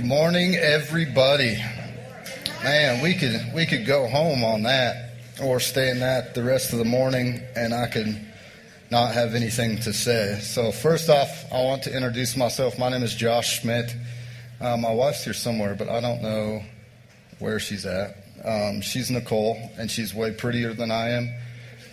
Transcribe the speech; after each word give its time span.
Good 0.00 0.08
morning, 0.08 0.54
everybody. 0.56 1.62
Man, 2.64 3.02
we 3.02 3.12
could 3.12 3.38
we 3.54 3.66
could 3.66 3.84
go 3.84 4.08
home 4.08 4.42
on 4.42 4.62
that, 4.62 5.10
or 5.42 5.60
stay 5.60 5.90
in 5.90 6.00
that 6.00 6.34
the 6.34 6.42
rest 6.42 6.72
of 6.72 6.78
the 6.78 6.86
morning, 6.86 7.42
and 7.54 7.74
I 7.74 7.86
could 7.86 8.18
not 8.90 9.12
have 9.12 9.34
anything 9.34 9.76
to 9.80 9.92
say. 9.92 10.38
So 10.40 10.72
first 10.72 11.10
off, 11.10 11.44
I 11.52 11.62
want 11.62 11.82
to 11.82 11.94
introduce 11.94 12.34
myself. 12.34 12.78
My 12.78 12.88
name 12.88 13.02
is 13.02 13.14
Josh 13.14 13.60
Schmidt. 13.60 13.94
Uh, 14.58 14.78
my 14.78 14.90
wife's 14.90 15.22
here 15.22 15.34
somewhere, 15.34 15.74
but 15.74 15.90
I 15.90 16.00
don't 16.00 16.22
know 16.22 16.62
where 17.38 17.60
she's 17.60 17.84
at. 17.84 18.16
Um, 18.42 18.80
she's 18.80 19.10
Nicole, 19.10 19.58
and 19.76 19.90
she's 19.90 20.14
way 20.14 20.32
prettier 20.32 20.72
than 20.72 20.90
I 20.90 21.10
am, 21.10 21.34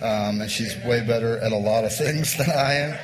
um, 0.02 0.40
and 0.40 0.50
she's 0.50 0.74
way 0.86 1.06
better 1.06 1.40
at 1.40 1.52
a 1.52 1.58
lot 1.58 1.84
of 1.84 1.94
things 1.98 2.38
than 2.38 2.52
I 2.52 2.74
am. 2.74 3.00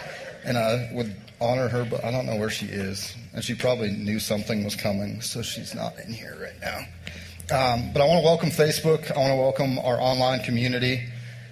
And 0.46 0.58
I 0.58 0.92
would 0.94 1.14
honor 1.44 1.68
her, 1.68 1.86
but 1.86 2.04
I 2.04 2.12
don't 2.12 2.26
know 2.26 2.38
where 2.38 2.50
she 2.50 2.66
is. 2.66 3.16
And 3.34 3.44
she 3.44 3.54
probably 3.54 3.92
knew 3.92 4.20
something 4.20 4.64
was 4.64 4.76
coming, 4.76 5.22
so 5.22 5.42
she's 5.42 5.76
not 5.76 5.94
in 6.00 6.14
here 6.14 6.38
right 6.42 6.60
now. 6.62 6.78
Um, 7.56 7.92
but 7.94 8.02
I 8.02 8.06
want 8.06 8.22
to 8.22 8.26
welcome 8.26 8.50
Facebook. 8.50 9.12
I 9.12 9.20
want 9.20 9.32
to 9.32 9.36
welcome 9.36 9.78
our 9.80 10.00
online 10.00 10.44
community. 10.44 11.04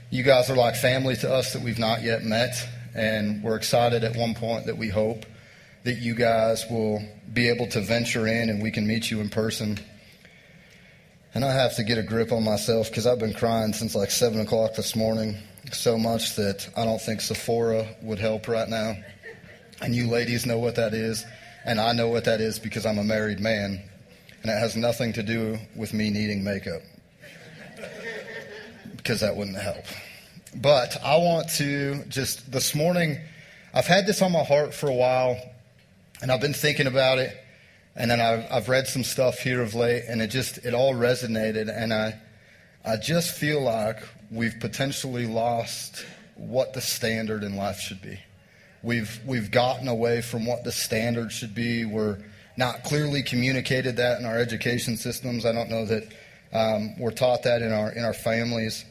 You 0.10 0.24
guys 0.24 0.50
are 0.50 0.56
like 0.56 0.76
family 0.76 1.16
to 1.18 1.32
us 1.32 1.54
that 1.54 1.62
we've 1.62 1.80
not 1.80 2.02
yet 2.02 2.24
met, 2.24 2.56
and 2.96 3.44
we're 3.44 3.58
excited 3.58 4.04
at 4.04 4.16
one 4.16 4.34
point 4.34 4.66
that 4.66 4.78
we 4.78 4.90
hope 4.90 5.26
that 5.84 5.98
you 5.98 6.16
guys 6.16 6.66
will 6.70 7.04
be 7.34 7.50
able 7.50 7.68
to 7.68 7.82
venture 7.82 8.28
in 8.28 8.50
and 8.50 8.62
we 8.62 8.72
can 8.72 8.88
meet 8.88 9.10
you 9.10 9.20
in 9.20 9.30
person. 9.30 9.80
And 11.34 11.46
I 11.46 11.54
have 11.54 11.76
to 11.78 11.84
get 11.84 11.98
a 11.98 12.04
grip 12.04 12.32
on 12.32 12.44
myself 12.44 12.90
because 12.90 13.08
I've 13.08 13.20
been 13.20 13.34
crying 13.34 13.74
since 13.74 13.96
like 13.96 14.12
7 14.12 14.40
o'clock 14.42 14.76
this 14.76 14.96
morning 14.96 15.38
so 15.72 15.98
much 15.98 16.36
that 16.36 16.70
I 16.76 16.86
don't 16.86 17.02
think 17.02 17.22
Sephora 17.22 17.88
would 18.02 18.20
help 18.20 18.48
right 18.48 18.68
now. 18.68 18.96
And 19.82 19.96
you 19.96 20.08
ladies 20.08 20.46
know 20.46 20.60
what 20.60 20.76
that 20.76 20.94
is. 20.94 21.26
And 21.66 21.80
I 21.82 21.94
know 21.94 22.08
what 22.08 22.26
that 22.26 22.40
is 22.40 22.60
because 22.60 22.86
I'm 22.86 23.00
a 23.00 23.04
married 23.04 23.40
man. 23.40 23.82
And 24.42 24.52
it 24.52 24.58
has 24.58 24.76
nothing 24.76 25.14
to 25.14 25.24
do 25.24 25.58
with 25.76 25.94
me 25.94 26.10
needing 26.10 26.44
makeup. 26.44 26.82
because 28.98 29.22
that 29.22 29.36
wouldn't 29.36 29.58
help. 29.58 29.86
But 30.56 30.98
I 31.04 31.18
want 31.18 31.50
to 31.52 32.04
just, 32.06 32.52
this 32.52 32.76
morning, 32.76 33.20
I've 33.74 33.88
had 33.88 34.06
this 34.06 34.22
on 34.22 34.32
my 34.32 34.44
heart 34.44 34.74
for 34.74 34.88
a 34.88 34.94
while. 34.94 35.38
And 36.22 36.32
I've 36.32 36.42
been 36.42 36.54
thinking 36.54 36.88
about 36.88 37.18
it. 37.18 37.36
And 37.96 38.10
then 38.10 38.22
I've, 38.22 38.46
I've 38.52 38.70
read 38.70 38.88
some 38.88 39.04
stuff 39.04 39.40
here 39.40 39.62
of 39.62 39.74
late. 39.74 40.04
And 40.08 40.22
it 40.22 40.28
just, 40.28 40.60
it 40.60 40.74
all 40.74 40.94
resonated. 40.94 41.76
And 41.76 41.94
I, 41.94 42.20
I 42.86 42.98
just 42.98 43.32
feel 43.32 43.62
like 43.62 43.98
we've 44.30 44.60
potentially 44.60 45.26
lost 45.26 46.06
what 46.36 46.74
the 46.74 46.82
standard 46.82 47.44
in 47.44 47.56
life 47.56 47.80
should 47.80 48.02
be. 48.02 48.20
We've, 48.84 49.20
we've 49.26 49.52
gotten 49.52 49.88
away 49.88 50.22
from 50.22 50.46
what 50.46 50.64
the 50.64 50.72
standard 50.72 51.32
should 51.32 51.54
be. 51.54 51.86
We're 51.86 52.18
not 52.58 52.84
clearly 52.84 53.22
communicated 53.22 53.98
that 53.98 54.20
in 54.20 54.26
our 54.26 54.38
education 54.38 54.98
systems. 54.98 55.46
I 55.46 55.52
don't 55.52 55.70
know 55.70 55.86
that 55.86 56.12
um, 56.52 56.98
we're 57.00 57.12
taught 57.12 57.44
that 57.44 57.62
in 57.62 57.72
our, 57.72 57.92
in 57.92 58.04
our 58.04 58.14
families. 58.14 58.86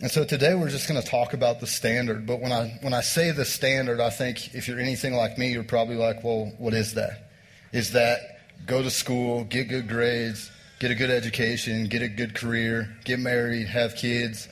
And 0.00 0.10
so 0.10 0.24
today 0.24 0.54
we're 0.54 0.68
just 0.68 0.88
going 0.88 1.00
to 1.00 1.06
talk 1.06 1.32
about 1.32 1.60
the 1.60 1.66
standard. 1.66 2.26
But 2.26 2.40
when 2.40 2.52
I, 2.52 2.78
when 2.82 2.92
I 2.94 3.00
say 3.00 3.30
the 3.30 3.44
standard, 3.44 4.00
I 4.00 4.10
think 4.10 4.54
if 4.54 4.68
you're 4.68 4.80
anything 4.80 5.14
like 5.14 5.38
me, 5.38 5.52
you're 5.52 5.64
probably 5.64 5.96
like, 5.96 6.22
well, 6.22 6.52
what 6.58 6.74
is 6.74 6.94
that? 6.94 7.30
Is 7.72 7.92
that 7.92 8.20
go 8.66 8.82
to 8.82 8.90
school, 8.90 9.44
get 9.44 9.68
good 9.68 9.88
grades, 9.88 10.50
get 10.78 10.90
a 10.90 10.94
good 10.94 11.10
education, 11.10 11.86
get 11.86 12.02
a 12.02 12.08
good 12.08 12.34
career, 12.34 12.96
get 13.04 13.18
married, 13.18 13.68
have 13.68 13.94
kids? 13.94 14.48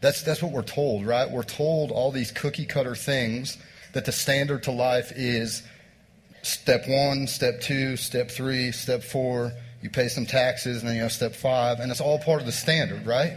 That's, 0.00 0.22
that's 0.22 0.42
what 0.42 0.52
we're 0.52 0.62
told, 0.62 1.06
right? 1.06 1.30
We're 1.30 1.42
told 1.44 1.90
all 1.90 2.12
these 2.12 2.30
cookie 2.30 2.66
cutter 2.66 2.94
things 2.94 3.56
that 3.94 4.04
the 4.04 4.12
standard 4.12 4.64
to 4.64 4.70
life 4.70 5.12
is 5.16 5.62
step 6.42 6.86
one, 6.86 7.26
step 7.26 7.60
two, 7.60 7.96
step 7.96 8.30
three, 8.30 8.70
step 8.70 9.02
four. 9.02 9.52
You 9.82 9.90
pay 9.90 10.08
some 10.08 10.26
taxes, 10.26 10.80
and 10.80 10.88
then 10.88 10.96
you 10.96 11.02
have 11.02 11.12
step 11.12 11.34
five, 11.34 11.80
and 11.80 11.90
it's 11.90 12.00
all 12.00 12.18
part 12.18 12.40
of 12.40 12.46
the 12.46 12.52
standard, 12.52 13.06
right? 13.06 13.32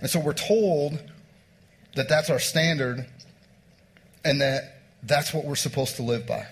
And 0.00 0.10
so 0.10 0.20
we're 0.20 0.34
told 0.34 1.02
that 1.94 2.08
that's 2.08 2.30
our 2.30 2.38
standard 2.38 3.06
and 4.24 4.40
that 4.40 4.82
that's 5.02 5.32
what 5.32 5.44
we're 5.44 5.54
supposed 5.54 5.96
to 5.96 6.02
live 6.02 6.26
by. 6.26 6.46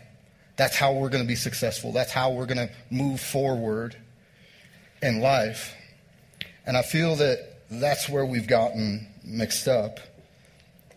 That's 0.56 0.76
how 0.76 0.92
we're 0.92 1.08
going 1.08 1.25
to 1.25 1.28
be 1.28 1.37
successful. 1.37 1.92
That's 1.92 2.12
how 2.12 2.32
we're 2.32 2.47
going 2.47 2.69
to 2.69 2.70
move 2.91 3.20
forward 3.20 3.97
in 5.03 5.20
life. 5.20 5.75
And 6.66 6.76
I 6.76 6.82
feel 6.82 7.16
that 7.16 7.64
that's 7.70 8.08
where 8.08 8.25
we've 8.25 8.47
gotten 8.47 9.06
mixed 9.25 9.66
up 9.66 9.98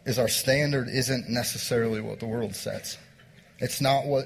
is 0.07 0.17
our 0.17 0.29
standard 0.29 0.87
isn't 0.87 1.29
necessarily 1.29 1.99
what 1.99 2.21
the 2.21 2.25
world 2.25 2.55
sets. 2.55 2.97
It's 3.59 3.81
not 3.81 4.05
what 4.05 4.25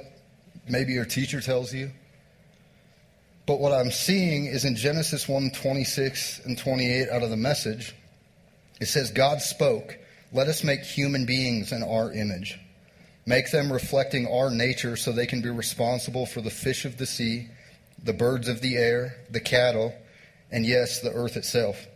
maybe 0.70 0.94
your 0.94 1.06
teacher 1.06 1.42
tells 1.42 1.74
you. 1.74 1.90
But 3.48 3.60
what 3.60 3.74
I'm 3.74 3.90
seeing 3.90 4.46
is 4.46 4.64
in 4.64 4.76
Genesis 4.76 5.28
1 5.28 5.50
26 5.50 6.42
and 6.46 6.56
28 6.56 7.10
out 7.10 7.24
of 7.24 7.32
the 7.32 7.36
message, 7.36 7.96
it 8.80 8.86
says, 8.86 9.10
God 9.10 9.42
spoke, 9.42 9.98
let 10.32 10.48
us 10.48 10.64
make 10.64 10.82
human 10.82 11.26
beings 11.26 11.72
in 11.72 11.82
our 11.82 12.14
image. 12.14 12.60
Make 13.26 13.50
them 13.50 13.74
reflecting 13.74 14.28
our 14.28 14.52
nature 14.52 14.96
so 14.96 15.12
they 15.12 15.26
can 15.26 15.42
be 15.42 15.50
responsible 15.50 16.28
for 16.28 16.42
the 16.42 16.52
fish 16.52 16.86
of 16.86 16.98
the 16.98 17.08
sea, 17.08 17.48
the 18.04 18.14
birds 18.14 18.48
of 18.48 18.62
the 18.62 18.78
air, 18.78 19.16
the 19.32 19.40
cattle, 19.40 19.96
and 20.52 20.64
yes, 20.64 21.02
the 21.02 21.12
earth 21.12 21.38
itself 21.38 21.88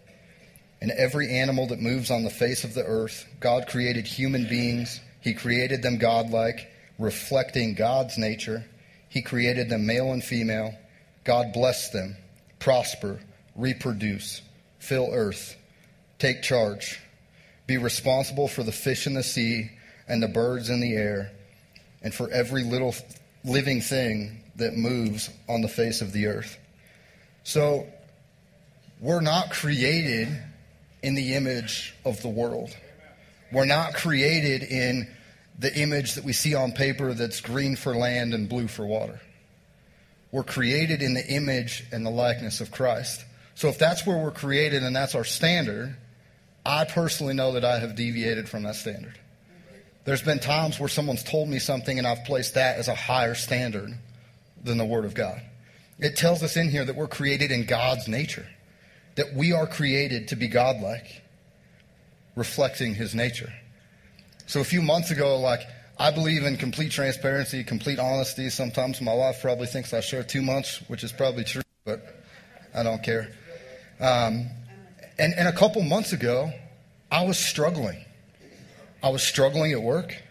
and 0.82 0.92
every 0.92 1.30
animal 1.32 1.68
that 1.68 1.80
moves 1.80 2.12
on 2.12 2.24
the 2.24 2.30
face 2.30 2.64
of 2.64 2.74
the 2.74 2.84
earth. 2.84 3.28
God 3.40 3.68
created 3.68 4.06
human 4.06 4.48
beings. 4.48 5.00
He 5.22 5.34
created 5.34 5.82
them 5.82 5.98
godlike, 5.98 6.72
reflecting 7.00 7.74
God's 7.74 8.18
nature. 8.18 8.66
He 9.10 9.22
created 9.22 9.70
them 9.70 9.86
male 9.86 10.12
and 10.12 10.24
female. 10.24 10.76
God 11.24 11.54
blessed 11.54 11.94
them. 11.94 12.18
Prosper, 12.60 13.20
reproduce, 13.56 14.42
fill 14.80 15.10
earth, 15.12 15.56
take 16.20 16.42
charge, 16.42 17.00
be 17.68 17.78
responsible 17.78 18.48
for 18.48 18.64
the 18.64 18.72
fish 18.72 19.08
in 19.08 19.14
the 19.14 19.24
sea 19.24 19.72
and 20.08 20.22
the 20.22 20.28
birds 20.28 20.70
in 20.70 20.82
the 20.82 20.94
air, 20.94 21.32
and 22.02 22.14
for 22.14 22.30
every 22.32 22.64
little 22.64 22.94
living 23.44 23.82
thing 23.82 24.42
that 24.56 24.76
moves 24.76 25.30
on 25.50 25.62
the 25.62 25.68
face 25.68 26.02
of 26.02 26.12
the 26.12 26.28
earth. 26.28 26.58
So, 27.44 27.88
we're 29.00 29.22
not 29.22 29.52
created 29.52 30.30
in 31.06 31.14
the 31.14 31.36
image 31.36 31.94
of 32.04 32.20
the 32.24 32.28
world. 32.28 32.76
We're 33.52 33.66
not 33.66 33.94
created 33.94 34.64
in 34.64 35.08
the 35.60 35.72
image 35.80 36.16
that 36.16 36.24
we 36.24 36.34
see 36.34 36.56
on 36.56 36.72
paper 36.72 37.14
that's 37.14 37.42
green 37.42 37.76
for 37.76 37.96
land 37.96 38.34
and 38.34 38.50
blue 38.50 38.68
for 38.68 38.88
water. 38.88 39.22
We're 40.32 40.44
created 40.44 41.04
in 41.04 41.14
the 41.14 41.24
image 41.24 41.86
and 41.92 42.04
the 42.04 42.10
likeness 42.10 42.60
of 42.60 42.72
Christ. 42.72 43.24
So 43.54 43.68
if 43.68 43.78
that's 43.78 44.04
where 44.08 44.18
we're 44.18 44.32
created 44.32 44.82
and 44.82 44.96
that's 44.96 45.14
our 45.14 45.24
standard, 45.24 45.96
I 46.66 46.86
personally 46.86 47.36
know 47.36 47.52
that 47.52 47.64
I 47.64 47.78
have 47.78 47.96
deviated 47.96 48.50
from 48.50 48.64
that 48.64 48.76
standard. 48.76 49.20
There's 50.06 50.24
been 50.24 50.40
times 50.40 50.80
where 50.80 50.90
someone's 50.90 51.24
told 51.24 51.50
me 51.50 51.60
something 51.60 52.00
and 52.00 52.08
I've 52.08 52.26
placed 52.26 52.56
that 52.56 52.80
as 52.80 52.88
a 52.88 52.96
higher 52.96 53.36
standard 53.36 53.92
than 54.64 54.80
the 54.80 54.86
Word 54.86 55.06
of 55.06 55.14
God. 55.14 55.40
It 56.00 56.18
tells 56.18 56.42
us 56.42 56.58
in 56.58 56.70
here 56.70 56.84
that 56.84 56.96
we're 56.96 57.08
created 57.08 57.52
in 57.52 57.68
God's 57.68 58.08
nature 58.08 58.48
that 59.16 59.34
we 59.34 59.54
are 59.54 59.66
created 59.66 60.28
to 60.30 60.36
be 60.36 60.48
godlike, 60.48 61.22
reflecting 62.36 62.96
his 62.96 63.16
nature. 63.16 63.52
So 64.46 64.60
a 64.60 64.64
few 64.64 64.82
months 64.82 65.12
ago, 65.12 65.40
like, 65.40 65.62
I 65.98 66.12
believe 66.12 66.44
in 66.44 66.58
complete 66.58 66.92
transparency, 66.92 67.64
complete 67.64 68.00
honesty. 68.00 68.50
Sometimes 68.50 69.02
my 69.02 69.14
wife 69.14 69.42
probably 69.42 69.68
thinks 69.68 69.94
I 69.94 70.02
share 70.02 70.24
too 70.24 70.42
much, 70.42 70.84
which 70.88 71.04
is 71.04 71.12
probably 71.12 71.46
true, 71.46 71.62
but 71.86 72.22
I 72.74 72.84
don't 72.84 73.02
care. 73.02 73.32
Um, 74.00 74.50
and, 75.18 75.34
and 75.38 75.48
a 75.48 75.54
couple 75.54 75.82
months 75.84 76.12
ago, 76.12 76.52
I 77.10 77.26
was 77.26 77.40
struggling. 77.40 78.04
I 79.02 79.10
was 79.10 79.24
struggling 79.24 79.72
at 79.72 79.82
work. 79.82 80.22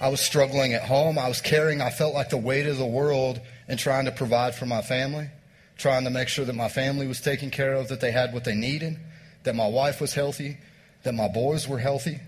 I 0.00 0.08
was 0.08 0.20
struggling 0.20 0.74
at 0.74 0.82
home. 0.82 1.18
I 1.18 1.26
was 1.26 1.40
carrying, 1.40 1.80
I 1.80 1.90
felt 1.90 2.14
like 2.14 2.30
the 2.30 2.36
weight 2.36 2.66
of 2.66 2.78
the 2.78 2.86
world 2.86 3.40
and 3.66 3.78
trying 3.78 4.04
to 4.04 4.12
provide 4.12 4.54
for 4.54 4.66
my 4.66 4.82
family 4.82 5.28
trying 5.76 6.04
to 6.04 6.10
make 6.10 6.28
sure 6.28 6.44
that 6.44 6.54
my 6.54 6.68
family 6.68 7.06
was 7.06 7.20
taken 7.20 7.50
care 7.50 7.74
of, 7.74 7.88
that 7.88 8.00
they 8.00 8.10
had 8.10 8.32
what 8.32 8.44
they 8.44 8.54
needed, 8.54 8.98
that 9.44 9.54
my 9.54 9.68
wife 9.68 10.00
was 10.00 10.14
healthy, 10.14 10.56
that 11.02 11.14
my 11.14 11.28
boys 11.28 11.68
were 11.68 11.78
healthy. 11.78 12.20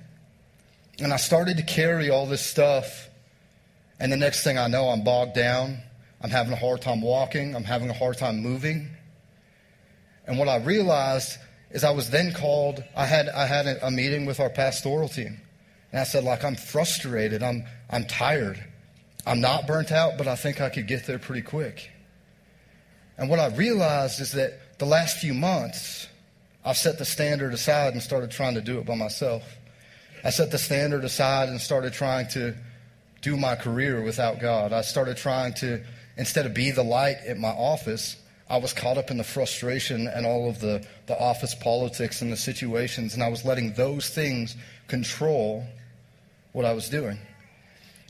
And 1.01 1.13
I 1.13 1.17
started 1.17 1.57
to 1.57 1.63
carry 1.63 2.11
all 2.11 2.27
this 2.27 2.45
stuff. 2.45 3.09
And 4.01 4.13
the 4.13 4.17
next 4.17 4.45
thing 4.45 4.59
I 4.59 4.69
know, 4.69 4.89
I'm 4.89 5.05
bogged 5.05 5.35
down. 5.35 5.79
I'm 6.21 6.31
having 6.31 6.53
a 6.53 6.57
hard 6.57 6.83
time 6.83 7.01
walking. 7.01 7.55
I'm 7.55 7.65
having 7.65 7.89
a 7.89 7.95
hard 7.95 8.19
time 8.19 8.41
moving. 8.41 8.91
And 10.27 10.39
what 10.39 10.49
I 10.49 10.57
realized 10.57 11.39
is 11.71 11.85
I 11.85 11.91
was 11.91 12.11
then 12.11 12.33
called, 12.33 12.83
I 12.97 13.07
had, 13.07 13.29
I 13.29 13.47
had 13.47 13.67
a, 13.67 13.91
meeting 13.91 14.27
with 14.27 14.41
our 14.41 14.51
pastoral 14.51 15.09
team. 15.09 15.41
And 15.93 16.01
I 16.01 16.05
said, 16.05 16.25
like, 16.25 16.45
I'm 16.45 16.57
frustrated. 16.57 17.43
I'm, 17.43 17.65
I'm 17.89 18.05
tired. 18.05 18.63
I'm 19.27 19.41
not 19.41 19.67
burnt 19.67 19.93
out, 19.93 20.19
but 20.19 20.27
I 20.27 20.37
think 20.37 20.61
I 20.61 20.69
could 20.69 20.87
get 20.87 21.07
there 21.07 21.19
pretty 21.19 21.43
quick. 21.43 21.91
And 23.19 23.29
what 23.29 23.41
I 23.41 23.49
realized 23.49 24.21
is 24.21 24.33
that 24.33 24.79
the 24.79 24.87
last 24.87 25.19
few 25.19 25.35
months, 25.35 26.07
I've 26.65 26.77
set 26.77 26.99
the 26.99 27.05
standard 27.05 27.53
aside 27.53 27.93
and 27.93 28.03
started 28.03 28.31
trying 28.31 28.55
to 28.55 28.61
do 28.61 28.79
it 28.79 28.87
by 28.87 28.95
myself. 28.95 29.43
I 30.25 30.31
set 30.31 30.51
the 30.51 30.59
standard 30.59 31.05
aside 31.05 31.49
and 31.49 31.61
started 31.61 31.93
trying 31.93 32.29
to 32.29 32.55
do 33.21 33.37
my 33.37 33.57
career 33.57 34.03
without 34.03 34.41
God. 34.41 34.73
I 34.73 34.83
started 34.83 35.17
trying 35.17 35.55
to 35.55 35.83
instead 36.19 36.45
of 36.45 36.53
be 36.53 36.71
the 36.71 36.83
light 36.83 37.17
at 37.27 37.39
my 37.39 37.49
office, 37.49 38.17
I 38.51 38.59
was 38.59 38.73
caught 38.73 38.99
up 38.99 39.11
in 39.11 39.17
the 39.17 39.25
frustration 39.25 40.09
and 40.09 40.27
all 40.27 40.51
of 40.51 40.61
the, 40.61 40.85
the 41.07 41.19
office 41.19 41.55
politics 41.55 42.21
and 42.21 42.33
the 42.33 42.37
situations, 42.37 43.15
and 43.15 43.23
I 43.23 43.29
was 43.29 43.45
letting 43.45 43.73
those 43.75 44.11
things 44.11 44.57
control 44.89 45.65
what 46.53 46.65
I 46.65 46.73
was 46.73 46.89
doing. 46.89 47.19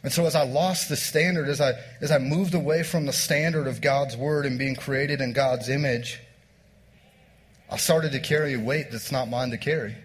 And 0.03 0.13
so 0.13 0.27
as 0.27 0.35
I 0.35 0.45
lost 0.45 0.89
the 0.89 0.97
standard, 0.97 1.49
as 1.49 1.61
I, 1.61 1.73
as 2.01 2.13
I 2.13 2.19
moved 2.19 2.55
away 2.55 2.83
from 2.83 3.07
the 3.07 3.13
standard 3.13 3.67
of 3.67 3.81
God's 3.81 4.17
word 4.17 4.47
and 4.47 4.59
being 4.59 4.77
created 4.77 5.21
in 5.21 5.33
God's 5.33 5.69
image, 5.69 6.21
I 7.71 7.77
started 7.77 8.13
to 8.13 8.21
carry 8.21 8.55
a 8.55 8.61
weight 8.61 8.91
that's 8.91 9.11
not 9.11 9.29
mine 9.29 9.51
to 9.51 9.59
carry. 9.59 9.97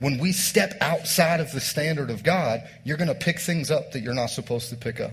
When 0.00 0.18
we 0.18 0.32
step 0.32 0.76
outside 0.80 1.40
of 1.40 1.52
the 1.52 1.60
standard 1.60 2.10
of 2.10 2.22
God, 2.22 2.68
you're 2.84 2.96
going 2.96 3.08
to 3.08 3.14
pick 3.14 3.38
things 3.38 3.70
up 3.70 3.92
that 3.92 4.02
you're 4.02 4.14
not 4.14 4.30
supposed 4.30 4.70
to 4.70 4.76
pick 4.76 5.00
up. 5.00 5.12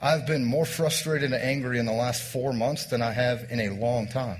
I've 0.00 0.26
been 0.26 0.44
more 0.44 0.64
frustrated 0.64 1.32
and 1.32 1.42
angry 1.42 1.78
in 1.78 1.86
the 1.86 1.92
last 1.92 2.22
four 2.22 2.52
months 2.52 2.86
than 2.86 3.02
I 3.02 3.12
have 3.12 3.46
in 3.50 3.60
a 3.60 3.70
long 3.70 4.06
time. 4.08 4.38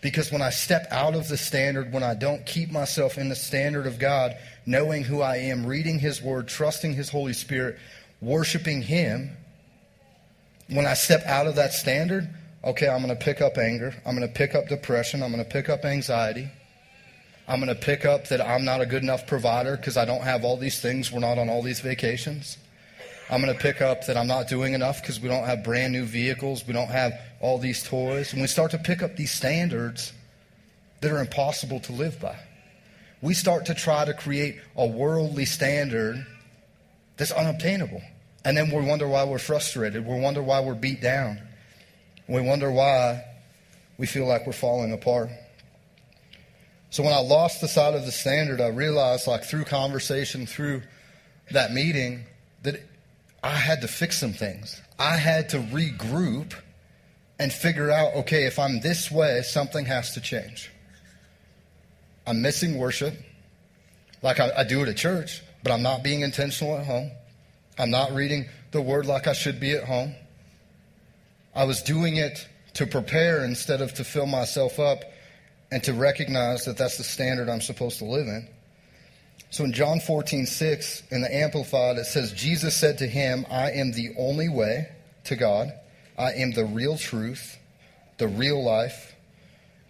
Because 0.00 0.30
when 0.30 0.42
I 0.42 0.50
step 0.50 0.86
out 0.90 1.14
of 1.14 1.28
the 1.28 1.36
standard, 1.36 1.92
when 1.92 2.02
I 2.02 2.14
don't 2.14 2.44
keep 2.46 2.70
myself 2.70 3.18
in 3.18 3.28
the 3.28 3.34
standard 3.34 3.86
of 3.86 3.98
God, 3.98 4.36
knowing 4.68 5.02
who 5.02 5.22
I 5.22 5.36
am, 5.36 5.64
reading 5.64 5.98
His 5.98 6.20
Word, 6.20 6.46
trusting 6.46 6.92
His 6.92 7.08
Holy 7.08 7.32
Spirit, 7.32 7.78
worshiping 8.20 8.82
Him, 8.82 9.34
when 10.68 10.84
I 10.84 10.92
step 10.92 11.24
out 11.24 11.46
of 11.46 11.56
that 11.56 11.72
standard, 11.72 12.28
okay, 12.62 12.86
I'm 12.86 13.02
going 13.02 13.16
to 13.16 13.24
pick 13.24 13.40
up 13.40 13.56
anger. 13.56 13.94
I'm 14.04 14.14
going 14.14 14.28
to 14.28 14.34
pick 14.34 14.54
up 14.54 14.68
depression. 14.68 15.22
I'm 15.22 15.32
going 15.32 15.42
to 15.42 15.50
pick 15.50 15.70
up 15.70 15.86
anxiety. 15.86 16.50
I'm 17.48 17.60
going 17.60 17.74
to 17.74 17.80
pick 17.80 18.04
up 18.04 18.28
that 18.28 18.42
I'm 18.42 18.66
not 18.66 18.82
a 18.82 18.86
good 18.86 19.02
enough 19.02 19.26
provider 19.26 19.74
because 19.74 19.96
I 19.96 20.04
don't 20.04 20.20
have 20.20 20.44
all 20.44 20.58
these 20.58 20.82
things. 20.82 21.10
We're 21.10 21.20
not 21.20 21.38
on 21.38 21.48
all 21.48 21.62
these 21.62 21.80
vacations. 21.80 22.58
I'm 23.30 23.40
going 23.40 23.54
to 23.54 23.58
pick 23.58 23.80
up 23.80 24.04
that 24.06 24.18
I'm 24.18 24.26
not 24.26 24.48
doing 24.48 24.74
enough 24.74 25.00
because 25.00 25.18
we 25.18 25.30
don't 25.30 25.44
have 25.44 25.64
brand 25.64 25.94
new 25.94 26.04
vehicles. 26.04 26.66
We 26.66 26.74
don't 26.74 26.90
have 26.90 27.18
all 27.40 27.56
these 27.56 27.82
toys. 27.82 28.34
And 28.34 28.42
we 28.42 28.48
start 28.48 28.72
to 28.72 28.78
pick 28.78 29.02
up 29.02 29.16
these 29.16 29.30
standards 29.30 30.12
that 31.00 31.10
are 31.10 31.20
impossible 31.20 31.80
to 31.80 31.92
live 31.92 32.20
by. 32.20 32.38
We 33.20 33.34
start 33.34 33.66
to 33.66 33.74
try 33.74 34.04
to 34.04 34.14
create 34.14 34.60
a 34.76 34.86
worldly 34.86 35.44
standard 35.44 36.24
that's 37.16 37.32
unobtainable. 37.32 38.02
And 38.44 38.56
then 38.56 38.70
we 38.70 38.86
wonder 38.86 39.08
why 39.08 39.24
we're 39.24 39.38
frustrated. 39.38 40.06
We 40.06 40.20
wonder 40.20 40.42
why 40.42 40.60
we're 40.60 40.74
beat 40.74 41.00
down. 41.00 41.40
We 42.28 42.40
wonder 42.40 42.70
why 42.70 43.24
we 43.98 44.06
feel 44.06 44.26
like 44.26 44.46
we're 44.46 44.52
falling 44.52 44.92
apart. 44.92 45.30
So 46.90 47.02
when 47.02 47.12
I 47.12 47.20
lost 47.20 47.60
the 47.60 47.68
sight 47.68 47.94
of 47.94 48.06
the 48.06 48.12
standard, 48.12 48.60
I 48.60 48.68
realized, 48.68 49.26
like 49.26 49.44
through 49.44 49.64
conversation, 49.64 50.46
through 50.46 50.82
that 51.50 51.72
meeting, 51.72 52.24
that 52.62 52.80
I 53.42 53.50
had 53.56 53.82
to 53.82 53.88
fix 53.88 54.18
some 54.18 54.32
things. 54.32 54.80
I 54.98 55.16
had 55.16 55.50
to 55.50 55.58
regroup 55.58 56.54
and 57.38 57.52
figure 57.52 57.90
out 57.90 58.14
okay, 58.14 58.44
if 58.44 58.58
I'm 58.58 58.80
this 58.80 59.10
way, 59.10 59.42
something 59.42 59.84
has 59.84 60.14
to 60.14 60.20
change. 60.20 60.70
I'm 62.28 62.42
missing 62.42 62.76
worship. 62.76 63.14
Like 64.20 64.38
I, 64.38 64.50
I, 64.58 64.64
do 64.64 64.82
at 64.82 64.96
church, 64.98 65.42
but 65.62 65.72
I'm 65.72 65.82
not 65.82 66.02
being 66.02 66.20
intentional 66.20 66.76
at 66.76 66.84
home. 66.84 67.10
I'm 67.78 67.90
not 67.90 68.12
reading 68.12 68.46
the 68.70 68.82
word 68.82 69.06
like 69.06 69.26
I 69.26 69.32
should 69.32 69.58
be 69.58 69.72
at 69.72 69.84
home. 69.84 70.14
I 71.54 71.64
was 71.64 71.80
doing 71.80 72.16
it 72.16 72.46
to 72.74 72.86
prepare 72.86 73.46
instead 73.46 73.80
of 73.80 73.94
to 73.94 74.04
fill 74.04 74.26
myself 74.26 74.78
up 74.78 75.04
and 75.70 75.82
to 75.84 75.94
recognize 75.94 76.66
that 76.66 76.76
that's 76.76 76.98
the 76.98 77.04
standard 77.04 77.48
I'm 77.48 77.62
supposed 77.62 77.98
to 78.00 78.04
live 78.04 78.26
in. 78.26 78.46
So 79.48 79.64
in 79.64 79.72
John 79.72 79.98
14, 79.98 80.44
6, 80.44 81.04
in 81.10 81.22
the 81.22 81.34
Amplified, 81.34 81.96
it 81.96 82.04
says, 82.04 82.32
Jesus 82.32 82.76
said 82.76 82.98
to 82.98 83.06
him, 83.06 83.46
I 83.50 83.70
am 83.70 83.92
the 83.92 84.10
only 84.18 84.50
way 84.50 84.86
to 85.24 85.36
God. 85.36 85.72
I 86.18 86.32
am 86.32 86.50
the 86.50 86.66
real 86.66 86.98
truth, 86.98 87.56
the 88.18 88.28
real 88.28 88.62
life, 88.62 89.14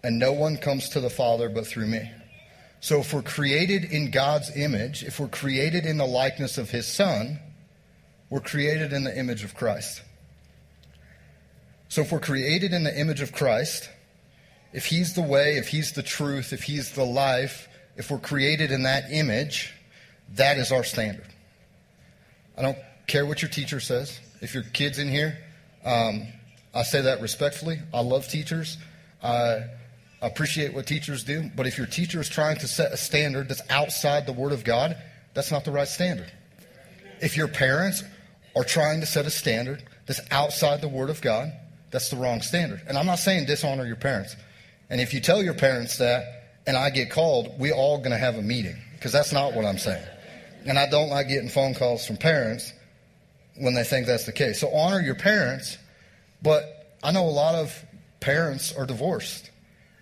and 0.05 0.21
no 0.21 0.33
one 0.33 0.57
comes 0.57 0.91
to 0.91 1.01
the 1.01 1.11
Father 1.11 1.49
but 1.49 1.67
through 1.67 1.89
me. 1.89 2.09
So 2.81 3.01
if 3.01 3.13
we're 3.13 3.23
created 3.23 3.85
in 3.85 4.11
God's 4.11 4.57
image, 4.57 5.03
if 5.03 5.19
we're 5.19 5.29
created 5.29 5.85
in 5.85 5.97
the 5.97 6.07
likeness 6.07 6.59
of 6.59 6.71
his 6.71 6.87
Son, 6.87 7.41
we're 8.31 8.41
created 8.41 8.93
in 8.93 9.05
the 9.05 9.17
image 9.17 9.43
of 9.43 9.55
Christ. 9.55 10.03
So 11.89 12.03
if 12.03 12.13
we're 12.13 12.21
created 12.21 12.73
in 12.73 12.85
the 12.85 12.99
image 12.99 13.21
of 13.21 13.33
Christ, 13.33 13.89
if 14.73 14.87
he's 14.87 15.15
the 15.15 15.23
way, 15.23 15.57
if 15.57 15.69
he's 15.69 15.93
the 15.93 16.03
truth, 16.03 16.53
if 16.53 16.63
he's 16.63 16.93
the 16.93 17.05
life, 17.05 17.69
if 17.97 18.11
we're 18.11 18.19
created 18.19 18.71
in 18.71 18.83
that 18.85 19.11
image, 19.11 19.73
that 20.35 20.59
is 20.59 20.71
our 20.71 20.85
standard. 20.85 21.27
I 22.57 22.63
don't 22.63 22.79
care 23.07 23.25
what 23.25 23.41
your 23.43 23.51
teacher 23.51 23.81
says. 23.81 24.21
If 24.41 24.55
your 24.55 24.63
kid's 24.63 24.99
in 24.99 25.09
here, 25.09 25.39
um, 25.85 26.27
I 26.75 26.83
say 26.83 27.01
that 27.01 27.21
respectfully. 27.23 27.81
I 27.93 28.01
love 28.01 28.29
teachers. 28.29 28.77
I 30.21 30.27
appreciate 30.27 30.75
what 30.75 30.87
teachers 30.87 31.25
do. 31.25 31.51
But 31.55 31.67
if 31.67 31.79
your 31.79 31.87
teacher 31.87 32.21
is 32.21 32.29
trying 32.29 32.59
to 32.59 32.69
set 32.69 32.93
a 32.93 32.97
standard 32.97 33.49
that's 33.49 33.63
outside 33.71 34.27
the 34.27 34.33
Word 34.33 34.53
of 34.53 34.65
God, 34.65 34.97
that's 35.35 35.51
not 35.51 35.65
the 35.65 35.71
right 35.71 35.89
standard. 35.89 36.31
If 37.21 37.37
your 37.37 37.49
parents 37.49 38.03
are 38.57 38.65
trying 38.65 39.01
to 39.01 39.07
set 39.07 39.27
a 39.27 39.31
standard 39.31 39.85
that's 40.07 40.21
outside 40.31 40.81
the 40.81 40.89
Word 40.89 41.11
of 41.11 41.21
God, 41.21 41.53
that's 41.91 42.11
the 42.11 42.17
wrong 42.17 42.43
standard. 42.43 42.83
And 42.89 42.99
I'm 42.99 43.07
not 43.07 43.19
saying 43.19 43.47
dishonor 43.47 43.87
your 43.87 43.97
parents. 43.97 44.37
And 44.91 45.01
if 45.01 45.15
you 45.15 45.21
tell 45.21 45.43
your 45.43 45.55
parents 45.55 45.99
that, 45.99 46.61
and 46.67 46.77
I 46.77 46.91
get 46.91 47.11
called, 47.11 47.59
we 47.59 47.73
all 47.73 47.99
going 47.99 48.11
to 48.11 48.19
have 48.19 48.37
a 48.37 48.43
meeting 48.43 48.77
because 48.95 49.13
that's 49.13 49.33
not 49.33 49.55
what 49.55 49.65
I'm 49.65 49.79
saying. 49.79 50.05
And 50.67 50.79
I 50.79 50.89
don't 50.91 51.09
like 51.09 51.29
getting 51.29 51.49
phone 51.49 51.75
calls 51.75 52.07
from 52.07 52.17
parents 52.17 52.73
when 53.57 53.75
they 53.75 53.85
think 53.85 54.07
that's 54.07 54.27
the 54.27 54.33
case. 54.33 54.61
So 54.61 54.69
honor 54.75 55.01
your 55.01 55.15
parents, 55.15 55.79
but 56.43 56.97
I 57.03 57.13
know 57.13 57.25
a 57.25 57.31
lot 57.31 57.55
of 57.55 57.85
parents 58.21 58.75
are 58.77 58.87
divorced. 58.87 59.51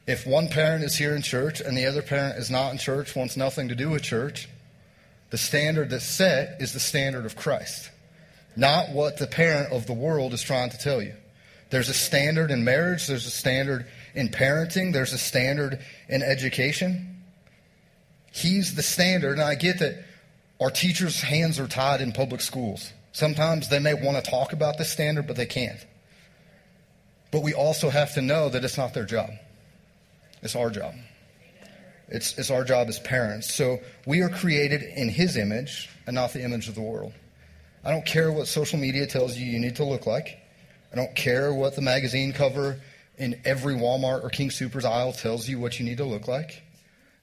If 0.06 0.26
one 0.26 0.48
parent 0.48 0.84
is 0.84 0.96
here 0.96 1.14
in 1.16 1.22
church 1.22 1.60
and 1.60 1.76
the 1.76 1.86
other 1.86 2.02
parent 2.02 2.38
is 2.38 2.50
not 2.50 2.72
in 2.72 2.78
church, 2.78 3.16
wants 3.16 3.36
nothing 3.36 3.68
to 3.68 3.74
do 3.74 3.90
with 3.90 4.02
church, 4.02 4.48
the 5.30 5.38
standard 5.38 5.90
that's 5.90 6.04
set 6.04 6.60
is 6.60 6.72
the 6.72 6.80
standard 6.80 7.26
of 7.26 7.34
Christ, 7.34 7.90
not 8.54 8.90
what 8.90 9.18
the 9.18 9.26
parent 9.26 9.72
of 9.72 9.86
the 9.86 9.92
world 9.92 10.32
is 10.32 10.42
trying 10.42 10.70
to 10.70 10.78
tell 10.78 11.02
you. 11.02 11.14
There's 11.70 11.88
a 11.88 11.94
standard 11.94 12.52
in 12.52 12.64
marriage, 12.64 13.08
there's 13.08 13.26
a 13.26 13.30
standard 13.30 13.86
in 14.14 14.28
parenting, 14.28 14.92
there's 14.92 15.12
a 15.12 15.18
standard 15.18 15.80
in 16.08 16.22
education. 16.22 17.24
He's 18.32 18.76
the 18.76 18.82
standard, 18.82 19.32
and 19.32 19.42
I 19.42 19.56
get 19.56 19.80
that 19.80 20.04
our 20.60 20.70
teachers' 20.70 21.20
hands 21.20 21.58
are 21.58 21.66
tied 21.66 22.00
in 22.00 22.12
public 22.12 22.40
schools. 22.40 22.92
Sometimes 23.12 23.68
they 23.68 23.78
may 23.80 23.94
want 23.94 24.22
to 24.22 24.30
talk 24.30 24.52
about 24.52 24.78
the 24.78 24.84
standard, 24.84 25.26
but 25.26 25.36
they 25.36 25.46
can't. 25.46 25.84
But 27.32 27.42
we 27.42 27.54
also 27.54 27.90
have 27.90 28.14
to 28.14 28.22
know 28.22 28.48
that 28.48 28.64
it's 28.64 28.78
not 28.78 28.94
their 28.94 29.04
job, 29.04 29.30
it's 30.46 30.56
our 30.56 30.70
job. 30.70 30.94
It's, 32.08 32.38
it's 32.38 32.50
our 32.50 32.64
job 32.64 32.88
as 32.88 32.98
parents. 33.00 33.52
So 33.52 33.80
we 34.06 34.22
are 34.22 34.28
created 34.28 34.82
in 34.82 35.08
His 35.08 35.36
image 35.36 35.90
and 36.06 36.14
not 36.14 36.32
the 36.32 36.42
image 36.42 36.68
of 36.68 36.76
the 36.76 36.80
world. 36.80 37.12
I 37.84 37.90
don't 37.90 38.06
care 38.06 38.32
what 38.32 38.46
social 38.46 38.78
media 38.78 39.06
tells 39.06 39.36
you 39.36 39.44
you 39.44 39.58
need 39.58 39.76
to 39.76 39.84
look 39.84 40.06
like. 40.06 40.38
I 40.92 40.96
don't 40.96 41.14
care 41.14 41.52
what 41.52 41.74
the 41.74 41.82
magazine 41.82 42.32
cover 42.32 42.80
in 43.18 43.40
every 43.44 43.74
Walmart 43.74 44.24
or 44.24 44.30
King 44.30 44.50
Soopers 44.50 44.84
aisle 44.84 45.12
tells 45.12 45.48
you 45.48 45.58
what 45.58 45.78
you 45.78 45.84
need 45.84 45.98
to 45.98 46.04
look 46.04 46.28
like. 46.28 46.62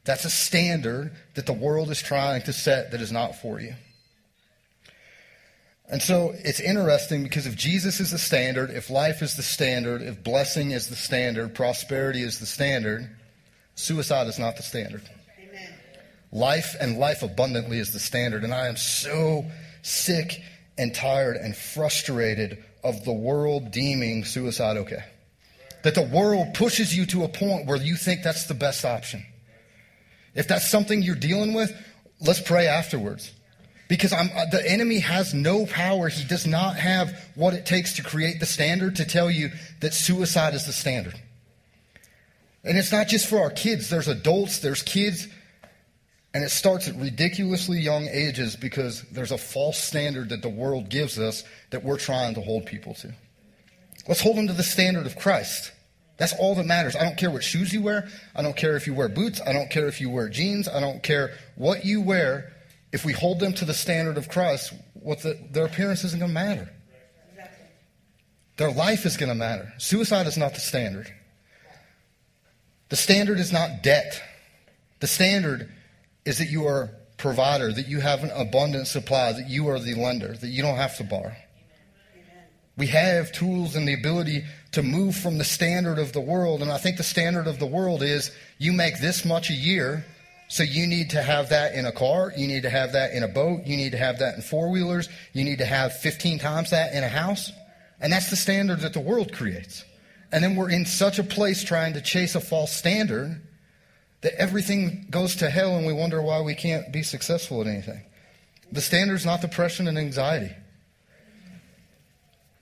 That's 0.04 0.26
a 0.26 0.30
standard 0.30 1.14
that 1.36 1.46
the 1.46 1.54
world 1.54 1.90
is 1.90 2.02
trying 2.02 2.42
to 2.44 2.54
set 2.54 2.92
that 2.92 3.00
is 3.00 3.12
not 3.12 3.36
for 3.36 3.62
you. 3.62 3.74
And 5.90 6.02
so 6.02 6.34
it's 6.44 6.60
interesting 6.60 7.24
because 7.24 7.46
if 7.46 7.56
Jesus 7.56 8.00
is 8.00 8.12
the 8.12 8.18
standard, 8.18 8.70
if 8.70 8.90
life 8.90 9.22
is 9.22 9.36
the 9.36 9.44
standard, 9.44 10.02
if 10.02 10.24
blessing 10.24 10.72
is 10.72 10.88
the 10.88 10.96
standard, 10.96 11.54
prosperity 11.54 12.22
is 12.22 12.40
the 12.40 12.46
standard, 12.46 13.10
suicide 13.76 14.28
is 14.28 14.40
not 14.40 14.56
the 14.56 14.64
standard. 14.64 15.04
Amen. 15.38 15.74
Life 16.32 16.76
and 16.80 16.98
life 16.98 17.22
abundantly 17.22 17.80
is 17.80 17.92
the 17.92 18.00
standard. 18.00 18.44
And 18.44 18.54
I 18.54 18.68
am 18.68 18.78
so 18.78 19.46
sick 19.82 20.42
and 20.78 20.96
tired 20.96 21.36
and 21.36 21.56
frustrated 21.56 22.64
of 22.84 23.04
the 23.06 23.14
world 23.14 23.72
deeming 23.72 24.26
suicide 24.26 24.78
okay 24.78 25.04
that 25.84 25.96
the 25.96 26.02
world 26.02 26.54
pushes 26.54 26.96
you 26.96 27.06
to 27.06 27.24
a 27.24 27.28
point 27.28 27.68
where 27.68 27.78
you 27.78 27.96
think 27.96 28.24
that's 28.24 28.48
the 28.48 28.54
best 28.54 28.84
option. 28.86 29.24
If 30.34 30.48
that's 30.48 30.70
something 30.70 31.02
you're 31.02 31.16
dealing 31.16 31.54
with, 31.54 31.72
let's 32.22 32.42
pray 32.42 32.68
afterwards. 32.68 33.32
Because 33.88 34.14
I'm, 34.14 34.30
uh, 34.36 34.46
the 34.46 34.64
enemy 34.70 35.00
has 35.00 35.34
no 35.34 35.66
power. 35.66 36.08
He 36.08 36.24
does 36.26 36.48
not 36.48 36.78
have 36.78 37.14
what 37.36 37.54
it 37.54 37.66
takes 37.66 37.94
to 37.98 38.04
create 38.04 38.40
the 38.40 38.46
standard 38.46 38.96
to 38.96 39.06
tell 39.06 39.30
you 39.30 39.52
that 39.82 39.94
suicide 39.94 40.54
is 40.54 40.66
the 40.66 40.74
standard. 40.74 41.20
And 42.64 42.78
it's 42.78 42.92
not 42.92 43.08
just 43.08 43.28
for 43.28 43.40
our 43.40 43.50
kids, 43.50 43.90
there's 43.90 44.08
adults, 44.08 44.60
there's 44.60 44.82
kids, 44.82 45.28
and 46.34 46.44
it 46.44 46.50
starts 46.50 46.88
at 46.88 46.96
ridiculously 46.96 47.80
young 47.80 48.08
ages 48.08 48.56
because 48.56 49.04
there's 49.12 49.32
a 49.32 49.38
false 49.38 49.78
standard 49.78 50.30
that 50.30 50.42
the 50.42 50.50
world 50.50 50.90
gives 50.90 51.20
us 51.20 51.44
that 51.70 51.84
we're 51.84 51.98
trying 51.98 52.36
to 52.36 52.42
hold 52.42 52.66
people 52.66 52.94
to. 52.96 53.14
Let's 54.08 54.22
hold 54.22 54.38
them 54.38 54.48
to 54.48 54.54
the 54.54 54.64
standard 54.64 55.06
of 55.06 55.18
Christ. 55.18 55.72
That's 56.18 56.34
all 56.34 56.56
that 56.56 56.66
matters. 56.66 56.96
I 56.96 57.04
don't 57.04 57.18
care 57.18 57.32
what 57.32 57.44
shoes 57.44 57.74
you 57.74 57.82
wear. 57.82 58.08
I 58.36 58.42
don't 58.42 58.56
care 58.56 58.76
if 58.76 58.88
you 58.88 58.94
wear 58.94 59.10
boots. 59.10 59.42
I 59.46 59.54
don't 59.54 59.70
care 59.70 59.88
if 59.88 60.00
you 60.00 60.10
wear 60.10 60.30
jeans. 60.30 60.68
I 60.68 60.80
don't 60.80 61.04
care 61.04 61.32
what 61.56 61.86
you 61.86 62.02
wear. 62.02 62.53
If 62.94 63.04
we 63.04 63.12
hold 63.12 63.40
them 63.40 63.54
to 63.54 63.66
the 63.66 63.74
standard 63.74 64.18
of 64.18 64.30
Christ, 64.30 64.72
what 64.94 65.24
the, 65.24 65.38
their 65.52 65.66
appearance 65.66 66.04
isn't 66.06 66.20
going 66.20 66.30
to 66.30 66.34
matter. 66.34 66.70
Their 68.58 68.72
life 68.72 69.06
is 69.08 69.18
going 69.18 69.30
to 69.30 69.36
matter. 69.36 69.74
Suicide 69.80 70.28
is 70.28 70.38
not 70.38 70.54
the 70.54 70.60
standard. 70.60 71.12
The 72.90 72.96
standard 72.96 73.40
is 73.40 73.52
not 73.52 73.82
debt. 73.82 74.22
The 75.00 75.08
standard 75.08 75.74
is 76.24 76.38
that 76.38 76.52
you 76.52 76.68
are 76.68 76.92
provider, 77.18 77.72
that 77.72 77.88
you 77.88 78.00
have 78.00 78.24
an 78.24 78.30
abundant 78.30 78.86
supply, 78.86 79.34
that 79.34 79.50
you 79.50 79.70
are 79.70 79.80
the 79.80 79.96
lender, 79.96 80.34
that 80.34 80.48
you 80.48 80.62
don't 80.62 80.78
have 80.78 80.96
to 80.98 81.04
borrow. 81.04 81.36
We 82.78 82.88
have 82.88 83.32
tools 83.32 83.76
and 83.76 83.88
the 83.88 83.94
ability 83.94 84.44
to 84.74 84.84
move 84.84 85.16
from 85.16 85.40
the 85.40 85.44
standard 85.44 85.98
of 85.98 86.14
the 86.14 86.22
world. 86.22 86.62
And 86.62 86.72
I 86.72 86.78
think 86.78 86.98
the 86.98 87.04
standard 87.04 87.48
of 87.48 87.58
the 87.58 87.66
world 87.66 88.04
is 88.04 88.32
you 88.60 88.72
make 88.72 89.00
this 89.00 89.26
much 89.26 89.50
a 89.50 89.54
year, 89.54 90.06
so 90.48 90.64
you 90.64 90.86
need 90.88 91.12
to 91.12 91.22
have 91.22 91.50
that 91.50 91.74
in 91.74 91.86
a 91.86 91.92
car, 91.92 92.32
you 92.36 92.48
need 92.48 92.64
to 92.64 92.70
have 92.70 92.94
that 92.94 93.12
in 93.12 93.24
a 93.24 93.28
boat, 93.28 93.66
you 93.66 93.78
need 93.78 93.92
to 93.92 93.98
have 93.98 94.20
that 94.20 94.36
in 94.36 94.42
four 94.42 94.70
wheelers, 94.70 95.10
you 95.34 95.44
need 95.44 95.60
to 95.60 95.66
have 95.66 95.98
15 95.98 96.40
times 96.40 96.70
that 96.72 96.94
in 96.94 97.04
a 97.04 97.10
house. 97.10 97.52
And 98.00 98.12
that's 98.12 98.30
the 98.30 98.36
standard 98.36 98.82
that 98.82 98.94
the 98.94 99.00
world 99.00 99.34
creates. 99.34 99.86
And 100.32 100.44
then 100.44 100.56
we're 100.56 100.70
in 100.70 100.86
such 100.86 101.20
a 101.20 101.24
place 101.24 101.64
trying 101.64 101.94
to 101.94 102.02
chase 102.02 102.36
a 102.36 102.42
false 102.42 102.74
standard 102.74 103.42
that 104.22 104.34
everything 104.40 105.08
goes 105.10 105.36
to 105.38 105.50
hell 105.50 105.76
and 105.78 105.86
we 105.86 105.94
wonder 105.94 106.22
why 106.22 106.42
we 106.42 106.56
can't 106.56 106.92
be 106.92 107.04
successful 107.04 107.62
at 107.62 107.68
anything. 107.68 108.02
The 108.72 108.82
standard 108.82 109.16
is 109.16 109.26
not 109.26 109.42
depression 109.42 109.88
and 109.88 109.98
anxiety. 109.98 110.52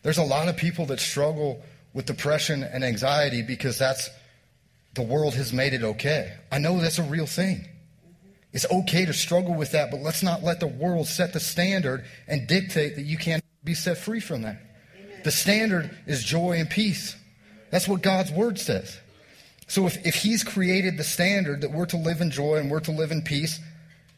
There's 0.04 0.18
a 0.18 0.24
lot 0.24 0.48
of 0.48 0.58
people 0.58 0.86
that 0.88 1.00
struggle 1.00 1.62
with 1.94 2.06
depression 2.06 2.64
and 2.64 2.84
anxiety 2.84 3.42
because 3.42 3.78
that's 3.78 4.10
the 4.94 5.02
world 5.02 5.36
has 5.36 5.54
made 5.54 5.74
it 5.74 5.84
okay. 5.84 6.34
I 6.52 6.58
know 6.58 6.80
that's 6.80 7.00
a 7.00 7.04
real 7.04 7.28
thing. 7.28 7.68
It's 8.54 8.70
okay 8.70 9.06
to 9.06 9.14
struggle 9.14 9.56
with 9.56 9.72
that, 9.72 9.92
but 9.92 10.02
let's 10.02 10.24
not 10.24 10.44
let 10.44 10.60
the 10.60 10.68
world 10.68 11.08
set 11.08 11.34
the 11.34 11.40
standard 11.40 12.04
and 12.28 12.48
dictate 12.48 12.96
that 12.96 13.04
you 13.04 13.18
can't 13.18 13.44
be 13.64 13.74
set 13.74 13.98
free 13.98 14.20
from 14.20 14.42
that. 14.42 14.62
Amen. 14.96 15.22
The 15.24 15.32
standard 15.32 15.98
is 16.06 16.24
joy 16.24 16.54
and 16.54 16.70
peace. 16.70 17.16
That's 17.70 17.88
what 17.88 18.02
God's 18.02 18.32
word 18.32 18.60
says. 18.60 19.00
So 19.68 19.86
if, 19.86 20.06
if 20.06 20.16
He's 20.16 20.44
created 20.44 20.98
the 20.98 21.04
standard 21.04 21.62
that 21.62 21.72
we're 21.72 21.86
to 21.88 21.98
live 21.98 22.20
in 22.20 22.30
joy 22.30 22.58
and 22.58 22.70
we're 22.70 22.82
to 22.82 22.92
live 22.92 23.12
in 23.12 23.22
peace, 23.22 23.60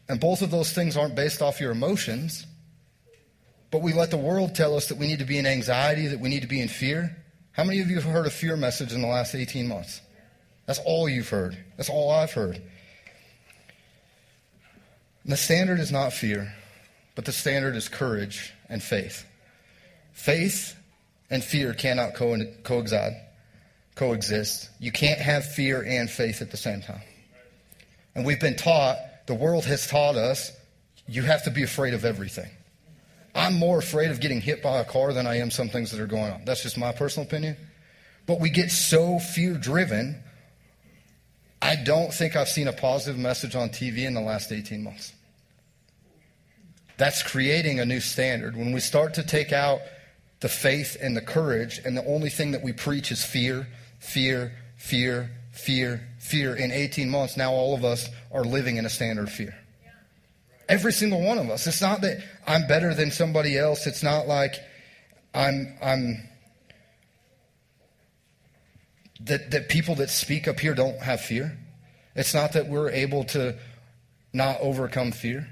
and 0.08 0.18
both 0.18 0.42
of 0.42 0.50
those 0.50 0.72
things 0.72 0.96
aren't 0.96 1.14
based 1.14 1.40
off 1.40 1.60
your 1.60 1.70
emotions, 1.70 2.44
but 3.70 3.82
we 3.82 3.92
let 3.92 4.10
the 4.10 4.16
world 4.16 4.54
tell 4.54 4.76
us 4.76 4.88
that 4.88 4.98
we 4.98 5.06
need 5.06 5.20
to 5.20 5.24
be 5.24 5.38
in 5.38 5.46
anxiety, 5.46 6.08
that 6.08 6.20
we 6.20 6.28
need 6.28 6.42
to 6.42 6.48
be 6.48 6.60
in 6.60 6.68
fear. 6.68 7.16
How 7.52 7.62
many 7.62 7.80
of 7.80 7.88
you 7.88 7.94
have 7.94 8.04
heard 8.04 8.26
a 8.26 8.30
fear 8.30 8.56
message 8.56 8.92
in 8.92 9.00
the 9.00 9.06
last 9.06 9.34
18 9.34 9.68
months? 9.68 10.00
That's 10.66 10.80
all 10.84 11.08
you've 11.08 11.28
heard. 11.28 11.56
That's 11.76 11.88
all 11.88 12.10
I've 12.10 12.32
heard. 12.32 12.60
And 15.24 15.32
the 15.32 15.36
standard 15.36 15.80
is 15.80 15.90
not 15.90 16.12
fear, 16.12 16.54
but 17.14 17.24
the 17.24 17.32
standard 17.32 17.76
is 17.76 17.88
courage 17.88 18.52
and 18.68 18.82
faith. 18.82 19.26
Faith 20.12 20.76
and 21.30 21.42
fear 21.42 21.74
cannot 21.74 22.14
co- 22.14 22.38
coexist 22.62 23.16
coexist. 23.94 24.70
You 24.80 24.92
can't 24.92 25.20
have 25.20 25.44
fear 25.44 25.82
and 25.82 26.10
faith 26.10 26.42
at 26.42 26.50
the 26.50 26.56
same 26.56 26.80
time. 26.82 27.02
And 28.14 28.24
we've 28.24 28.40
been 28.40 28.56
taught, 28.56 28.98
the 29.26 29.34
world 29.34 29.64
has 29.64 29.86
taught 29.86 30.16
us, 30.16 30.52
you 31.06 31.22
have 31.22 31.44
to 31.44 31.50
be 31.50 31.62
afraid 31.62 31.94
of 31.94 32.04
everything. 32.04 32.50
I'm 33.34 33.54
more 33.54 33.78
afraid 33.78 34.10
of 34.10 34.20
getting 34.20 34.40
hit 34.40 34.62
by 34.62 34.78
a 34.78 34.84
car 34.84 35.12
than 35.12 35.26
I 35.26 35.38
am 35.38 35.50
some 35.50 35.68
things 35.68 35.90
that 35.90 36.00
are 36.00 36.06
going 36.06 36.32
on. 36.32 36.44
That's 36.44 36.62
just 36.62 36.78
my 36.78 36.92
personal 36.92 37.26
opinion. 37.26 37.56
But 38.26 38.40
we 38.40 38.48
get 38.48 38.70
so 38.70 39.18
fear 39.18 39.54
driven. 39.54 40.22
I 41.62 41.76
don't 41.76 42.12
think 42.12 42.36
I've 42.36 42.48
seen 42.48 42.68
a 42.68 42.72
positive 42.72 43.18
message 43.18 43.54
on 43.56 43.70
TV 43.70 44.06
in 44.06 44.14
the 44.14 44.20
last 44.20 44.52
18 44.52 44.82
months. 44.82 45.12
That's 46.96 47.22
creating 47.22 47.80
a 47.80 47.84
new 47.84 48.00
standard. 48.00 48.56
When 48.56 48.72
we 48.72 48.80
start 48.80 49.14
to 49.14 49.22
take 49.22 49.52
out 49.52 49.80
the 50.40 50.48
faith 50.48 50.96
and 51.00 51.16
the 51.16 51.22
courage, 51.22 51.80
and 51.84 51.96
the 51.96 52.04
only 52.06 52.30
thing 52.30 52.52
that 52.52 52.62
we 52.62 52.72
preach 52.72 53.10
is 53.10 53.24
fear, 53.24 53.66
fear, 53.98 54.52
fear, 54.76 55.30
fear, 55.52 56.06
fear. 56.18 56.54
In 56.54 56.70
18 56.70 57.08
months, 57.08 57.36
now 57.36 57.52
all 57.52 57.74
of 57.74 57.84
us 57.84 58.08
are 58.30 58.44
living 58.44 58.76
in 58.76 58.84
a 58.84 58.90
standard 58.90 59.28
of 59.28 59.32
fear. 59.32 59.56
Every 60.68 60.92
single 60.92 61.22
one 61.22 61.38
of 61.38 61.50
us. 61.50 61.66
It's 61.66 61.80
not 61.80 62.00
that 62.02 62.22
I'm 62.46 62.66
better 62.66 62.94
than 62.94 63.10
somebody 63.10 63.56
else. 63.58 63.86
It's 63.86 64.02
not 64.02 64.26
like 64.26 64.54
I'm, 65.34 65.76
I'm, 65.82 66.28
that, 69.24 69.50
that 69.50 69.68
people 69.68 69.96
that 69.96 70.10
speak 70.10 70.48
up 70.48 70.60
here 70.60 70.74
don't 70.74 70.98
have 70.98 71.20
fear. 71.20 71.56
It's 72.14 72.34
not 72.34 72.52
that 72.52 72.68
we're 72.68 72.90
able 72.90 73.24
to 73.24 73.56
not 74.32 74.60
overcome 74.60 75.12
fear. 75.12 75.48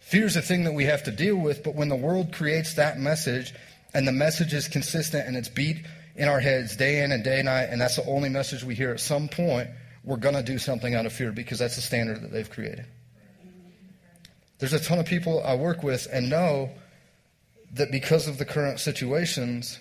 Fear 0.00 0.26
is 0.26 0.36
a 0.36 0.42
thing 0.42 0.64
that 0.64 0.72
we 0.72 0.84
have 0.84 1.02
to 1.04 1.10
deal 1.10 1.36
with, 1.36 1.62
but 1.62 1.74
when 1.74 1.88
the 1.88 1.96
world 1.96 2.32
creates 2.32 2.74
that 2.74 2.98
message 2.98 3.54
and 3.92 4.06
the 4.06 4.12
message 4.12 4.52
is 4.52 4.68
consistent 4.68 5.26
and 5.26 5.36
it's 5.36 5.48
beat 5.48 5.84
in 6.16 6.28
our 6.28 6.40
heads 6.40 6.76
day 6.76 7.02
in 7.02 7.12
and 7.12 7.24
day 7.24 7.42
night, 7.42 7.64
and 7.70 7.80
that's 7.80 7.96
the 7.96 8.06
only 8.06 8.28
message 8.28 8.64
we 8.64 8.74
hear 8.74 8.90
at 8.90 9.00
some 9.00 9.28
point, 9.28 9.68
we're 10.04 10.16
going 10.16 10.34
to 10.34 10.42
do 10.42 10.58
something 10.58 10.94
out 10.94 11.06
of 11.06 11.12
fear 11.12 11.32
because 11.32 11.58
that's 11.58 11.76
the 11.76 11.82
standard 11.82 12.20
that 12.22 12.32
they've 12.32 12.50
created. 12.50 12.86
There's 14.58 14.72
a 14.72 14.80
ton 14.80 14.98
of 14.98 15.06
people 15.06 15.42
I 15.44 15.56
work 15.56 15.82
with 15.82 16.06
and 16.12 16.28
know 16.28 16.70
that 17.72 17.90
because 17.90 18.28
of 18.28 18.38
the 18.38 18.44
current 18.44 18.78
situations, 18.78 19.78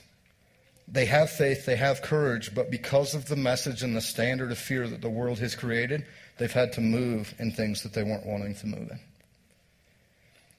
they 0.88 1.06
have 1.06 1.30
faith, 1.30 1.66
they 1.66 1.76
have 1.76 2.02
courage, 2.02 2.54
but 2.54 2.70
because 2.70 3.16
of 3.16 3.28
the 3.28 3.36
message 3.36 3.84
and 3.84 3.96
the 3.96 4.02
standard 4.02 4.52
of 4.52 4.58
fear 4.58 4.88
that 4.88 5.02
the 5.02 5.10
world 5.10 5.40
has 5.40 5.56
created, 5.56 6.06
they've 6.38 6.52
had 6.52 6.74
to 6.74 6.82
move 6.82 7.34
in 7.40 7.52
things 7.52 7.84
that 7.84 7.94
they 7.94 8.04
weren't 8.04 8.26
wanting 8.26 8.56
to 8.56 8.68
move 8.68 8.90
in. 8.92 9.00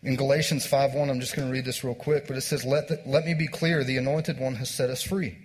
In 0.02 0.16
Galatians 0.16 0.66
5:1, 0.66 1.10
I'm 1.10 1.20
just 1.20 1.34
going 1.34 1.48
to 1.48 1.52
read 1.52 1.64
this 1.64 1.84
real 1.84 1.94
quick, 1.94 2.26
but 2.26 2.36
it 2.36 2.42
says, 2.42 2.64
let, 2.64 2.88
the, 2.88 3.00
let 3.06 3.24
me 3.24 3.34
be 3.34 3.46
clear, 3.46 3.84
the 3.84 3.96
anointed 3.96 4.38
one 4.38 4.54
has 4.56 4.70
set 4.70 4.90
us 4.90 5.02
free 5.02 5.38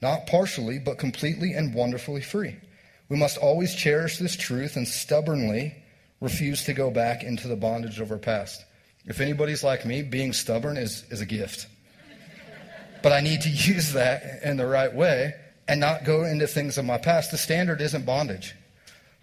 not 0.00 0.26
partially, 0.26 0.78
but 0.78 0.98
completely 0.98 1.52
and 1.52 1.74
wonderfully 1.74 2.20
free. 2.20 2.56
We 3.08 3.16
must 3.16 3.38
always 3.38 3.74
cherish 3.74 4.18
this 4.18 4.36
truth 4.36 4.76
and 4.76 4.86
stubbornly 4.86 5.74
refuse 6.20 6.64
to 6.64 6.74
go 6.74 6.90
back 6.90 7.24
into 7.24 7.48
the 7.48 7.56
bondage 7.56 8.00
of 8.00 8.10
our 8.10 8.18
past. 8.18 8.64
If 9.06 9.20
anybody's 9.20 9.64
like 9.64 9.86
me, 9.86 10.02
being 10.02 10.32
stubborn 10.32 10.76
is, 10.76 11.04
is 11.10 11.20
a 11.20 11.26
gift. 11.26 11.66
But 13.02 13.12
I 13.12 13.20
need 13.20 13.42
to 13.42 13.48
use 13.50 13.92
that 13.92 14.42
in 14.42 14.56
the 14.56 14.66
right 14.66 14.92
way 14.92 15.34
and 15.66 15.80
not 15.80 16.04
go 16.04 16.24
into 16.24 16.46
things 16.46 16.78
of 16.78 16.84
my 16.84 16.98
past. 16.98 17.30
The 17.30 17.38
standard 17.38 17.80
isn't 17.80 18.06
bondage. 18.06 18.54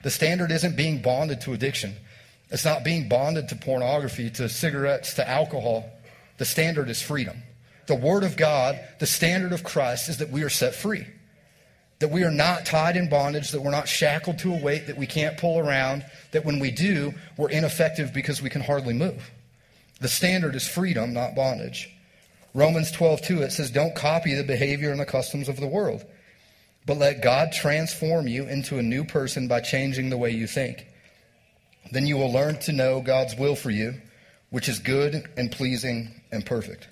The 0.03 0.11
standard 0.11 0.51
isn't 0.51 0.75
being 0.75 1.01
bonded 1.01 1.41
to 1.41 1.53
addiction. 1.53 1.95
It's 2.51 2.65
not 2.65 2.83
being 2.83 3.09
bonded 3.09 3.49
to 3.49 3.55
pornography, 3.55 4.29
to 4.31 4.47
cigarettes, 4.47 5.15
to 5.15 5.27
alcohol. 5.27 5.89
The 6.37 6.45
standard 6.45 6.89
is 6.89 7.01
freedom 7.01 7.41
the 7.87 7.95
Word 7.95 8.23
of 8.23 8.37
God, 8.37 8.79
the 8.99 9.05
standard 9.05 9.53
of 9.53 9.63
Christ, 9.63 10.09
is 10.09 10.17
that 10.17 10.31
we 10.31 10.43
are 10.43 10.49
set 10.49 10.75
free. 10.75 11.05
That 11.99 12.11
we 12.11 12.23
are 12.23 12.31
not 12.31 12.65
tied 12.65 12.97
in 12.97 13.09
bondage, 13.09 13.51
that 13.51 13.61
we're 13.61 13.71
not 13.71 13.87
shackled 13.87 14.39
to 14.39 14.53
a 14.53 14.61
weight 14.61 14.87
that 14.87 14.97
we 14.97 15.07
can't 15.07 15.37
pull 15.37 15.59
around, 15.59 16.05
that 16.31 16.43
when 16.43 16.59
we 16.59 16.71
do, 16.71 17.13
we're 17.37 17.49
ineffective 17.49 18.13
because 18.13 18.41
we 18.41 18.49
can 18.49 18.61
hardly 18.61 18.93
move. 18.93 19.31
The 20.01 20.07
standard 20.07 20.55
is 20.55 20.67
freedom, 20.67 21.13
not 21.13 21.35
bondage. 21.35 21.94
Romans 22.55 22.89
12, 22.89 23.21
2, 23.21 23.41
it 23.41 23.51
says, 23.51 23.69
Don't 23.69 23.93
copy 23.93 24.33
the 24.33 24.43
behavior 24.43 24.89
and 24.89 24.99
the 24.99 25.05
customs 25.05 25.49
of 25.49 25.59
the 25.59 25.67
world, 25.67 26.05
but 26.85 26.97
let 26.97 27.21
God 27.21 27.51
transform 27.51 28.29
you 28.29 28.45
into 28.45 28.79
a 28.79 28.81
new 28.81 29.03
person 29.03 29.49
by 29.49 29.59
changing 29.59 30.09
the 30.09 30.17
way 30.17 30.31
you 30.31 30.47
think. 30.47 30.87
Then 31.91 32.07
you 32.07 32.15
will 32.15 32.31
learn 32.31 32.57
to 32.61 32.71
know 32.71 33.01
God's 33.01 33.35
will 33.35 33.57
for 33.57 33.71
you, 33.71 33.95
which 34.51 34.69
is 34.69 34.79
good 34.79 35.29
and 35.35 35.51
pleasing 35.51 36.21
and 36.31 36.45
perfect. 36.45 36.87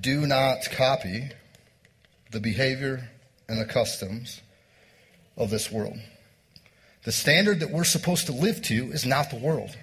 do 0.00 0.26
not 0.26 0.58
copy 0.72 1.30
the 2.30 2.40
behavior 2.40 3.08
and 3.48 3.60
the 3.60 3.64
customs 3.64 4.40
of 5.36 5.50
this 5.50 5.70
world. 5.70 5.98
The 7.04 7.12
standard 7.12 7.60
that 7.60 7.70
we're 7.70 7.84
supposed 7.84 8.26
to 8.26 8.32
live 8.32 8.62
to 8.62 8.92
is 8.92 9.06
not 9.06 9.30
the 9.30 9.38
world. 9.38 9.76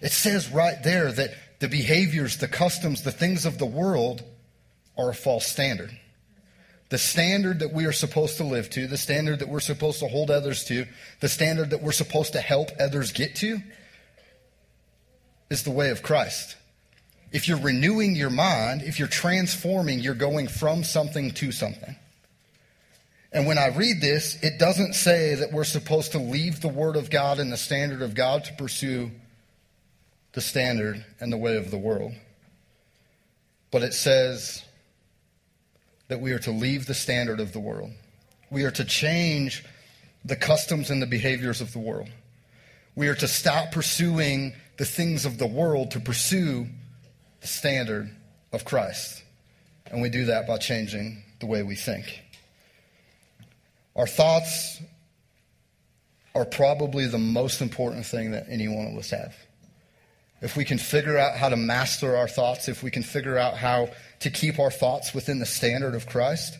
It 0.00 0.12
says 0.12 0.50
right 0.50 0.82
there 0.82 1.12
that 1.12 1.30
the 1.60 1.68
behaviors, 1.68 2.38
the 2.38 2.48
customs, 2.48 3.02
the 3.02 3.12
things 3.12 3.46
of 3.46 3.58
the 3.58 3.66
world 3.66 4.22
are 4.98 5.10
a 5.10 5.14
false 5.14 5.46
standard. 5.46 5.90
The 6.88 6.98
standard 6.98 7.60
that 7.60 7.72
we 7.72 7.84
are 7.84 7.92
supposed 7.92 8.38
to 8.38 8.44
live 8.44 8.68
to, 8.70 8.88
the 8.88 8.96
standard 8.96 9.38
that 9.38 9.48
we're 9.48 9.60
supposed 9.60 10.00
to 10.00 10.08
hold 10.08 10.30
others 10.30 10.64
to, 10.64 10.86
the 11.20 11.28
standard 11.28 11.70
that 11.70 11.82
we're 11.82 11.92
supposed 11.92 12.32
to 12.32 12.40
help 12.40 12.70
others 12.80 13.12
get 13.12 13.36
to, 13.36 13.60
is 15.50 15.62
the 15.62 15.70
way 15.70 15.90
of 15.90 16.02
Christ. 16.02 16.56
If 17.30 17.46
you're 17.46 17.60
renewing 17.60 18.16
your 18.16 18.30
mind, 18.30 18.82
if 18.82 18.98
you're 18.98 19.06
transforming, 19.06 20.00
you're 20.00 20.14
going 20.14 20.48
from 20.48 20.82
something 20.82 21.30
to 21.32 21.52
something. 21.52 21.94
And 23.32 23.46
when 23.46 23.58
I 23.58 23.68
read 23.68 24.00
this, 24.00 24.42
it 24.42 24.58
doesn't 24.58 24.94
say 24.94 25.36
that 25.36 25.52
we're 25.52 25.62
supposed 25.62 26.12
to 26.12 26.18
leave 26.18 26.60
the 26.60 26.68
Word 26.68 26.96
of 26.96 27.10
God 27.10 27.38
and 27.38 27.52
the 27.52 27.56
standard 27.56 28.02
of 28.02 28.14
God 28.14 28.44
to 28.44 28.52
pursue 28.54 29.12
the 30.32 30.40
standard 30.40 31.04
and 31.20 31.32
the 31.32 31.36
way 31.36 31.56
of 31.56 31.70
the 31.70 31.78
world. 31.78 32.12
But 33.70 33.82
it 33.82 33.94
says 33.94 34.64
that 36.08 36.20
we 36.20 36.32
are 36.32 36.38
to 36.40 36.50
leave 36.50 36.86
the 36.86 36.94
standard 36.94 37.40
of 37.40 37.52
the 37.52 37.60
world. 37.60 37.90
We 38.50 38.64
are 38.64 38.70
to 38.72 38.84
change 38.84 39.64
the 40.24 40.36
customs 40.36 40.90
and 40.90 41.00
the 41.00 41.06
behaviors 41.06 41.60
of 41.60 41.72
the 41.72 41.78
world. 41.78 42.08
We 42.96 43.08
are 43.08 43.14
to 43.14 43.28
stop 43.28 43.72
pursuing 43.72 44.54
the 44.76 44.84
things 44.84 45.24
of 45.24 45.38
the 45.38 45.46
world 45.46 45.92
to 45.92 46.00
pursue 46.00 46.66
the 47.40 47.46
standard 47.46 48.10
of 48.52 48.64
Christ. 48.64 49.22
And 49.86 50.02
we 50.02 50.08
do 50.08 50.26
that 50.26 50.46
by 50.46 50.58
changing 50.58 51.22
the 51.40 51.46
way 51.46 51.62
we 51.62 51.74
think. 51.74 52.22
Our 53.96 54.06
thoughts 54.06 54.80
are 56.34 56.44
probably 56.44 57.06
the 57.06 57.18
most 57.18 57.60
important 57.60 58.06
thing 58.06 58.32
that 58.32 58.46
any 58.48 58.68
one 58.68 58.86
of 58.86 58.98
us 58.98 59.10
have. 59.10 59.34
If 60.40 60.56
we 60.56 60.64
can 60.64 60.78
figure 60.78 61.18
out 61.18 61.36
how 61.36 61.50
to 61.50 61.56
master 61.56 62.16
our 62.16 62.28
thoughts, 62.28 62.68
if 62.68 62.82
we 62.82 62.90
can 62.90 63.02
figure 63.02 63.36
out 63.36 63.56
how 63.56 63.90
to 64.20 64.30
keep 64.30 64.58
our 64.58 64.70
thoughts 64.70 65.14
within 65.14 65.38
the 65.38 65.46
standard 65.46 65.94
of 65.94 66.06
Christ, 66.06 66.56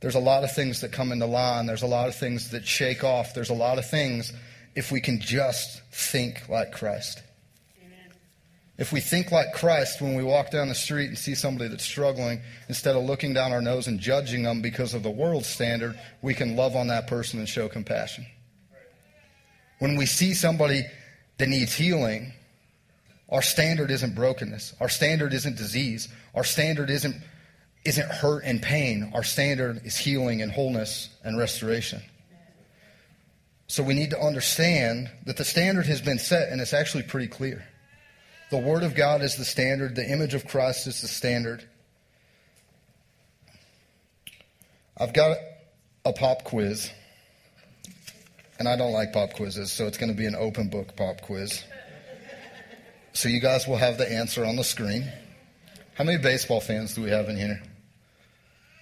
there's 0.00 0.14
a 0.14 0.20
lot 0.20 0.44
of 0.44 0.52
things 0.52 0.82
that 0.82 0.92
come 0.92 1.10
into 1.10 1.26
line. 1.26 1.66
There's 1.66 1.82
a 1.82 1.86
lot 1.86 2.08
of 2.08 2.14
things 2.14 2.50
that 2.50 2.66
shake 2.66 3.02
off. 3.02 3.34
There's 3.34 3.50
a 3.50 3.54
lot 3.54 3.78
of 3.78 3.88
things 3.88 4.32
if 4.76 4.92
we 4.92 5.00
can 5.00 5.20
just 5.20 5.82
think 5.90 6.48
like 6.48 6.72
Christ. 6.72 7.22
If 8.76 8.92
we 8.92 9.00
think 9.00 9.32
like 9.32 9.54
Christ 9.54 10.00
when 10.00 10.14
we 10.14 10.22
walk 10.22 10.52
down 10.52 10.68
the 10.68 10.74
street 10.74 11.08
and 11.08 11.18
see 11.18 11.34
somebody 11.34 11.68
that's 11.68 11.84
struggling, 11.84 12.40
instead 12.68 12.94
of 12.94 13.02
looking 13.02 13.34
down 13.34 13.52
our 13.52 13.60
nose 13.60 13.88
and 13.88 13.98
judging 13.98 14.44
them 14.44 14.62
because 14.62 14.94
of 14.94 15.02
the 15.02 15.10
world's 15.10 15.48
standard, 15.48 15.98
we 16.22 16.32
can 16.32 16.54
love 16.54 16.76
on 16.76 16.86
that 16.86 17.08
person 17.08 17.40
and 17.40 17.48
show 17.48 17.68
compassion. 17.68 18.24
When 19.80 19.96
we 19.96 20.06
see 20.06 20.32
somebody 20.32 20.84
that 21.38 21.48
needs 21.48 21.74
healing, 21.74 22.32
our 23.28 23.42
standard 23.42 23.90
isn't 23.90 24.14
brokenness. 24.14 24.74
Our 24.80 24.88
standard 24.88 25.34
isn't 25.34 25.56
disease. 25.56 26.08
Our 26.34 26.44
standard 26.44 26.88
isn't, 26.88 27.16
isn't 27.84 28.10
hurt 28.10 28.44
and 28.44 28.62
pain. 28.62 29.12
Our 29.14 29.22
standard 29.22 29.84
is 29.84 29.96
healing 29.96 30.40
and 30.40 30.50
wholeness 30.50 31.10
and 31.24 31.38
restoration. 31.38 32.02
So 33.66 33.82
we 33.82 33.92
need 33.92 34.10
to 34.10 34.20
understand 34.20 35.10
that 35.26 35.36
the 35.36 35.44
standard 35.44 35.84
has 35.86 36.00
been 36.00 36.18
set 36.18 36.50
and 36.50 36.60
it's 36.60 36.72
actually 36.72 37.02
pretty 37.02 37.28
clear. 37.28 37.66
The 38.50 38.56
Word 38.56 38.82
of 38.82 38.94
God 38.94 39.20
is 39.20 39.36
the 39.36 39.44
standard, 39.44 39.94
the 39.94 40.10
image 40.10 40.32
of 40.32 40.46
Christ 40.46 40.86
is 40.86 41.02
the 41.02 41.08
standard. 41.08 41.62
I've 44.96 45.12
got 45.12 45.36
a 46.06 46.14
pop 46.14 46.44
quiz, 46.44 46.90
and 48.58 48.66
I 48.66 48.76
don't 48.76 48.92
like 48.92 49.12
pop 49.12 49.34
quizzes, 49.34 49.70
so 49.70 49.86
it's 49.86 49.98
going 49.98 50.10
to 50.10 50.16
be 50.16 50.24
an 50.24 50.34
open 50.34 50.70
book 50.70 50.96
pop 50.96 51.20
quiz. 51.20 51.62
So 53.12 53.28
you 53.28 53.40
guys 53.40 53.66
will 53.66 53.76
have 53.76 53.98
the 53.98 54.10
answer 54.10 54.44
on 54.44 54.56
the 54.56 54.64
screen. 54.64 55.10
How 55.94 56.04
many 56.04 56.18
baseball 56.18 56.60
fans 56.60 56.94
do 56.94 57.02
we 57.02 57.10
have 57.10 57.28
in 57.28 57.36
here? 57.36 57.60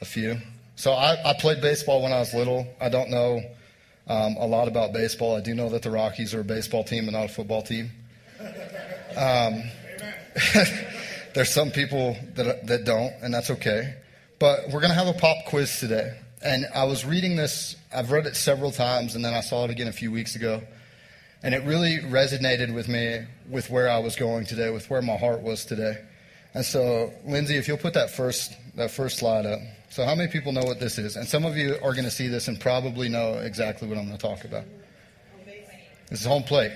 A 0.01 0.05
few. 0.05 0.39
So 0.75 0.93
I, 0.93 1.17
I 1.25 1.33
played 1.35 1.63
baseball 1.63 2.03
when 2.03 2.13
I 2.13 2.19
was 2.19 2.35
little. 2.35 2.67
I 2.81 2.91
don't 2.91 3.09
know 3.09 3.41
um, 4.09 4.37
a 4.39 4.47
lot 4.47 4.69
about 4.69 4.93
baseball. 4.93 5.35
I 5.37 5.41
do 5.41 5.55
know 5.55 5.71
that 5.71 5.83
the 5.83 5.91
Rockies 5.91 6.35
are 6.35 6.41
a 6.41 6.45
baseball 6.45 6.85
team 6.85 7.05
and 7.05 7.13
not 7.13 7.25
a 7.25 7.29
football 7.29 7.63
team. 7.63 7.91
Um, 9.17 9.63
there's 11.35 11.51
some 11.51 11.71
people 11.71 12.17
that, 12.35 12.67
that 12.67 12.85
don't, 12.85 13.13
and 13.23 13.33
that's 13.33 13.51
okay. 13.51 13.95
But 14.39 14.67
we're 14.67 14.81
going 14.81 14.93
to 14.93 14.99
have 14.99 15.09
a 15.09 15.19
pop 15.19 15.47
quiz 15.47 15.81
today. 15.81 16.19
And 16.45 16.67
I 16.75 16.85
was 16.85 17.07
reading 17.07 17.37
this, 17.37 17.77
I've 17.95 18.13
read 18.13 18.27
it 18.27 18.37
several 18.37 18.71
times, 18.71 19.15
and 19.15 19.25
then 19.25 19.33
I 19.33 19.41
saw 19.41 19.65
it 19.65 19.71
again 19.71 19.89
a 19.89 19.93
few 19.93 20.13
weeks 20.13 20.37
ago. 20.37 20.61
And 21.47 21.55
it 21.55 21.63
really 21.63 21.99
resonated 21.99 22.75
with 22.75 22.89
me 22.89 23.21
with 23.49 23.71
where 23.71 23.89
I 23.89 24.01
was 24.01 24.17
going 24.17 24.47
today, 24.47 24.69
with 24.71 24.91
where 24.91 25.01
my 25.01 25.17
heart 25.17 25.43
was 25.43 25.65
today. 25.65 25.97
And 26.55 26.65
so, 26.65 27.13
Lindsay, 27.25 27.57
if 27.57 27.69
you'll 27.69 27.77
put 27.77 27.95
that 27.95 28.11
first, 28.11 28.57
that 28.75 28.91
first 28.91 29.19
slide 29.19 29.47
up. 29.47 29.61
So, 29.89 30.05
how 30.05 30.17
many 30.17 30.29
people 30.29 30.51
know 30.51 30.65
what 30.65 30.81
this 30.81 30.99
is? 30.99 31.15
And 31.15 31.25
some 31.29 31.45
of 31.45 31.57
you 31.57 31.77
are 31.85 31.93
going 31.93 32.03
to 32.05 32.11
see 32.11 32.27
this 32.27 32.49
and 32.49 32.59
probably 32.59 33.09
know 33.09 33.35
exactly 33.35 33.87
what 33.87 33.97
I'm 33.97 34.07
going 34.07 34.19
to 34.19 34.27
talk 34.27 34.45
about. 34.45 34.65
This 36.11 36.23
is 36.23 36.27
home 36.27 36.43
plate. 36.43 36.73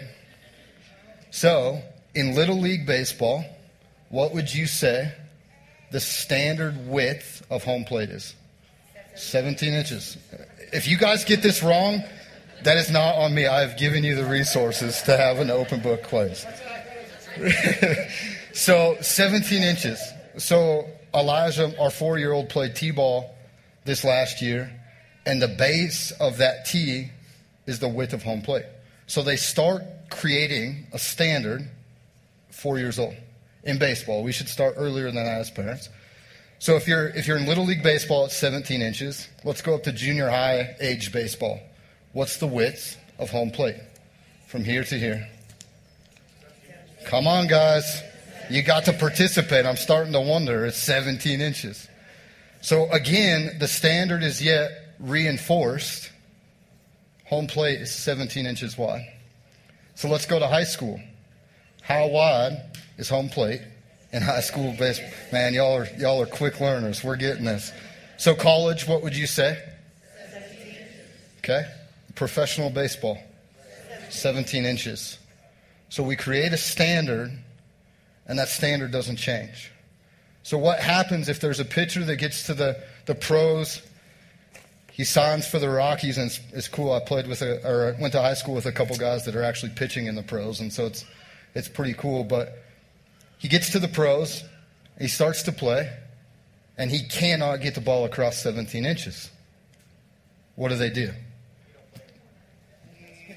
So, 1.33 1.83
in 2.15 2.37
Little 2.37 2.61
League 2.61 2.87
Baseball, 2.87 3.45
what 4.09 4.33
would 4.35 4.55
you 4.55 4.69
say 4.69 5.13
the 5.91 5.99
standard 5.99 6.87
width 6.87 7.45
of 7.51 7.65
home 7.65 7.85
plate 7.85 8.11
is? 8.11 8.37
17 9.17 9.75
inches. 9.75 10.17
If 10.73 10.87
you 10.87 10.97
guys 10.97 11.25
get 11.25 11.43
this 11.43 11.61
wrong, 11.61 12.05
that 12.65 12.77
is 12.77 12.91
not 12.91 13.17
on 13.17 13.35
me. 13.35 13.47
I 13.47 13.61
have 13.61 13.79
given 13.79 14.05
you 14.05 14.15
the 14.15 14.25
resources 14.25 15.03
to 15.03 15.17
have 15.17 15.39
an 15.39 15.51
open 15.51 15.81
book 15.81 16.05
quiz. 16.05 16.47
so 18.53 18.97
17 19.01 19.63
inches. 19.63 20.03
So 20.39 20.89
Elijah, 21.15 21.73
our 21.81 21.91
four 21.91 22.19
year 22.19 22.33
old, 22.33 22.49
played 22.49 22.77
T 22.77 22.91
ball 22.91 23.35
this 23.85 24.05
last 24.05 24.43
year, 24.43 24.71
and 25.27 25.41
the 25.41 25.49
base 25.49 26.13
of 26.13 26.39
that 26.39 26.67
tee 26.67 27.11
is 27.67 27.79
the 27.79 27.89
width 27.89 28.13
of 28.13 28.23
home 28.23 28.43
plate. 28.43 28.67
So 29.07 29.23
they 29.23 29.37
start 29.37 29.83
creating 30.11 30.87
a 30.93 30.99
standard 30.99 31.69
four 32.51 32.79
years 32.79 32.99
old 32.99 33.15
in 33.65 33.79
baseball. 33.79 34.23
We 34.23 34.33
should 34.33 34.49
start 34.49 34.75
earlier 34.77 35.07
than 35.07 35.17
that 35.17 35.41
as 35.41 35.51
parents. 35.51 35.89
So 36.59 36.77
if 36.77 36.87
you're 36.87 37.09
if 37.09 37.27
you're 37.27 37.39
in 37.39 37.47
little 37.47 37.65
league 37.65 37.83
baseball, 37.83 38.27
it's 38.27 38.37
17 38.37 38.83
inches. 38.83 39.29
Let's 39.45 39.63
go 39.63 39.75
up 39.75 39.85
to 39.85 39.93
junior 39.93 40.29
high 40.29 40.77
age 40.81 41.11
baseball. 41.13 41.59
What's 42.13 42.39
the 42.39 42.47
width 42.47 42.97
of 43.19 43.31
home 43.31 43.51
plate 43.51 43.77
from 44.49 44.65
here 44.65 44.83
to 44.83 44.99
here? 44.99 45.29
Come 47.07 47.27
on, 47.27 47.47
guys. 47.47 48.03
You 48.51 48.63
got 48.63 48.85
to 48.87 48.93
participate. 48.93 49.65
I'm 49.65 49.77
starting 49.77 50.13
to 50.13 50.21
wonder. 50.21 50.67
It's 50.67 50.77
17 50.77 51.41
inches. 51.41 51.89
So 52.63 52.91
again, 52.91 53.57
the 53.61 53.69
standard 53.69 54.23
is 54.25 54.43
yet 54.43 54.71
reinforced. 54.99 56.11
Home 57.27 57.47
plate 57.47 57.81
is 57.81 57.95
17 57.95 58.45
inches 58.45 58.77
wide. 58.77 59.07
So 59.95 60.09
let's 60.09 60.27
go 60.27 60.39
to 60.39 60.49
high 60.49 60.65
school. 60.65 61.01
How 61.83 62.09
wide 62.09 62.77
is 62.99 63.09
home 63.09 63.29
plate 63.29 63.63
in 64.13 64.23
high 64.23 64.41
school 64.41 64.75
baseball? 64.79 65.11
Man, 65.33 65.55
y'all 65.55 65.77
are 65.77 65.89
y'all 65.97 66.21
are 66.21 66.27
quick 66.27 66.61
learners. 66.61 67.05
We're 67.05 67.17
getting 67.17 67.45
this. 67.45 67.73
So 68.19 68.35
college, 68.35 68.87
what 68.89 69.03
would 69.03 69.17
you 69.17 69.27
say? 69.27 69.63
Okay. 71.39 71.65
Professional 72.21 72.69
baseball, 72.69 73.17
17 74.11 74.67
inches. 74.67 75.19
So 75.89 76.03
we 76.03 76.17
create 76.17 76.53
a 76.53 76.59
standard, 76.59 77.33
and 78.27 78.39
that 78.39 78.49
standard 78.51 78.93
doesn't 78.93 79.17
change. 79.17 79.73
So 80.43 80.59
what 80.59 80.81
happens 80.81 81.31
if 81.31 81.41
there's 81.41 81.61
a 81.61 81.65
pitcher 81.65 82.05
that 82.05 82.17
gets 82.17 82.45
to 82.45 82.53
the, 82.53 82.77
the 83.07 83.15
pros? 83.15 83.81
He 84.93 85.03
signs 85.03 85.49
for 85.49 85.59
the 85.59 85.71
Rockies, 85.71 86.19
and 86.19 86.27
it's, 86.27 86.41
it's 86.53 86.69
cool. 86.69 86.93
I 86.93 87.01
played 87.01 87.27
with 87.27 87.41
a, 87.41 87.67
or 87.67 87.97
went 87.99 88.13
to 88.13 88.21
high 88.21 88.35
school 88.35 88.55
with 88.55 88.67
a 88.67 88.73
couple 88.73 88.97
guys 88.97 89.25
that 89.25 89.35
are 89.35 89.43
actually 89.43 89.73
pitching 89.73 90.05
in 90.05 90.15
the 90.15 90.23
pros, 90.23 90.61
and 90.61 90.71
so 90.71 90.85
it's 90.85 91.07
it's 91.55 91.69
pretty 91.69 91.95
cool. 91.95 92.23
But 92.23 92.63
he 93.39 93.49
gets 93.49 93.71
to 93.71 93.79
the 93.79 93.89
pros, 93.89 94.45
he 94.99 95.09
starts 95.09 95.43
to 95.45 95.53
play, 95.53 95.91
and 96.77 96.91
he 96.91 97.09
cannot 97.09 97.63
get 97.63 97.77
the 97.77 97.81
ball 97.81 98.05
across 98.05 98.37
17 98.43 98.85
inches. 98.85 99.31
What 100.57 100.69
do 100.69 100.75
they 100.75 100.91
do? 100.91 101.15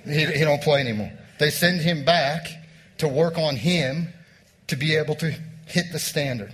He, 0.06 0.26
he 0.26 0.40
don't 0.40 0.62
play 0.62 0.80
anymore. 0.80 1.12
They 1.40 1.50
send 1.50 1.82
him 1.82 2.06
back 2.06 2.48
to 3.00 3.08
work 3.08 3.38
on 3.38 3.56
him 3.56 4.10
to 4.68 4.76
be 4.76 4.96
able 4.96 5.16
to 5.16 5.36
hit 5.66 5.86
the 5.92 6.00
standard. 6.00 6.54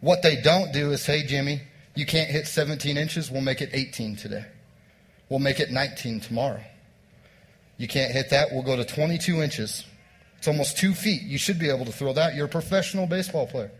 What 0.00 0.22
they 0.22 0.36
don't 0.40 0.72
do 0.72 0.92
is, 0.92 1.04
hey, 1.04 1.24
Jimmy, 1.24 1.60
you 1.94 2.06
can't 2.06 2.30
hit 2.30 2.46
17 2.46 2.96
inches. 2.96 3.30
We'll 3.30 3.42
make 3.42 3.60
it 3.60 3.70
18 3.72 4.16
today. 4.16 4.44
We'll 5.28 5.40
make 5.40 5.60
it 5.60 5.70
19 5.70 6.20
tomorrow. 6.20 6.62
You 7.76 7.88
can't 7.88 8.12
hit 8.12 8.30
that. 8.30 8.52
We'll 8.52 8.62
go 8.62 8.76
to 8.76 8.84
22 8.84 9.42
inches. 9.42 9.84
It's 10.38 10.48
almost 10.48 10.78
two 10.78 10.94
feet. 10.94 11.22
You 11.22 11.38
should 11.38 11.58
be 11.58 11.68
able 11.68 11.84
to 11.84 11.92
throw 11.92 12.12
that. 12.12 12.34
You're 12.34 12.46
a 12.46 12.48
professional 12.48 13.06
baseball 13.06 13.46
player. 13.46 13.72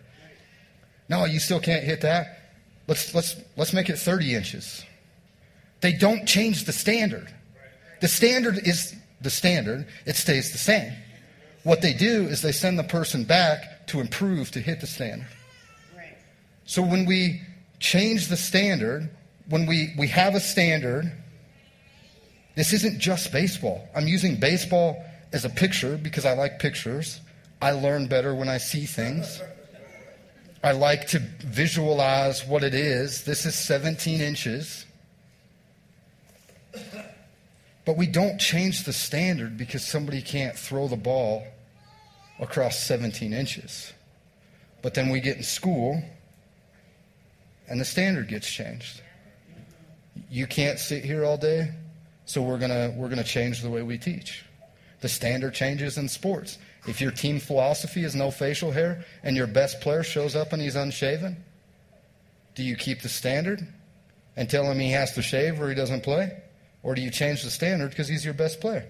No, 1.09 1.25
you 1.25 1.39
still 1.39 1.61
can't 1.61 1.85
hit 1.85 2.03
that. 2.03 2.53
Let's, 2.87 3.15
let's, 3.15 3.37
let's 3.57 3.73
make 3.73 3.89
it 3.89 3.99
30 3.99 4.35
inches. 4.35 4.85
They 5.81 5.93
don't 5.93 6.27
change 6.27 6.65
the 6.65 6.73
standard. 6.73 7.33
The 8.01 8.09
standard 8.09 8.67
is 8.67 8.95
the 9.21 9.31
standard, 9.31 9.87
it 10.07 10.17
stays 10.17 10.53
the 10.53 10.59
same. 10.59 10.93
What 11.65 11.83
they 11.83 11.93
do 11.93 12.23
is 12.23 12.43
they 12.43 12.53
send 12.53 12.79
the 12.79 12.85
person 12.85 13.25
back 13.25 13.87
to 13.89 14.01
improve 14.01 14.51
to 14.53 14.61
hit 14.61 14.81
the 14.81 14.87
standard. 14.87 15.29
So 16.65 16.83
when 16.83 17.07
we 17.07 17.43
change 17.81 18.29
the 18.29 18.37
standard, 18.37 19.11
when 19.49 19.67
we, 19.67 19.95
we 19.99 20.09
have 20.09 20.35
a 20.35 20.41
standard, 20.41 21.11
this 22.55 22.73
isn't 22.73 22.99
just 22.99 23.33
baseball. 23.33 23.89
I'm 23.95 24.07
using 24.07 24.39
baseball 24.39 25.05
as 25.33 25.45
a 25.45 25.51
picture 25.51 25.97
because 25.97 26.25
I 26.25 26.35
like 26.35 26.59
pictures. 26.59 27.21
I 27.61 27.73
learn 27.73 28.07
better 28.07 28.35
when 28.35 28.49
I 28.49 28.59
see 28.59 28.85
things. 28.85 29.41
I 30.63 30.73
like 30.73 31.07
to 31.09 31.21
visualize 31.41 32.45
what 32.45 32.65
it 32.65 32.75
is. 32.75 33.25
This 33.25 33.47
is 33.47 33.55
17 33.55 34.21
inches. 34.21 34.85
But 37.89 37.97
we 37.97 38.07
don't 38.07 38.37
change 38.37 38.85
the 38.85 38.93
standard 38.93 39.57
because 39.57 39.83
somebody 39.83 40.21
can't 40.21 40.55
throw 40.55 40.89
the 40.89 40.97
ball 40.97 41.47
across 42.39 42.79
17 42.81 43.33
inches. 43.33 43.95
But 44.83 44.93
then 44.93 45.09
we 45.09 45.21
get 45.21 45.39
in 45.39 45.43
school 45.43 46.03
and 47.67 47.81
the 47.81 47.87
standard 47.87 48.29
gets 48.29 48.47
changed. 48.47 49.01
You 50.29 50.47
can't 50.47 50.79
sit 50.79 51.03
here 51.03 51.25
all 51.25 51.39
day, 51.39 51.71
so 52.27 52.43
we're 52.43 52.59
going 52.59 52.95
we're 52.99 53.09
going 53.09 53.23
to 53.23 53.25
change 53.25 53.63
the 53.63 53.71
way 53.71 53.81
we 53.81 53.97
teach. 53.97 54.45
The 55.01 55.09
standard 55.09 55.55
changes 55.55 55.97
in 55.97 56.11
sports. 56.11 56.59
If 56.87 57.01
your 57.01 57.11
team 57.11 57.41
philosophy 57.41 58.05
is 58.05 58.15
no 58.15 58.31
facial 58.31 58.71
hair 58.71 59.03
and 59.23 59.35
your 59.35 59.47
best 59.47 59.81
player 59.81 60.03
shows 60.03 60.37
up 60.37 60.53
and 60.53 60.61
he's 60.61 60.77
unshaven, 60.77 61.43
do 62.55 62.63
you 62.63 62.77
keep 62.77 63.01
the 63.01 63.09
standard 63.09 63.67
and 64.37 64.51
tell 64.51 64.71
him 64.71 64.79
he 64.79 64.91
has 64.91 65.15
to 65.15 65.23
shave 65.23 65.59
or 65.59 65.71
he 65.71 65.75
doesn't 65.75 66.03
play? 66.03 66.43
Or 66.83 66.95
do 66.95 67.03
you 67.03 67.11
change 67.11 67.43
the 67.43 67.51
standard 67.51 67.91
because 67.91 68.09
he's 68.09 68.25
your 68.25 68.35
best 68.35 68.61
player? 68.61 68.87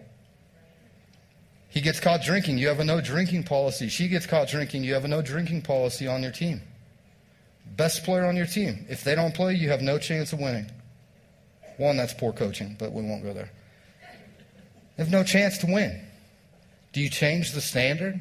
He 1.69 1.81
gets 1.81 2.01
caught 2.01 2.23
drinking, 2.23 2.59
you 2.59 2.69
have 2.69 2.81
a 2.81 2.85
no 2.85 3.01
drinking 3.01 3.45
policy. 3.45 3.89
She 3.89 4.09
gets 4.09 4.27
caught 4.27 4.49
drinking, 4.49 4.85
you 4.85 4.95
have 4.95 5.05
a 5.05 5.09
no 5.09 5.23
drinking 5.23 5.63
policy 5.63 6.07
on 6.07 6.23
your 6.23 6.33
team. 6.33 6.63
Best 7.77 8.05
player 8.05 8.25
on 8.25 8.37
your 8.37 8.47
team. 8.47 8.87
If 8.89 9.05
they 9.05 9.15
don't 9.15 9.35
play, 9.35 9.55
you 9.55 9.69
have 9.69 9.83
no 9.83 9.99
chance 9.99 10.33
of 10.33 10.41
winning. 10.41 10.71
One, 11.77 11.97
that's 11.97 12.15
poor 12.15 12.33
coaching, 12.33 12.77
but 12.79 12.93
we 12.93 13.03
won't 13.03 13.23
go 13.23 13.33
there. 13.33 13.51
You 14.97 15.05
have 15.05 15.13
no 15.13 15.23
chance 15.23 15.59
to 15.59 15.67
win. 15.67 16.01
Do 16.93 17.01
you 17.01 17.11
change 17.11 17.53
the 17.53 17.61
standard? 17.61 18.21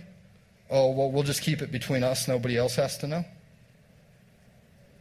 Oh, 0.69 0.91
well, 0.91 1.09
we'll 1.09 1.23
just 1.23 1.41
keep 1.41 1.61
it 1.61 1.71
between 1.71 2.03
us. 2.03 2.27
Nobody 2.27 2.57
else 2.57 2.75
has 2.75 2.97
to 2.99 3.07
know. 3.07 3.25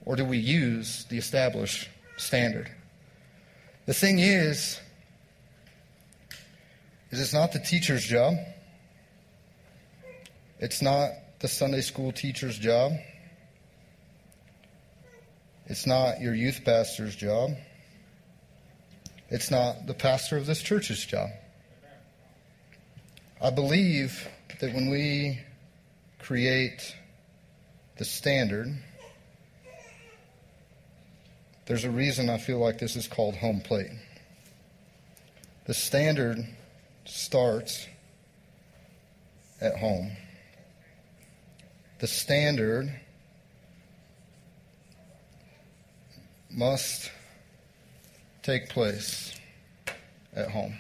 Or 0.05 0.15
do 0.15 0.25
we 0.25 0.39
use 0.39 1.05
the 1.11 1.19
established 1.19 1.89
standard? 2.17 2.71
The 3.87 3.95
thing 3.95 4.19
is, 4.19 4.81
is 7.13 7.21
it's 7.21 7.33
not 7.33 7.53
the 7.53 7.61
teacher's 7.61 8.05
job. 8.05 8.35
It's 10.59 10.83
not 10.83 11.11
the 11.39 11.47
Sunday 11.47 11.83
school 11.83 12.11
teacher's 12.11 12.59
job. 12.59 12.93
It's 15.67 15.87
not 15.87 16.21
your 16.21 16.35
youth 16.35 16.63
pastor's 16.65 17.15
job. 17.15 17.51
It's 19.29 19.53
not 19.53 19.87
the 19.87 19.95
pastor 19.95 20.37
of 20.37 20.47
this 20.47 20.63
church's 20.63 21.05
job. 21.07 21.31
I 23.41 23.51
believe 23.51 24.27
that 24.61 24.75
when 24.75 24.91
we 24.91 25.41
create 26.19 26.97
the 27.99 28.05
standard, 28.05 28.77
there's 31.67 31.85
a 31.85 31.91
reason 31.91 32.31
I 32.31 32.39
feel 32.39 32.59
like 32.59 32.79
this 32.79 32.97
is 32.97 33.09
called 33.09 33.35
home 33.35 33.61
plate. 33.61 33.91
The 35.67 35.75
standard 35.75 36.39
starts 37.05 37.89
at 39.61 39.77
home. 39.77 40.13
The 41.99 42.07
standard 42.07 42.93
must 46.51 47.11
take 48.43 48.69
place 48.69 49.35
at 50.35 50.51
home. 50.51 50.79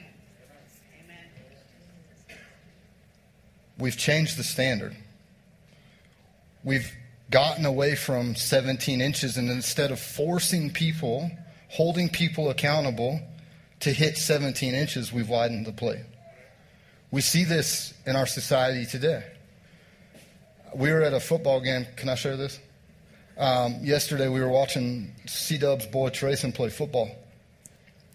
We've 3.78 3.96
changed 3.96 4.38
the 4.38 4.44
standard. 4.44 4.96
We've 6.62 6.90
gotten 7.30 7.64
away 7.66 7.94
from 7.94 8.34
17 8.34 9.00
inches, 9.00 9.36
and 9.36 9.50
instead 9.50 9.90
of 9.90 10.00
forcing 10.00 10.70
people, 10.70 11.30
holding 11.68 12.08
people 12.08 12.50
accountable 12.50 13.20
to 13.80 13.90
hit 13.92 14.16
17 14.16 14.74
inches, 14.74 15.12
we've 15.12 15.28
widened 15.28 15.66
the 15.66 15.72
plate. 15.72 16.04
We 17.10 17.20
see 17.20 17.44
this 17.44 17.94
in 18.06 18.16
our 18.16 18.26
society 18.26 18.86
today. 18.86 19.24
We 20.74 20.92
were 20.92 21.02
at 21.02 21.14
a 21.14 21.20
football 21.20 21.60
game. 21.60 21.86
Can 21.96 22.08
I 22.08 22.14
share 22.14 22.36
this? 22.36 22.60
Um, 23.38 23.80
yesterday, 23.82 24.28
we 24.28 24.40
were 24.40 24.48
watching 24.48 25.12
C 25.26 25.58
Dub's 25.58 25.86
boy 25.86 26.08
Trayson 26.10 26.54
play 26.54 26.70
football, 26.70 27.10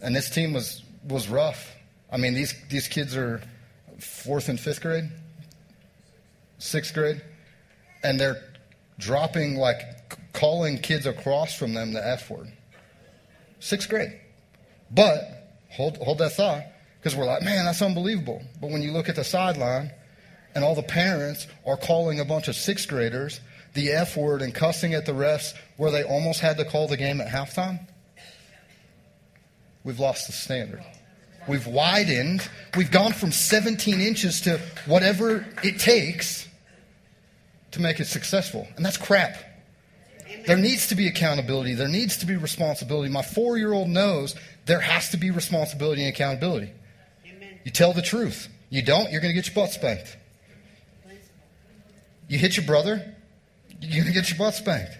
and 0.01 0.15
this 0.15 0.29
team 0.29 0.53
was 0.53 0.83
was 1.07 1.27
rough. 1.29 1.75
I 2.11 2.17
mean, 2.17 2.33
these 2.33 2.55
these 2.69 2.87
kids 2.87 3.15
are 3.15 3.41
fourth 3.99 4.49
and 4.49 4.59
fifth 4.59 4.81
grade, 4.81 5.09
sixth 6.57 6.93
grade, 6.93 7.21
and 8.03 8.19
they're 8.19 8.41
dropping 9.01 9.55
like 9.55 9.81
calling 10.31 10.77
kids 10.77 11.05
across 11.05 11.53
from 11.55 11.73
them 11.73 11.91
the 11.91 12.07
F 12.07 12.29
word. 12.29 12.51
Sixth 13.59 13.89
grade, 13.89 14.19
but 14.89 15.19
hold 15.69 15.97
hold 15.97 16.19
that 16.19 16.33
thought 16.33 16.63
because 16.99 17.15
we're 17.15 17.25
like, 17.25 17.43
man, 17.43 17.65
that's 17.65 17.81
unbelievable. 17.81 18.41
But 18.61 18.69
when 18.69 18.81
you 18.81 18.91
look 18.91 19.09
at 19.09 19.15
the 19.15 19.23
sideline 19.23 19.91
and 20.55 20.63
all 20.63 20.75
the 20.75 20.83
parents 20.83 21.47
are 21.65 21.77
calling 21.77 22.19
a 22.19 22.25
bunch 22.25 22.47
of 22.47 22.55
sixth 22.55 22.87
graders 22.87 23.41
the 23.73 23.91
F 23.91 24.17
word 24.17 24.41
and 24.41 24.53
cussing 24.53 24.93
at 24.93 25.05
the 25.05 25.13
refs 25.13 25.53
where 25.77 25.91
they 25.91 26.03
almost 26.03 26.39
had 26.41 26.57
to 26.57 26.65
call 26.65 26.87
the 26.87 26.97
game 26.97 27.21
at 27.21 27.27
halftime, 27.27 27.79
we've 29.83 29.99
lost 29.99 30.27
the 30.27 30.33
standard. 30.33 30.83
We've 31.47 31.65
widened. 31.65 32.47
We've 32.75 32.91
gone 32.91 33.13
from 33.13 33.31
17 33.31 33.99
inches 33.99 34.41
to 34.41 34.59
whatever 34.85 35.45
it 35.63 35.79
takes 35.79 36.47
to 37.71 37.81
make 37.81 37.99
it 37.99 38.05
successful. 38.05 38.67
And 38.75 38.85
that's 38.85 38.97
crap. 38.97 39.35
There 40.45 40.57
needs 40.57 40.87
to 40.87 40.95
be 40.95 41.07
accountability. 41.07 41.75
There 41.75 41.87
needs 41.87 42.17
to 42.17 42.25
be 42.25 42.35
responsibility. 42.35 43.09
My 43.09 43.21
four 43.21 43.57
year 43.57 43.73
old 43.73 43.89
knows 43.89 44.35
there 44.65 44.79
has 44.79 45.09
to 45.09 45.17
be 45.17 45.31
responsibility 45.31 46.03
and 46.03 46.13
accountability. 46.13 46.71
You 47.63 47.71
tell 47.71 47.93
the 47.93 48.01
truth. 48.01 48.47
You 48.69 48.81
don't, 48.81 49.11
you're 49.11 49.21
going 49.21 49.33
to 49.33 49.39
get 49.39 49.47
your 49.47 49.55
butt 49.55 49.71
spanked. 49.71 50.17
You 52.27 52.37
hit 52.37 52.55
your 52.55 52.65
brother, 52.65 53.13
you're 53.81 54.05
going 54.05 54.13
to 54.13 54.19
get 54.19 54.29
your 54.29 54.37
butt 54.37 54.53
spanked. 54.53 54.97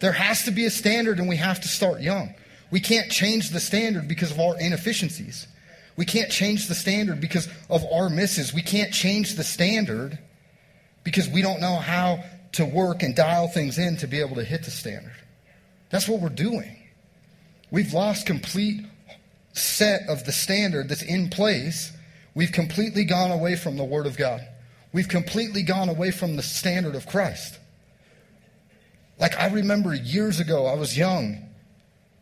There 0.00 0.10
has 0.10 0.46
to 0.46 0.50
be 0.50 0.64
a 0.66 0.70
standard, 0.70 1.20
and 1.20 1.28
we 1.28 1.36
have 1.36 1.60
to 1.60 1.68
start 1.68 2.00
young. 2.00 2.34
We 2.72 2.80
can't 2.80 3.08
change 3.08 3.50
the 3.50 3.60
standard 3.60 4.08
because 4.08 4.32
of 4.32 4.40
our 4.40 4.58
inefficiencies. 4.58 5.46
We 5.96 6.04
can't 6.04 6.30
change 6.30 6.66
the 6.66 6.74
standard 6.74 7.20
because 7.20 7.48
of 7.70 7.84
our 7.92 8.10
misses. 8.10 8.52
We 8.52 8.62
can't 8.62 8.92
change 8.92 9.36
the 9.36 9.44
standard 9.44 10.18
because 11.04 11.28
we 11.28 11.42
don't 11.42 11.60
know 11.60 11.76
how 11.76 12.22
to 12.52 12.64
work 12.64 13.02
and 13.02 13.14
dial 13.14 13.48
things 13.48 13.78
in 13.78 13.96
to 13.98 14.06
be 14.06 14.20
able 14.20 14.36
to 14.36 14.44
hit 14.44 14.64
the 14.64 14.70
standard. 14.70 15.14
That's 15.90 16.08
what 16.08 16.20
we're 16.20 16.28
doing. 16.28 16.76
We've 17.70 17.92
lost 17.92 18.26
complete 18.26 18.84
set 19.52 20.08
of 20.08 20.24
the 20.24 20.32
standard 20.32 20.88
that's 20.88 21.02
in 21.02 21.28
place 21.28 21.92
We've 22.34 22.52
completely 22.52 23.04
gone 23.04 23.30
away 23.30 23.56
from 23.56 23.76
the 23.76 23.84
Word 23.84 24.06
of 24.06 24.16
God. 24.16 24.46
We've 24.92 25.08
completely 25.08 25.62
gone 25.62 25.88
away 25.88 26.10
from 26.10 26.36
the 26.36 26.42
standard 26.42 26.94
of 26.94 27.06
Christ. 27.06 27.58
Like 29.18 29.38
I 29.38 29.48
remember 29.48 29.94
years 29.94 30.40
ago, 30.40 30.66
I 30.66 30.74
was 30.74 30.96
young, 30.96 31.38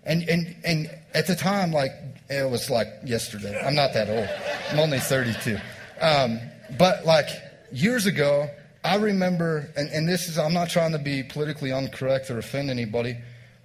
and 0.04 0.28
and 0.28 0.56
and 0.64 0.90
at 1.14 1.26
the 1.26 1.36
time, 1.36 1.72
like 1.72 1.92
it 2.28 2.48
was 2.50 2.70
like 2.70 2.88
yesterday. 3.04 3.60
I'm 3.64 3.74
not 3.74 3.94
that 3.94 4.08
old. 4.08 4.28
I'm 4.70 4.80
only 4.80 4.98
32. 4.98 5.58
Um, 6.00 6.40
but 6.78 7.04
like 7.04 7.28
years 7.72 8.06
ago, 8.06 8.48
I 8.82 8.96
remember, 8.96 9.70
and, 9.76 9.90
and 9.90 10.08
this 10.08 10.28
is 10.28 10.38
I'm 10.38 10.54
not 10.54 10.70
trying 10.70 10.92
to 10.92 10.98
be 10.98 11.22
politically 11.22 11.70
incorrect 11.70 12.30
or 12.30 12.38
offend 12.38 12.70
anybody, 12.70 13.16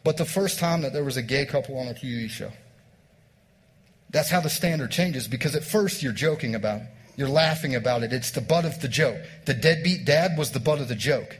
but 0.03 0.17
the 0.17 0.25
first 0.25 0.59
time 0.59 0.81
that 0.81 0.93
there 0.93 1.03
was 1.03 1.17
a 1.17 1.21
gay 1.21 1.45
couple 1.45 1.77
on 1.77 1.87
a 1.87 1.93
TV 1.93 2.29
show. 2.29 2.51
That's 4.09 4.29
how 4.29 4.39
the 4.41 4.49
standard 4.49 4.91
changes 4.91 5.27
because 5.27 5.55
at 5.55 5.63
first 5.63 6.03
you're 6.03 6.13
joking 6.13 6.55
about 6.55 6.81
it. 6.81 6.87
You're 7.17 7.29
laughing 7.29 7.75
about 7.75 8.03
it. 8.03 8.11
It's 8.11 8.31
the 8.31 8.41
butt 8.41 8.65
of 8.65 8.81
the 8.81 8.87
joke. 8.87 9.17
The 9.45 9.53
deadbeat 9.53 10.05
dad 10.05 10.37
was 10.37 10.51
the 10.51 10.59
butt 10.59 10.79
of 10.79 10.89
the 10.89 10.95
joke. 10.95 11.37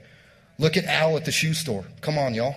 Look 0.57 0.77
at 0.77 0.85
Al 0.85 1.17
at 1.17 1.25
the 1.25 1.31
shoe 1.31 1.53
store. 1.53 1.85
Come 2.01 2.17
on, 2.17 2.33
y'all. 2.33 2.55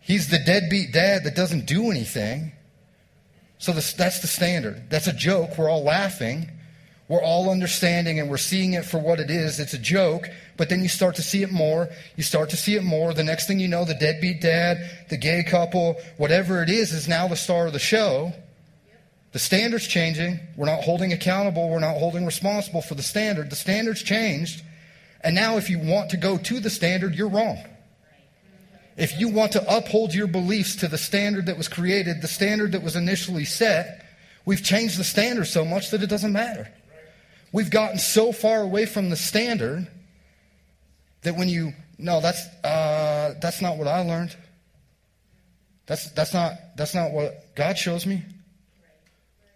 He's 0.00 0.28
the 0.28 0.38
deadbeat 0.38 0.92
dad 0.92 1.24
that 1.24 1.36
doesn't 1.36 1.66
do 1.66 1.90
anything. 1.90 2.52
So 3.58 3.72
this, 3.72 3.92
that's 3.92 4.20
the 4.20 4.26
standard. 4.26 4.90
That's 4.90 5.06
a 5.06 5.12
joke. 5.12 5.56
We're 5.56 5.68
all 5.68 5.84
laughing. 5.84 6.50
We're 7.10 7.24
all 7.24 7.50
understanding 7.50 8.20
and 8.20 8.30
we're 8.30 8.36
seeing 8.36 8.74
it 8.74 8.84
for 8.84 9.00
what 9.00 9.18
it 9.18 9.32
is. 9.32 9.58
It's 9.58 9.74
a 9.74 9.78
joke, 9.78 10.28
but 10.56 10.68
then 10.68 10.80
you 10.80 10.88
start 10.88 11.16
to 11.16 11.22
see 11.22 11.42
it 11.42 11.50
more. 11.50 11.88
You 12.14 12.22
start 12.22 12.50
to 12.50 12.56
see 12.56 12.76
it 12.76 12.84
more. 12.84 13.12
The 13.12 13.24
next 13.24 13.48
thing 13.48 13.58
you 13.58 13.66
know, 13.66 13.84
the 13.84 13.94
deadbeat 13.94 14.40
dad, 14.40 14.78
the 15.08 15.16
gay 15.16 15.42
couple, 15.42 15.96
whatever 16.18 16.62
it 16.62 16.70
is, 16.70 16.92
is 16.92 17.08
now 17.08 17.26
the 17.26 17.34
star 17.34 17.66
of 17.66 17.72
the 17.72 17.80
show. 17.80 18.32
The 19.32 19.40
standard's 19.40 19.88
changing. 19.88 20.38
We're 20.56 20.66
not 20.66 20.84
holding 20.84 21.12
accountable. 21.12 21.68
We're 21.68 21.80
not 21.80 21.96
holding 21.96 22.26
responsible 22.26 22.80
for 22.80 22.94
the 22.94 23.02
standard. 23.02 23.50
The 23.50 23.56
standard's 23.56 24.04
changed. 24.04 24.62
And 25.20 25.34
now, 25.34 25.56
if 25.56 25.68
you 25.68 25.80
want 25.80 26.10
to 26.10 26.16
go 26.16 26.38
to 26.38 26.60
the 26.60 26.70
standard, 26.70 27.16
you're 27.16 27.28
wrong. 27.28 27.58
If 28.96 29.18
you 29.18 29.30
want 29.30 29.50
to 29.52 29.76
uphold 29.76 30.14
your 30.14 30.28
beliefs 30.28 30.76
to 30.76 30.86
the 30.86 30.96
standard 30.96 31.46
that 31.46 31.56
was 31.56 31.66
created, 31.66 32.22
the 32.22 32.28
standard 32.28 32.70
that 32.70 32.84
was 32.84 32.94
initially 32.94 33.46
set, 33.46 34.06
we've 34.44 34.62
changed 34.62 34.96
the 34.96 35.02
standard 35.02 35.46
so 35.46 35.64
much 35.64 35.90
that 35.90 36.04
it 36.04 36.08
doesn't 36.08 36.32
matter. 36.32 36.68
We've 37.52 37.70
gotten 37.70 37.98
so 37.98 38.32
far 38.32 38.60
away 38.62 38.86
from 38.86 39.10
the 39.10 39.16
standard 39.16 39.88
that 41.22 41.36
when 41.36 41.48
you, 41.48 41.72
no, 41.98 42.20
that's, 42.20 42.46
uh, 42.64 43.34
that's 43.40 43.60
not 43.60 43.76
what 43.76 43.88
I 43.88 44.02
learned. 44.02 44.36
That's, 45.86 46.10
that's, 46.12 46.32
not, 46.32 46.52
that's 46.76 46.94
not 46.94 47.10
what 47.10 47.54
God 47.56 47.76
shows 47.76 48.06
me. 48.06 48.22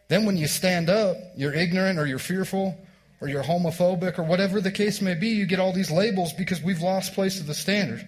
Then 0.09 0.27
when 0.27 0.37
you 0.37 0.49
stand 0.49 0.91
up, 0.91 1.17
you're 1.37 1.55
ignorant 1.55 1.99
or 1.99 2.07
you're 2.07 2.19
fearful 2.19 2.77
or 3.21 3.29
you're 3.29 3.43
homophobic 3.43 4.19
or 4.19 4.25
whatever 4.25 4.61
the 4.61 4.73
case 4.73 5.01
may 5.01 5.15
be, 5.15 5.29
you 5.29 5.47
get 5.47 5.61
all 5.61 5.73
these 5.73 5.91
labels 5.91 6.33
because 6.33 6.61
we've 6.61 6.81
lost 6.81 7.15
place 7.15 7.41
of 7.41 7.47
the 7.47 7.55
standard. 7.55 8.07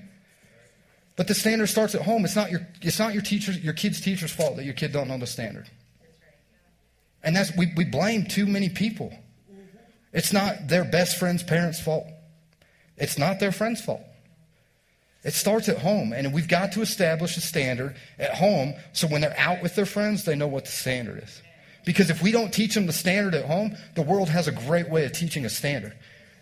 But 1.16 1.28
the 1.28 1.34
standard 1.34 1.68
starts 1.68 1.94
at 1.94 2.02
home. 2.02 2.24
It's 2.24 2.36
not 2.36 2.50
your, 2.50 2.66
it's 2.82 2.98
not 2.98 3.14
your 3.14 3.22
teacher, 3.22 3.52
your 3.52 3.72
kid's 3.72 4.00
teacher's 4.00 4.32
fault 4.32 4.56
that 4.56 4.64
your 4.64 4.74
kid 4.74 4.92
don't 4.92 5.08
know 5.08 5.18
the 5.18 5.26
standard. 5.26 5.70
And 7.22 7.34
that's, 7.34 7.56
we, 7.56 7.72
we 7.76 7.84
blame 7.84 8.26
too 8.26 8.46
many 8.46 8.68
people. 8.68 9.16
It's 10.16 10.32
not 10.32 10.68
their 10.68 10.82
best 10.82 11.18
friend's 11.18 11.42
parents' 11.42 11.78
fault. 11.78 12.06
It's 12.96 13.18
not 13.18 13.38
their 13.38 13.52
friend's 13.52 13.82
fault. 13.82 14.00
It 15.22 15.34
starts 15.34 15.68
at 15.68 15.76
home, 15.76 16.14
and 16.14 16.32
we've 16.32 16.48
got 16.48 16.72
to 16.72 16.80
establish 16.80 17.36
a 17.36 17.42
standard 17.42 17.96
at 18.18 18.34
home 18.34 18.74
so 18.94 19.08
when 19.08 19.20
they're 19.20 19.38
out 19.38 19.62
with 19.62 19.74
their 19.74 19.84
friends, 19.84 20.24
they 20.24 20.34
know 20.34 20.46
what 20.46 20.64
the 20.64 20.70
standard 20.70 21.22
is. 21.22 21.42
Because 21.84 22.08
if 22.08 22.22
we 22.22 22.32
don't 22.32 22.50
teach 22.50 22.74
them 22.74 22.86
the 22.86 22.94
standard 22.94 23.34
at 23.34 23.44
home, 23.44 23.76
the 23.94 24.00
world 24.00 24.30
has 24.30 24.48
a 24.48 24.52
great 24.52 24.88
way 24.88 25.04
of 25.04 25.12
teaching 25.12 25.44
a 25.44 25.50
standard. 25.50 25.92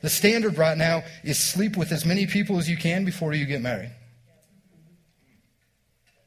The 0.02 0.10
standard 0.10 0.56
right 0.56 0.78
now 0.78 1.02
is 1.24 1.40
sleep 1.40 1.76
with 1.76 1.90
as 1.90 2.06
many 2.06 2.26
people 2.26 2.58
as 2.58 2.70
you 2.70 2.76
can 2.76 3.04
before 3.04 3.32
you 3.32 3.44
get 3.44 3.60
married. 3.60 3.90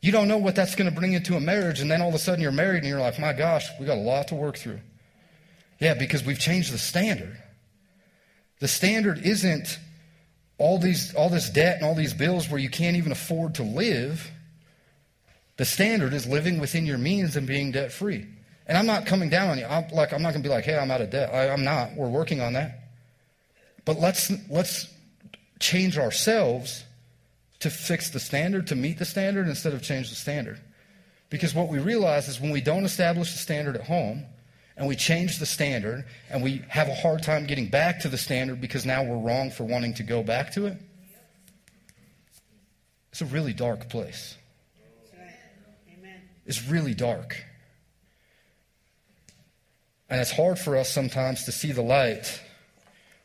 You 0.02 0.12
don't 0.12 0.28
know 0.28 0.38
what 0.38 0.56
that's 0.56 0.76
going 0.76 0.90
to 0.90 1.00
bring 1.00 1.14
into 1.14 1.38
a 1.38 1.40
marriage, 1.40 1.80
and 1.80 1.90
then 1.90 2.02
all 2.02 2.10
of 2.10 2.16
a 2.16 2.20
sudden 2.20 2.42
you're 2.42 2.52
married 2.52 2.80
and 2.80 2.88
you're 2.88 3.00
like, 3.00 3.18
my 3.20 3.32
gosh, 3.32 3.70
we 3.80 3.86
got 3.86 3.98
a 3.98 4.02
lot 4.02 4.28
to 4.28 4.36
work 4.36 4.58
through. 4.58 4.82
Yeah, 5.80 5.94
because 5.94 6.24
we've 6.24 6.40
changed 6.40 6.74
the 6.74 6.78
standard. 6.78 7.38
The 8.60 8.68
standard 8.68 9.20
isn't 9.20 9.80
all, 10.58 10.80
these, 10.80 11.14
all 11.14 11.30
this 11.30 11.50
debt 11.50 11.78
and 11.78 11.86
all 11.86 11.94
these 11.94 12.14
bills 12.14 12.50
where 12.50 12.60
you 12.60 12.70
can't 12.70 12.98
even 12.98 13.12
afford 13.12 13.56
to 13.56 13.64
live. 13.64 14.32
The 15.58 15.66
standard 15.66 16.14
is 16.14 16.26
living 16.26 16.60
within 16.60 16.86
your 16.86 16.98
means 16.98 17.36
and 17.36 17.46
being 17.46 17.72
debt 17.72 17.92
free. 17.92 18.26
And 18.66 18.78
I'm 18.78 18.86
not 18.86 19.06
coming 19.06 19.30
down 19.30 19.50
on 19.50 19.58
you. 19.58 19.66
I'm, 19.66 19.88
like, 19.90 20.14
I'm 20.14 20.22
not 20.22 20.32
going 20.32 20.44
to 20.44 20.50
be 20.50 20.54
like, 20.54 20.66
hey, 20.66 20.78
I'm 20.78 20.92
out 20.92 21.02
of 21.02 21.10
debt. 21.10 21.34
I, 21.34 21.50
I'm 21.50 21.64
not. 21.64 21.94
We're 21.96 22.10
working 22.10 22.42
on 22.42 22.54
that. 22.54 22.80
But 23.86 24.00
let's, 24.00 24.32
let's 24.50 24.92
change 25.60 25.98
ourselves 25.98 26.84
to 27.60 27.70
fix 27.70 28.10
the 28.10 28.20
standard, 28.20 28.68
to 28.68 28.76
meet 28.76 29.00
the 29.00 29.06
standard, 29.06 29.48
instead 29.48 29.74
of 29.74 29.82
change 29.82 30.10
the 30.10 30.16
standard. 30.16 30.60
Because 31.30 31.54
what 31.56 31.70
we 31.70 31.80
realize 31.80 32.28
is 32.28 32.40
when 32.40 32.52
we 32.52 32.62
don't 32.62 32.86
establish 32.86 33.32
the 33.32 33.40
standard 33.40 33.76
at 33.76 33.86
home, 33.86 34.26
and 34.78 34.88
we 34.88 34.96
change 34.96 35.40
the 35.40 35.46
standard 35.46 36.06
and 36.30 36.44
we 36.44 36.62
have 36.70 36.88
a 36.88 36.94
hard 36.94 37.24
time 37.24 37.48
getting 37.48 37.68
back 37.68 38.02
to 38.02 38.10
the 38.10 38.18
standard 38.18 38.62
because 38.62 38.86
now 38.86 39.04
we're 39.04 39.18
wrong 39.18 39.50
for 39.50 39.64
wanting 39.64 39.96
to 39.96 40.04
go 40.04 40.24
back 40.24 40.54
to 40.54 40.68
it, 40.68 40.78
it's 43.12 43.22
a 43.22 43.26
really 43.26 43.54
dark 43.54 43.90
place. 43.90 44.36
It's 46.46 46.66
really 46.66 46.94
dark. 46.94 47.44
And 50.10 50.22
it's 50.22 50.32
hard 50.32 50.58
for 50.58 50.78
us 50.78 50.90
sometimes 50.90 51.44
to 51.46 51.52
see 51.52 51.74
the 51.74 51.82
light 51.82 52.42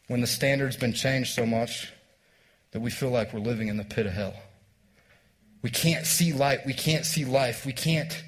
when 0.08 0.20
the 0.20 0.26
standard's 0.26 0.76
been 0.76 0.92
changed 0.92 1.34
so 1.34 1.46
much 1.46 1.92
that 2.72 2.80
we 2.80 2.90
feel 2.90 3.10
like 3.10 3.32
we're 3.32 3.40
living 3.40 3.68
in 3.68 3.76
the 3.76 3.84
pit 3.84 4.06
of 4.06 4.12
hell. 4.12 4.34
We 5.60 5.70
can't 5.70 6.06
see 6.06 6.32
light. 6.32 6.66
We 6.66 6.72
can't 6.72 7.06
see 7.06 7.24
life. 7.24 7.64
We 7.64 7.72
can't 7.72 8.24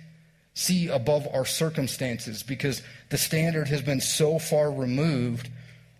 see 0.54 0.88
above 0.88 1.26
our 1.32 1.44
circumstances 1.44 2.42
because 2.42 2.80
the 3.10 3.18
standard 3.18 3.68
has 3.68 3.82
been 3.82 4.00
so 4.00 4.38
far 4.38 4.70
removed 4.70 5.50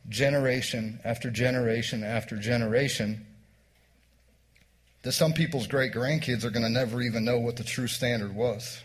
generation 0.09 1.01
after 1.05 1.31
generation 1.31 2.05
after 2.05 2.37
generation 2.37 3.27
that 5.03 5.13
some 5.13 5.33
people's 5.33 5.67
great 5.67 5.93
grandkids 5.93 6.45
are 6.45 6.51
going 6.51 6.65
to 6.65 6.71
never 6.71 7.03
even 7.03 7.25
know 7.25 7.39
what 7.39 7.57
the 7.57 7.65
true 7.65 7.89
standard 7.89 8.35
was. 8.35 8.81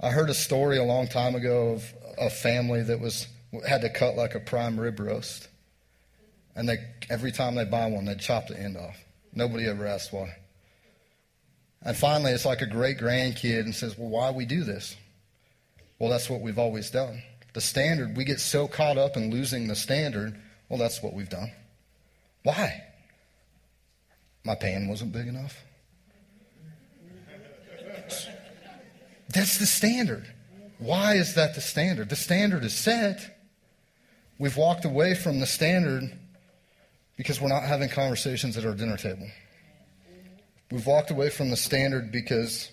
I 0.00 0.10
heard 0.10 0.28
a 0.28 0.34
story 0.34 0.76
a 0.78 0.84
long 0.84 1.08
time 1.08 1.34
ago 1.34 1.74
of 1.74 1.94
a 2.18 2.30
family 2.30 2.82
that 2.82 3.00
was 3.00 3.28
had 3.66 3.82
to 3.82 3.90
cut 3.90 4.16
like 4.16 4.34
a 4.34 4.40
prime 4.40 4.78
rib 4.78 4.98
roast. 4.98 5.48
And 6.54 6.68
they 6.68 6.78
every 7.08 7.32
time 7.32 7.54
they 7.54 7.64
buy 7.64 7.86
one, 7.86 8.06
they 8.06 8.14
chop 8.16 8.48
the 8.48 8.58
end 8.58 8.76
off. 8.76 8.96
Nobody 9.32 9.66
ever 9.66 9.86
asked 9.86 10.12
why. 10.12 10.34
And 11.82 11.96
finally, 11.96 12.32
it's 12.32 12.44
like 12.44 12.62
a 12.62 12.66
great 12.66 12.98
grandkid 12.98 13.60
and 13.60 13.74
says, 13.74 13.96
Well, 13.96 14.08
why 14.08 14.30
we 14.30 14.44
do 14.44 14.64
this? 14.64 14.96
Well, 15.98 16.10
that's 16.10 16.28
what 16.28 16.40
we've 16.40 16.58
always 16.58 16.90
done. 16.90 17.22
The 17.54 17.60
standard, 17.60 18.16
we 18.16 18.24
get 18.24 18.40
so 18.40 18.68
caught 18.68 18.98
up 18.98 19.16
in 19.16 19.30
losing 19.30 19.66
the 19.66 19.76
standard. 19.76 20.38
Well, 20.68 20.78
that's 20.78 21.02
what 21.02 21.14
we've 21.14 21.28
done. 21.28 21.50
Why? 22.42 22.82
My 24.44 24.54
pan 24.54 24.88
wasn't 24.88 25.12
big 25.12 25.26
enough. 25.26 25.62
That's 29.28 29.58
the 29.58 29.66
standard. 29.66 30.26
Why 30.78 31.14
is 31.14 31.34
that 31.34 31.54
the 31.54 31.60
standard? 31.60 32.08
The 32.10 32.16
standard 32.16 32.64
is 32.64 32.74
set. 32.74 33.38
We've 34.38 34.56
walked 34.56 34.84
away 34.84 35.14
from 35.14 35.40
the 35.40 35.46
standard 35.46 36.12
because 37.16 37.40
we're 37.40 37.48
not 37.48 37.62
having 37.62 37.88
conversations 37.88 38.56
at 38.56 38.66
our 38.66 38.74
dinner 38.74 38.96
table. 38.96 39.26
We've 40.70 40.86
walked 40.86 41.10
away 41.10 41.30
from 41.30 41.50
the 41.50 41.56
standard 41.56 42.10
because 42.10 42.70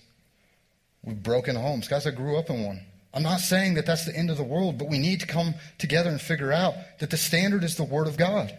we've 1.03 1.21
broken 1.21 1.55
homes. 1.55 1.87
Guys, 1.87 2.07
I 2.07 2.11
grew 2.11 2.37
up 2.37 2.49
in 2.49 2.63
one. 2.63 2.81
I'm 3.13 3.23
not 3.23 3.39
saying 3.39 3.75
that 3.75 3.85
that's 3.85 4.05
the 4.05 4.15
end 4.15 4.31
of 4.31 4.37
the 4.37 4.43
world, 4.43 4.79
but 4.79 4.89
we 4.89 4.97
need 4.97 5.19
to 5.19 5.27
come 5.27 5.53
together 5.77 6.09
and 6.09 6.19
figure 6.19 6.51
out 6.51 6.73
that 6.99 7.11
the 7.11 7.17
standard 7.17 7.63
is 7.63 7.75
the 7.75 7.83
Word 7.83 8.07
of 8.07 8.17
God. 8.17 8.57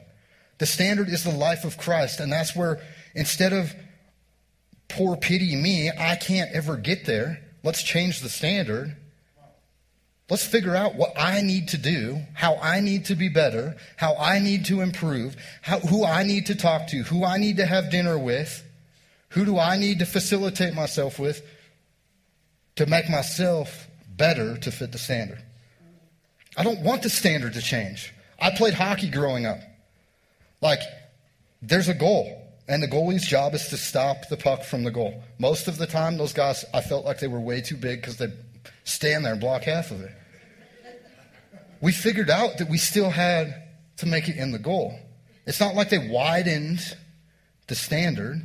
The 0.58 0.66
standard 0.66 1.08
is 1.08 1.24
the 1.24 1.32
life 1.32 1.64
of 1.64 1.76
Christ. 1.76 2.20
And 2.20 2.32
that's 2.32 2.54
where 2.54 2.80
instead 3.16 3.52
of 3.52 3.74
poor 4.88 5.16
pity 5.16 5.56
me, 5.56 5.90
I 5.90 6.14
can't 6.14 6.52
ever 6.52 6.76
get 6.76 7.04
there, 7.04 7.42
let's 7.64 7.82
change 7.82 8.20
the 8.20 8.28
standard. 8.28 8.96
Let's 10.30 10.46
figure 10.46 10.76
out 10.76 10.94
what 10.94 11.12
I 11.18 11.42
need 11.42 11.68
to 11.68 11.78
do, 11.78 12.20
how 12.34 12.56
I 12.56 12.80
need 12.80 13.06
to 13.06 13.16
be 13.16 13.28
better, 13.28 13.76
how 13.96 14.16
I 14.16 14.38
need 14.38 14.64
to 14.66 14.80
improve, 14.80 15.36
how, 15.60 15.80
who 15.80 16.04
I 16.04 16.22
need 16.22 16.46
to 16.46 16.54
talk 16.54 16.86
to, 16.88 17.02
who 17.02 17.24
I 17.24 17.36
need 17.36 17.58
to 17.58 17.66
have 17.66 17.90
dinner 17.90 18.16
with 18.16 18.63
who 19.34 19.44
do 19.44 19.58
I 19.58 19.76
need 19.76 19.98
to 19.98 20.06
facilitate 20.06 20.74
myself 20.74 21.18
with 21.18 21.44
to 22.76 22.86
make 22.86 23.10
myself 23.10 23.88
better 24.16 24.56
to 24.58 24.70
fit 24.70 24.92
the 24.92 24.98
standard? 24.98 25.42
I 26.56 26.62
don't 26.62 26.80
want 26.80 27.02
the 27.02 27.10
standard 27.10 27.54
to 27.54 27.60
change. 27.60 28.14
I 28.38 28.50
played 28.50 28.74
hockey 28.74 29.10
growing 29.10 29.44
up. 29.44 29.58
Like, 30.60 30.78
there's 31.60 31.88
a 31.88 31.94
goal, 31.94 32.48
and 32.68 32.80
the 32.80 32.86
goalie's 32.86 33.26
job 33.26 33.54
is 33.54 33.66
to 33.68 33.76
stop 33.76 34.28
the 34.28 34.36
puck 34.36 34.62
from 34.62 34.84
the 34.84 34.92
goal. 34.92 35.24
Most 35.38 35.66
of 35.66 35.78
the 35.78 35.86
time, 35.86 36.16
those 36.16 36.32
guys, 36.32 36.64
I 36.72 36.80
felt 36.80 37.04
like 37.04 37.18
they 37.18 37.26
were 37.26 37.40
way 37.40 37.60
too 37.60 37.76
big 37.76 38.00
because 38.00 38.18
they'd 38.18 38.32
stand 38.84 39.24
there 39.24 39.32
and 39.32 39.40
block 39.40 39.64
half 39.64 39.90
of 39.90 40.00
it. 40.00 40.12
We 41.80 41.90
figured 41.90 42.30
out 42.30 42.58
that 42.58 42.70
we 42.70 42.78
still 42.78 43.10
had 43.10 43.64
to 43.96 44.06
make 44.06 44.28
it 44.28 44.36
in 44.36 44.52
the 44.52 44.60
goal. 44.60 44.96
It's 45.44 45.58
not 45.58 45.74
like 45.74 45.90
they 45.90 46.08
widened 46.08 46.96
the 47.66 47.74
standard. 47.74 48.40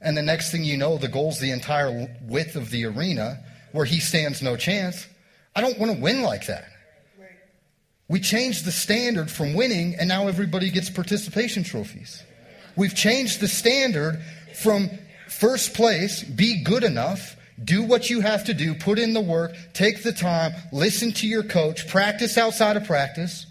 And 0.00 0.16
the 0.16 0.22
next 0.22 0.52
thing 0.52 0.64
you 0.64 0.76
know, 0.76 0.96
the 0.96 1.08
goal's 1.08 1.40
the 1.40 1.50
entire 1.50 2.08
width 2.22 2.56
of 2.56 2.70
the 2.70 2.84
arena 2.86 3.42
where 3.72 3.84
he 3.84 4.00
stands 4.00 4.42
no 4.42 4.56
chance. 4.56 5.06
I 5.54 5.60
don't 5.60 5.78
want 5.78 5.92
to 5.92 6.00
win 6.00 6.22
like 6.22 6.46
that. 6.46 6.64
We 8.08 8.20
changed 8.20 8.64
the 8.64 8.72
standard 8.72 9.30
from 9.30 9.52
winning, 9.52 9.96
and 9.96 10.08
now 10.08 10.28
everybody 10.28 10.70
gets 10.70 10.88
participation 10.88 11.62
trophies. 11.62 12.22
We've 12.74 12.94
changed 12.94 13.40
the 13.40 13.48
standard 13.48 14.22
from 14.54 14.88
first 15.28 15.74
place, 15.74 16.22
be 16.22 16.62
good 16.62 16.84
enough, 16.84 17.36
do 17.62 17.82
what 17.82 18.08
you 18.08 18.20
have 18.20 18.44
to 18.44 18.54
do, 18.54 18.74
put 18.74 18.98
in 18.98 19.12
the 19.12 19.20
work, 19.20 19.54
take 19.74 20.02
the 20.02 20.12
time, 20.12 20.52
listen 20.72 21.12
to 21.14 21.26
your 21.26 21.42
coach, 21.42 21.86
practice 21.88 22.38
outside 22.38 22.76
of 22.76 22.84
practice. 22.84 23.46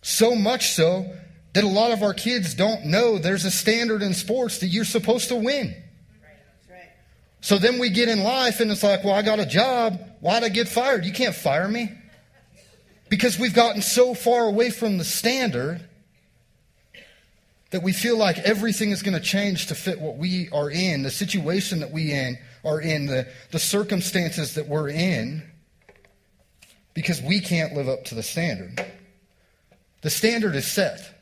So 0.00 0.34
much 0.34 0.70
so 0.70 1.12
that 1.56 1.64
a 1.64 1.68
lot 1.68 1.90
of 1.90 2.02
our 2.02 2.12
kids 2.12 2.52
don't 2.52 2.84
know 2.84 3.16
there's 3.16 3.46
a 3.46 3.50
standard 3.50 4.02
in 4.02 4.12
sports 4.12 4.58
that 4.58 4.66
you're 4.66 4.84
supposed 4.84 5.28
to 5.28 5.36
win. 5.36 5.74
So 7.40 7.56
then 7.56 7.78
we 7.78 7.88
get 7.88 8.10
in 8.10 8.22
life 8.22 8.60
and 8.60 8.70
it's 8.70 8.82
like, 8.82 9.04
well, 9.04 9.14
I 9.14 9.22
got 9.22 9.38
a 9.38 9.46
job. 9.46 9.98
Why'd 10.20 10.44
I 10.44 10.50
get 10.50 10.68
fired? 10.68 11.06
You 11.06 11.12
can't 11.12 11.34
fire 11.34 11.66
me. 11.66 11.90
Because 13.08 13.38
we've 13.38 13.54
gotten 13.54 13.80
so 13.80 14.12
far 14.12 14.44
away 14.44 14.68
from 14.68 14.98
the 14.98 15.04
standard 15.04 15.80
that 17.70 17.82
we 17.82 17.94
feel 17.94 18.18
like 18.18 18.36
everything 18.40 18.90
is 18.90 19.02
going 19.02 19.16
to 19.16 19.24
change 19.24 19.68
to 19.68 19.74
fit 19.74 19.98
what 19.98 20.18
we 20.18 20.50
are 20.50 20.70
in, 20.70 21.04
the 21.04 21.10
situation 21.10 21.80
that 21.80 21.90
we 21.90 22.12
in 22.12 22.36
are 22.66 22.82
in, 22.82 23.06
the, 23.06 23.28
the 23.50 23.58
circumstances 23.58 24.56
that 24.56 24.68
we're 24.68 24.90
in, 24.90 25.42
because 26.92 27.22
we 27.22 27.40
can't 27.40 27.72
live 27.72 27.88
up 27.88 28.04
to 28.04 28.14
the 28.14 28.22
standard. 28.22 28.84
The 30.02 30.10
standard 30.10 30.54
is 30.54 30.66
set. 30.66 31.15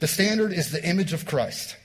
The 0.00 0.08
standard 0.08 0.52
is 0.52 0.70
the 0.70 0.84
image 0.84 1.12
of 1.12 1.26
Christ. 1.26 1.76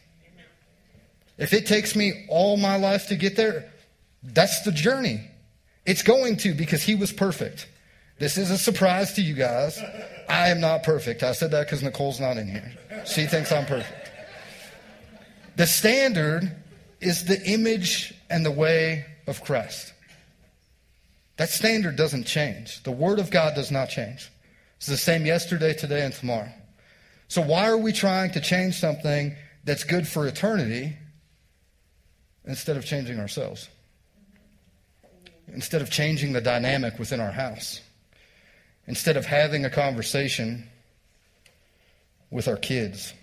If 1.37 1.53
it 1.53 1.65
takes 1.65 1.95
me 1.95 2.25
all 2.29 2.57
my 2.57 2.77
life 2.77 3.07
to 3.07 3.15
get 3.15 3.35
there, 3.35 3.71
that's 4.23 4.61
the 4.61 4.71
journey. 4.71 5.29
It's 5.85 6.01
going 6.01 6.37
to 6.37 6.53
because 6.53 6.81
he 6.81 6.95
was 6.95 7.11
perfect. 7.11 7.67
This 8.17 8.37
is 8.37 8.49
a 8.49 8.57
surprise 8.57 9.13
to 9.13 9.21
you 9.21 9.33
guys. 9.33 9.77
I 10.29 10.49
am 10.49 10.61
not 10.61 10.83
perfect. 10.83 11.21
I 11.21 11.33
said 11.33 11.51
that 11.51 11.65
because 11.65 11.83
Nicole's 11.83 12.19
not 12.19 12.37
in 12.37 12.47
here. 12.47 12.71
She 13.05 13.25
thinks 13.25 13.51
I'm 13.51 13.65
perfect. 13.65 14.11
The 15.57 15.67
standard 15.67 16.55
is 17.01 17.25
the 17.25 17.41
image 17.45 18.13
and 18.29 18.45
the 18.45 18.51
way 18.51 19.05
of 19.27 19.43
Christ. 19.43 19.93
That 21.37 21.49
standard 21.49 21.97
doesn't 21.97 22.25
change. 22.25 22.81
The 22.83 22.91
Word 22.91 23.19
of 23.19 23.29
God 23.29 23.55
does 23.55 23.71
not 23.71 23.89
change. 23.89 24.31
It's 24.77 24.87
the 24.87 24.97
same 24.97 25.25
yesterday, 25.25 25.73
today, 25.73 26.05
and 26.05 26.13
tomorrow. 26.13 26.51
So, 27.27 27.41
why 27.41 27.67
are 27.67 27.77
we 27.77 27.91
trying 27.91 28.31
to 28.31 28.41
change 28.41 28.75
something 28.75 29.35
that's 29.63 29.83
good 29.83 30.07
for 30.07 30.27
eternity 30.27 30.95
instead 32.45 32.77
of 32.77 32.85
changing 32.85 33.19
ourselves? 33.19 33.69
Instead 35.47 35.81
of 35.81 35.89
changing 35.89 36.33
the 36.33 36.41
dynamic 36.41 36.97
within 36.99 37.19
our 37.19 37.31
house? 37.31 37.81
instead 38.87 39.17
of 39.17 39.25
having 39.25 39.65
a 39.65 39.69
conversation 39.69 40.67
with 42.29 42.47
our 42.47 42.57
kids. 42.57 43.13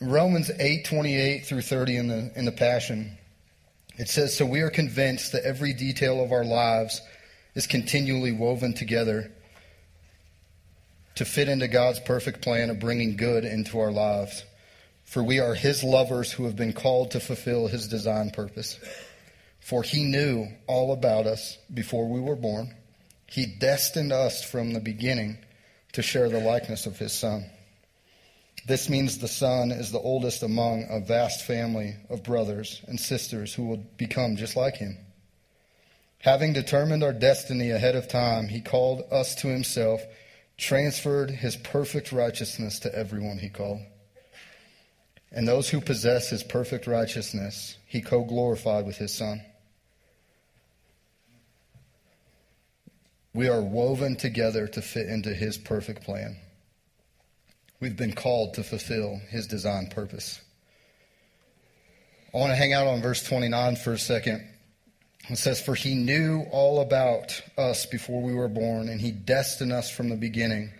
Romans 0.00 0.50
8, 0.58 0.84
28 0.84 1.46
through 1.46 1.62
30 1.62 1.96
in 1.96 2.08
the, 2.08 2.32
in 2.36 2.44
the 2.44 2.52
Passion, 2.52 3.16
it 3.96 4.08
says, 4.08 4.36
So 4.36 4.44
we 4.44 4.60
are 4.60 4.70
convinced 4.70 5.32
that 5.32 5.44
every 5.44 5.72
detail 5.72 6.22
of 6.22 6.32
our 6.32 6.44
lives 6.44 7.00
is 7.54 7.66
continually 7.66 8.32
woven 8.32 8.74
together 8.74 9.32
to 11.16 11.24
fit 11.24 11.48
into 11.48 11.66
God's 11.66 12.00
perfect 12.00 12.42
plan 12.42 12.70
of 12.70 12.78
bringing 12.78 13.16
good 13.16 13.44
into 13.44 13.78
our 13.80 13.90
lives. 13.90 14.44
For 15.04 15.22
we 15.22 15.40
are 15.40 15.54
His 15.54 15.82
lovers 15.82 16.32
who 16.32 16.44
have 16.44 16.56
been 16.56 16.72
called 16.72 17.12
to 17.12 17.20
fulfill 17.20 17.68
His 17.68 17.88
design 17.88 18.30
purpose. 18.30 18.78
For 19.60 19.82
He 19.82 20.04
knew 20.04 20.48
all 20.66 20.92
about 20.92 21.26
us 21.26 21.58
before 21.72 22.08
we 22.08 22.20
were 22.20 22.36
born. 22.36 22.74
He 23.26 23.46
destined 23.46 24.12
us 24.12 24.44
from 24.44 24.72
the 24.72 24.80
beginning 24.80 25.38
to 25.92 26.02
share 26.02 26.28
the 26.28 26.40
likeness 26.40 26.86
of 26.86 26.98
His 26.98 27.12
Son. 27.12 27.46
This 28.66 28.88
means 28.88 29.18
the 29.18 29.28
Son 29.28 29.70
is 29.70 29.92
the 29.92 29.98
oldest 29.98 30.42
among 30.42 30.86
a 30.90 31.00
vast 31.00 31.46
family 31.46 31.96
of 32.10 32.24
brothers 32.24 32.82
and 32.88 32.98
sisters 32.98 33.54
who 33.54 33.66
will 33.66 33.86
become 33.96 34.36
just 34.36 34.56
like 34.56 34.76
Him. 34.76 34.98
Having 36.18 36.52
determined 36.52 37.04
our 37.04 37.12
destiny 37.12 37.70
ahead 37.70 37.94
of 37.94 38.08
time, 38.08 38.48
He 38.48 38.60
called 38.60 39.04
us 39.12 39.34
to 39.36 39.48
Himself 39.48 40.02
transferred 40.56 41.30
his 41.30 41.56
perfect 41.56 42.12
righteousness 42.12 42.78
to 42.80 42.94
everyone 42.94 43.38
he 43.38 43.48
called. 43.48 43.80
And 45.30 45.46
those 45.46 45.68
who 45.68 45.80
possess 45.80 46.30
his 46.30 46.42
perfect 46.42 46.86
righteousness, 46.86 47.76
he 47.86 48.00
co 48.00 48.24
glorified 48.24 48.86
with 48.86 48.96
his 48.96 49.12
Son. 49.12 49.42
We 53.34 53.48
are 53.48 53.60
woven 53.60 54.16
together 54.16 54.66
to 54.68 54.80
fit 54.80 55.08
into 55.08 55.34
his 55.34 55.58
perfect 55.58 56.04
plan. 56.04 56.36
We've 57.80 57.96
been 57.96 58.14
called 58.14 58.54
to 58.54 58.62
fulfill 58.62 59.20
his 59.28 59.46
design 59.46 59.88
purpose. 59.88 60.40
I 62.32 62.38
want 62.38 62.50
to 62.50 62.56
hang 62.56 62.72
out 62.72 62.86
on 62.86 63.02
verse 63.02 63.22
29 63.22 63.76
for 63.76 63.92
a 63.92 63.98
second. 63.98 64.46
It 65.28 65.38
says, 65.38 65.60
For 65.60 65.74
he 65.74 65.94
knew 65.94 66.46
all 66.50 66.80
about 66.80 67.42
us 67.58 67.86
before 67.86 68.22
we 68.22 68.34
were 68.34 68.48
born, 68.48 68.88
and 68.88 69.00
he 69.00 69.10
destined 69.10 69.72
us 69.72 69.90
from 69.90 70.08
the 70.08 70.16
beginning 70.16 70.70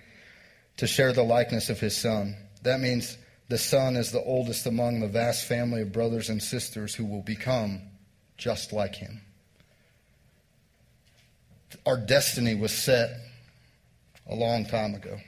to 0.76 0.86
share 0.86 1.12
the 1.12 1.22
likeness 1.22 1.68
of 1.68 1.80
his 1.80 1.96
son. 1.96 2.36
That 2.62 2.80
means 2.80 3.18
the 3.48 3.58
son 3.58 3.96
is 3.96 4.12
the 4.12 4.22
oldest 4.22 4.66
among 4.66 5.00
the 5.00 5.08
vast 5.08 5.46
family 5.46 5.82
of 5.82 5.92
brothers 5.92 6.28
and 6.28 6.42
sisters 6.42 6.94
who 6.94 7.04
will 7.04 7.22
become 7.22 7.80
just 8.36 8.72
like 8.72 8.94
him. 8.94 9.20
Our 11.84 11.96
destiny 11.96 12.54
was 12.54 12.72
set 12.72 13.10
a 14.28 14.34
long 14.34 14.66
time 14.66 14.94
ago. 14.94 15.18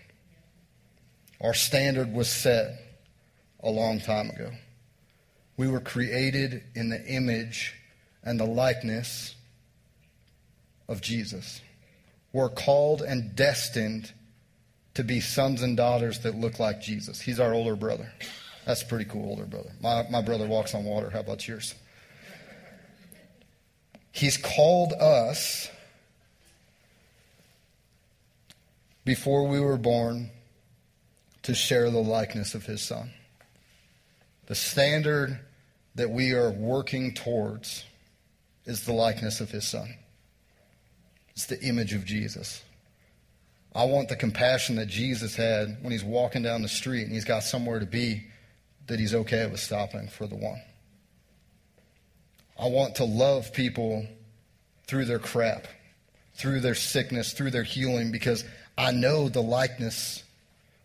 Our 1.40 1.54
standard 1.54 2.12
was 2.12 2.28
set 2.28 2.81
a 3.62 3.70
long 3.70 4.00
time 4.00 4.31
ago. 4.31 4.50
We 5.57 5.68
were 5.68 5.81
created 5.81 6.62
in 6.74 6.88
the 6.88 7.04
image 7.04 7.74
and 8.22 8.38
the 8.38 8.46
likeness 8.46 9.35
of 10.88 11.00
Jesus. 11.00 11.61
We're 12.33 12.48
called 12.48 13.02
and 13.02 13.35
destined 13.35 14.12
to 14.94 15.04
be 15.04 15.20
sons 15.20 15.62
and 15.62 15.76
daughters 15.76 16.20
that 16.20 16.35
look 16.35 16.59
like 16.59 16.81
Jesus. 16.81 17.20
He's 17.20 17.40
our 17.40 17.54
older 17.54 17.76
brother. 17.76 18.12
That's 18.66 18.83
pretty 18.83 19.04
cool 19.04 19.31
older 19.31 19.46
brother. 19.46 19.70
My, 19.81 20.07
my 20.11 20.22
brother 20.22 20.46
walks 20.46 20.74
on 20.74 20.85
water. 20.85 21.11
How 21.11 21.20
about 21.20 21.46
yours? 21.46 21.74
He's 24.12 24.37
called 24.37 24.92
us 24.94 25.70
before 29.04 29.46
we 29.46 29.61
were 29.61 29.78
born 29.78 30.31
to 31.44 31.54
share 31.54 31.90
the 31.90 32.02
likeness 32.02 32.54
of 32.54 32.66
his 32.66 32.83
son. 32.83 33.11
The 34.46 34.54
standard 34.54 35.38
that 35.94 36.11
we 36.11 36.33
are 36.33 36.50
working 36.50 37.14
towards 37.14 37.85
is 38.68 38.85
the 38.85 38.92
likeness 38.92 39.40
of 39.40 39.50
his 39.50 39.66
son. 39.66 39.94
It's 41.31 41.46
the 41.46 41.61
image 41.61 41.94
of 41.94 42.04
Jesus. 42.04 42.62
I 43.74 43.85
want 43.85 44.09
the 44.09 44.16
compassion 44.16 44.76
that 44.76 44.88
Jesus 44.88 45.35
had 45.35 45.78
when 45.81 45.90
he's 45.90 46.04
walking 46.04 46.42
down 46.42 46.62
the 46.62 46.68
street 46.68 47.04
and 47.04 47.12
he's 47.12 47.24
got 47.24 47.42
somewhere 47.42 47.81
to 47.81 47.87
be 47.87 48.24
that 48.87 49.00
he's 49.00 49.14
okay 49.14 49.46
with 49.46 49.61
stopping 49.61 50.09
for 50.09 50.26
the 50.26 50.37
one. 50.37 50.61
I 52.59 52.68
want 52.68 52.96
to 52.96 53.04
love 53.04 53.52
people 53.52 54.07
through 54.87 55.07
their 55.07 55.18
crap, 55.18 55.66
through 56.35 56.61
their 56.61 56.74
sickness, 56.74 57.33
through 57.33 57.52
their 57.52 57.62
healing, 57.62 58.12
because 58.12 58.44
I 58.76 58.92
know 58.92 59.28
the 59.28 59.42
likeness 59.42 60.24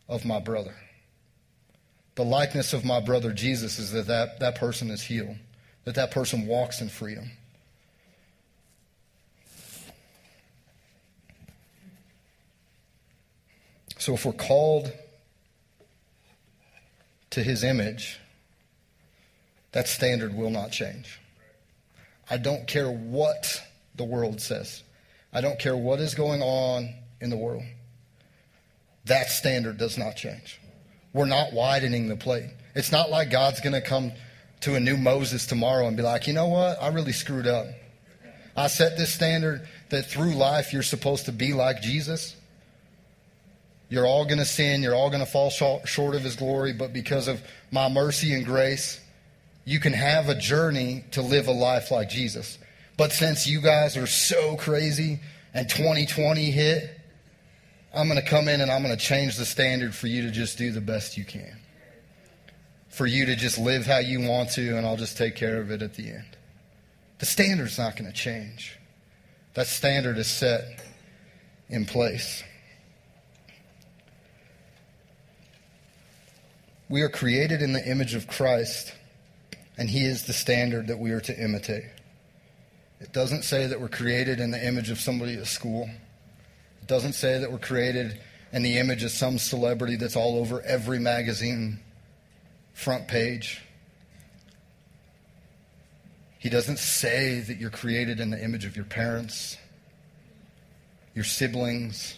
of 0.08 0.24
my 0.24 0.40
brother. 0.40 0.76
The 2.16 2.24
likeness 2.24 2.74
of 2.74 2.86
my 2.86 3.00
brother 3.00 3.34
Jesus 3.34 3.80
is 3.80 3.92
that 3.92 4.08
that, 4.08 4.40
that 4.40 4.56
person 4.56 4.90
is 4.90 5.02
healed, 5.02 5.36
that 5.84 5.96
that 5.96 6.12
person 6.12 6.48
walks 6.48 6.80
in 6.80 6.90
freedom. 6.90 7.32
So 14.04 14.16
if 14.16 14.26
we're 14.26 14.34
called 14.34 14.92
to 17.30 17.42
his 17.42 17.64
image, 17.64 18.20
that 19.72 19.88
standard 19.88 20.36
will 20.36 20.50
not 20.50 20.74
change. 20.74 21.22
I 22.30 22.36
don't 22.36 22.68
care 22.68 22.92
what 22.92 23.64
the 23.96 24.04
world 24.04 24.42
says. 24.42 24.84
I 25.32 25.40
don't 25.40 25.58
care 25.58 25.78
what 25.78 26.02
is 26.02 26.16
going 26.16 26.42
on 26.42 26.94
in 27.22 27.30
the 27.30 27.38
world. 27.38 27.64
That 29.06 29.30
standard 29.30 29.78
does 29.78 29.98
not 29.98 30.18
change. 30.18 30.60
We're 31.14 31.24
not 31.24 31.54
widening 31.54 32.10
the 32.10 32.18
plate. 32.18 32.50
It's 32.76 32.92
not 32.92 33.10
like 33.10 33.32
God's 33.32 33.62
going 33.62 33.72
to 33.72 33.80
come 33.80 34.12
to 34.64 34.76
a 34.76 34.82
new 34.82 34.98
Moses 34.98 35.46
tomorrow 35.46 35.88
and 35.88 35.96
be 35.96 36.04
like, 36.04 36.28
you 36.28 36.34
know 36.34 36.48
what? 36.48 36.78
I 36.84 36.90
really 36.90 37.14
screwed 37.14 37.48
up. 37.48 37.68
I 38.54 38.68
set 38.68 38.98
this 38.98 39.14
standard 39.14 39.66
that 39.92 40.08
through 40.08 40.36
life 40.36 40.74
you're 40.74 40.84
supposed 40.84 41.28
to 41.28 41.32
be 41.32 41.54
like 41.54 41.82
Jesus. 41.82 42.36
You're 43.90 44.08
all 44.08 44.26
going 44.26 44.40
to 44.40 44.46
sin. 44.46 44.82
You're 44.82 44.96
all 44.96 45.10
going 45.10 45.24
to 45.24 45.32
fall 45.32 45.50
short 45.50 46.16
of 46.16 46.24
His 46.24 46.36
glory. 46.36 46.74
But 46.74 46.94
because 46.94 47.28
of 47.28 47.42
my 47.72 47.90
mercy 47.90 48.34
and 48.34 48.46
grace, 48.46 49.00
you 49.66 49.80
can 49.80 49.94
have 49.94 50.30
a 50.30 50.36
journey 50.36 51.06
to 51.12 51.22
live 51.22 51.48
a 51.48 51.52
life 51.52 51.92
like 51.92 52.10
Jesus. 52.10 52.58
But 52.98 53.12
since 53.12 53.48
you 53.48 53.62
guys 53.62 53.98
are 53.98 54.08
so 54.08 54.56
crazy 54.56 55.20
and 55.54 55.70
2020 55.70 56.52
hit, 56.52 57.00
I'm 57.94 58.08
going 58.08 58.20
to 58.20 58.28
come 58.28 58.48
in 58.48 58.62
and 58.62 58.72
I'm 58.72 58.84
going 58.84 58.96
to 58.96 59.04
change 59.04 59.38
the 59.38 59.46
standard 59.46 59.94
for 59.94 60.08
you 60.08 60.24
to 60.24 60.32
just 60.32 60.58
do 60.58 60.72
the 60.72 60.82
best 60.82 61.18
you 61.18 61.26
can. 61.26 61.58
For 62.90 63.06
you 63.06 63.26
to 63.28 63.36
just 63.36 63.58
live 63.58 63.86
how 63.86 64.00
you 64.00 64.22
want 64.22 64.52
to, 64.52 64.78
and 64.78 64.86
I'll 64.86 64.98
just 64.98 65.18
take 65.18 65.36
care 65.36 65.62
of 65.62 65.72
it 65.72 65.82
at 65.82 65.96
the 65.96 66.10
end. 66.10 66.38
The 67.20 67.26
standard's 67.26 67.78
not 67.78 67.96
going 67.96 68.12
to 68.12 68.16
change. 68.16 68.78
That 69.54 69.68
standard 69.68 70.18
is 70.18 70.28
set 70.28 70.84
in 71.70 71.86
place. 71.86 72.44
We 76.90 77.02
are 77.02 77.10
created 77.10 77.62
in 77.62 77.74
the 77.74 77.86
image 77.86 78.14
of 78.14 78.28
Christ, 78.28 78.94
and 79.78 79.90
He 79.90 80.06
is 80.06 80.26
the 80.26 80.34
standard 80.34 80.88
that 80.88 81.00
we 81.00 81.12
are 81.12 81.22
to 81.22 81.38
imitate. 81.38 81.86
It 83.00 83.12
doesn't 83.12 83.44
say 83.44 83.68
that 83.68 83.82
we're 83.82 83.90
created 83.90 84.40
in 84.40 84.52
the 84.52 84.66
image 84.66 84.90
of 84.90 85.00
somebody 85.00 85.36
at 85.36 85.48
school. 85.48 85.90
It 86.82 86.88
doesn't 86.88 87.14
say 87.14 87.40
that 87.40 87.52
we're 87.52 87.58
created 87.58 88.20
in 88.52 88.64
the 88.64 88.78
image 88.78 89.04
of 89.04 89.12
some 89.12 89.38
celebrity 89.38 89.96
that's 89.96 90.16
all 90.16 90.38
over 90.38 90.62
every 90.62 91.00
magazine 91.00 91.80
front 92.74 93.08
page. 93.08 93.62
He 96.40 96.50
doesn't 96.50 96.80
say 96.80 97.40
that 97.40 97.58
you're 97.58 97.70
created 97.70 98.20
in 98.20 98.30
the 98.30 98.44
image 98.44 98.66
of 98.66 98.76
your 98.76 98.86
parents, 98.86 99.58
your 101.16 101.24
siblings. 101.24 102.16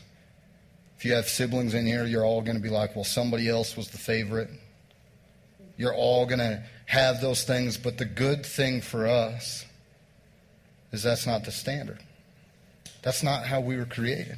If 0.98 1.06
you 1.06 1.14
have 1.14 1.28
siblings 1.28 1.74
in 1.74 1.86
here, 1.86 2.06
you're 2.06 2.26
all 2.26 2.42
going 2.42 2.58
to 2.58 2.64
be 2.64 2.70
like, 2.70 2.96
well, 2.96 3.04
somebody 3.04 3.50
else 3.50 3.76
was 3.76 3.90
the 3.90 3.98
favorite. 3.98 4.50
You're 5.78 5.94
all 5.94 6.26
going 6.26 6.40
to 6.40 6.64
have 6.86 7.22
those 7.22 7.44
things, 7.44 7.78
but 7.78 7.98
the 7.98 8.06
good 8.06 8.46
thing 8.46 8.82
for 8.82 9.08
us 9.08 9.66
is 10.92 11.04
that's 11.04 11.28
not 11.28 11.44
the 11.44 11.52
standard. 11.52 12.00
That's 13.02 13.22
not 13.24 13.46
how 13.46 13.60
we 13.60 13.76
were 13.76 13.86
created. 13.86 14.38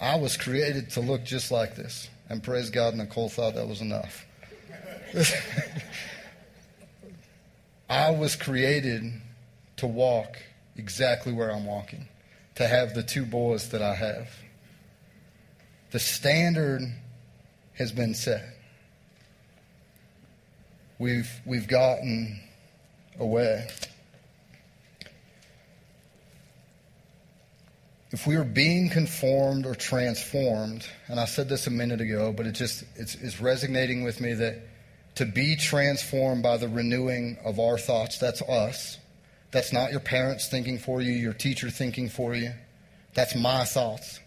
I 0.00 0.16
was 0.16 0.36
created 0.36 0.90
to 0.90 1.00
look 1.00 1.24
just 1.24 1.50
like 1.50 1.76
this. 1.76 2.08
And 2.28 2.42
praise 2.42 2.70
God, 2.70 2.94
Nicole 2.94 3.28
thought 3.28 3.54
that 3.54 3.66
was 3.66 3.80
enough. 3.80 4.26
I 7.88 8.10
was 8.10 8.36
created 8.36 9.12
to 9.76 9.86
walk 9.86 10.36
exactly 10.76 11.32
where 11.32 11.50
I'm 11.50 11.64
walking, 11.64 12.08
to 12.56 12.66
have 12.66 12.94
the 12.94 13.02
two 13.02 13.24
boys 13.24 13.70
that 13.70 13.82
I 13.82 13.94
have. 13.94 14.28
The 15.94 16.00
standard 16.00 16.82
has 17.74 17.92
been 17.92 18.14
set 18.14 18.44
we've, 20.98 21.30
we've 21.46 21.68
gotten 21.68 22.40
away. 23.20 23.68
if 28.10 28.26
we 28.26 28.34
are 28.34 28.42
being 28.42 28.90
conformed 28.90 29.66
or 29.66 29.76
transformed, 29.76 30.84
and 31.06 31.20
I 31.20 31.26
said 31.26 31.48
this 31.48 31.68
a 31.68 31.70
minute 31.70 32.00
ago, 32.00 32.32
but 32.32 32.46
it 32.46 32.56
just 32.56 32.82
it's, 32.96 33.14
it's 33.14 33.40
resonating 33.40 34.02
with 34.02 34.20
me 34.20 34.34
that 34.34 34.66
to 35.14 35.24
be 35.24 35.54
transformed 35.54 36.42
by 36.42 36.56
the 36.56 36.66
renewing 36.66 37.38
of 37.44 37.60
our 37.60 37.78
thoughts, 37.78 38.18
that's 38.18 38.42
us. 38.42 38.98
That's 39.52 39.72
not 39.72 39.92
your 39.92 40.00
parents 40.00 40.48
thinking 40.48 40.78
for 40.80 41.00
you, 41.00 41.12
your 41.12 41.34
teacher 41.34 41.70
thinking 41.70 42.08
for 42.08 42.34
you. 42.34 42.50
That's 43.14 43.36
my 43.36 43.64
thoughts. 43.64 44.18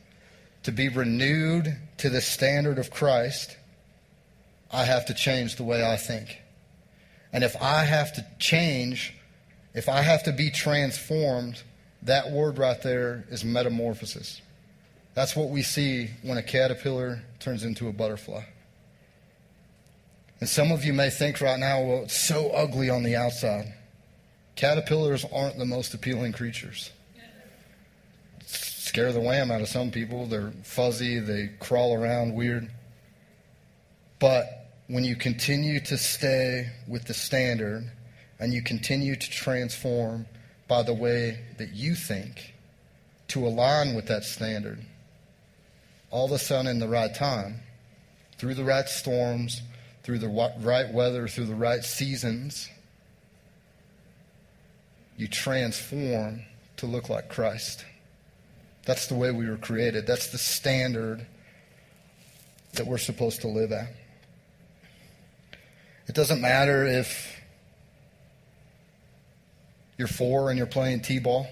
To 0.68 0.74
be 0.74 0.90
renewed 0.90 1.78
to 2.00 2.10
the 2.10 2.20
standard 2.20 2.78
of 2.78 2.92
Christ, 2.92 3.56
I 4.70 4.84
have 4.84 5.06
to 5.06 5.14
change 5.14 5.56
the 5.56 5.64
way 5.64 5.82
I 5.82 5.96
think. 5.96 6.42
And 7.32 7.46
if 7.46 7.56
I 7.62 7.86
have 7.86 8.12
to 8.16 8.28
change, 8.38 9.14
if 9.74 9.88
I 9.88 10.02
have 10.02 10.24
to 10.24 10.34
be 10.34 10.52
transformed, 10.52 11.64
that 12.02 12.32
word 12.32 12.58
right 12.58 12.82
there 12.82 13.24
is 13.30 13.46
metamorphosis. 13.46 14.42
That's 15.14 15.38
what 15.38 15.52
we 15.52 15.62
see 15.62 16.10
when 16.22 16.38
a 16.38 16.44
caterpillar 16.44 17.22
turns 17.40 17.64
into 17.64 17.88
a 17.88 17.94
butterfly. 17.94 18.44
And 20.42 20.50
some 20.50 20.74
of 20.74 20.84
you 20.84 20.92
may 20.92 21.10
think 21.10 21.40
right 21.40 21.58
now, 21.58 21.82
well, 21.82 22.04
it's 22.04 22.18
so 22.18 22.50
ugly 22.50 22.90
on 22.90 23.04
the 23.04 23.16
outside. 23.16 23.74
Caterpillars 24.58 25.24
aren't 25.32 25.60
the 25.60 25.66
most 25.66 25.94
appealing 25.94 26.34
creatures. 26.34 26.92
Scare 28.88 29.12
the 29.12 29.20
wham 29.20 29.52
out 29.52 29.60
of 29.60 29.68
some 29.68 29.92
people. 29.92 30.28
They're 30.28 30.54
fuzzy, 30.64 31.20
they 31.20 31.50
crawl 31.60 31.94
around 31.94 32.34
weird. 32.34 32.72
But 34.18 34.46
when 34.88 35.04
you 35.04 35.18
continue 35.18 35.82
to 35.82 35.98
stay 35.98 36.70
with 36.88 37.04
the 37.04 37.14
standard 37.14 37.92
and 38.40 38.54
you 38.54 38.62
continue 38.62 39.18
to 39.18 39.30
transform 39.30 40.26
by 40.70 40.84
the 40.84 40.94
way 40.94 41.42
that 41.58 41.74
you 41.74 41.96
think 41.96 42.54
to 43.28 43.46
align 43.46 43.94
with 43.94 44.08
that 44.08 44.24
standard, 44.24 44.80
all 46.10 46.28
of 46.28 46.32
a 46.32 46.40
sudden, 46.40 46.68
in 46.68 46.80
the 46.80 46.88
right 46.88 47.14
time, 47.14 47.60
through 48.38 48.54
the 48.54 48.64
right 48.64 48.88
storms, 48.88 49.62
through 50.04 50.20
the 50.20 50.30
right 50.30 50.94
weather, 50.94 51.28
through 51.28 51.48
the 51.48 51.56
right 51.56 51.84
seasons, 51.84 52.70
you 55.18 55.28
transform 55.28 56.44
to 56.78 56.86
look 56.86 57.10
like 57.10 57.28
Christ. 57.28 57.84
That's 58.88 59.08
the 59.08 59.16
way 59.16 59.32
we 59.32 59.50
were 59.50 59.58
created. 59.58 60.08
That's 60.08 60.28
the 60.28 60.38
standard 60.38 61.28
that 62.76 62.88
we're 62.88 62.98
supposed 62.98 63.42
to 63.42 63.50
live 63.50 63.74
at. 63.74 63.90
It 66.08 66.16
doesn't 66.16 66.40
matter 66.40 66.86
if 66.86 67.38
you're 69.98 70.08
four 70.08 70.50
and 70.50 70.58
you're 70.58 70.68
playing 70.68 71.02
T 71.02 71.20
ball, 71.20 71.48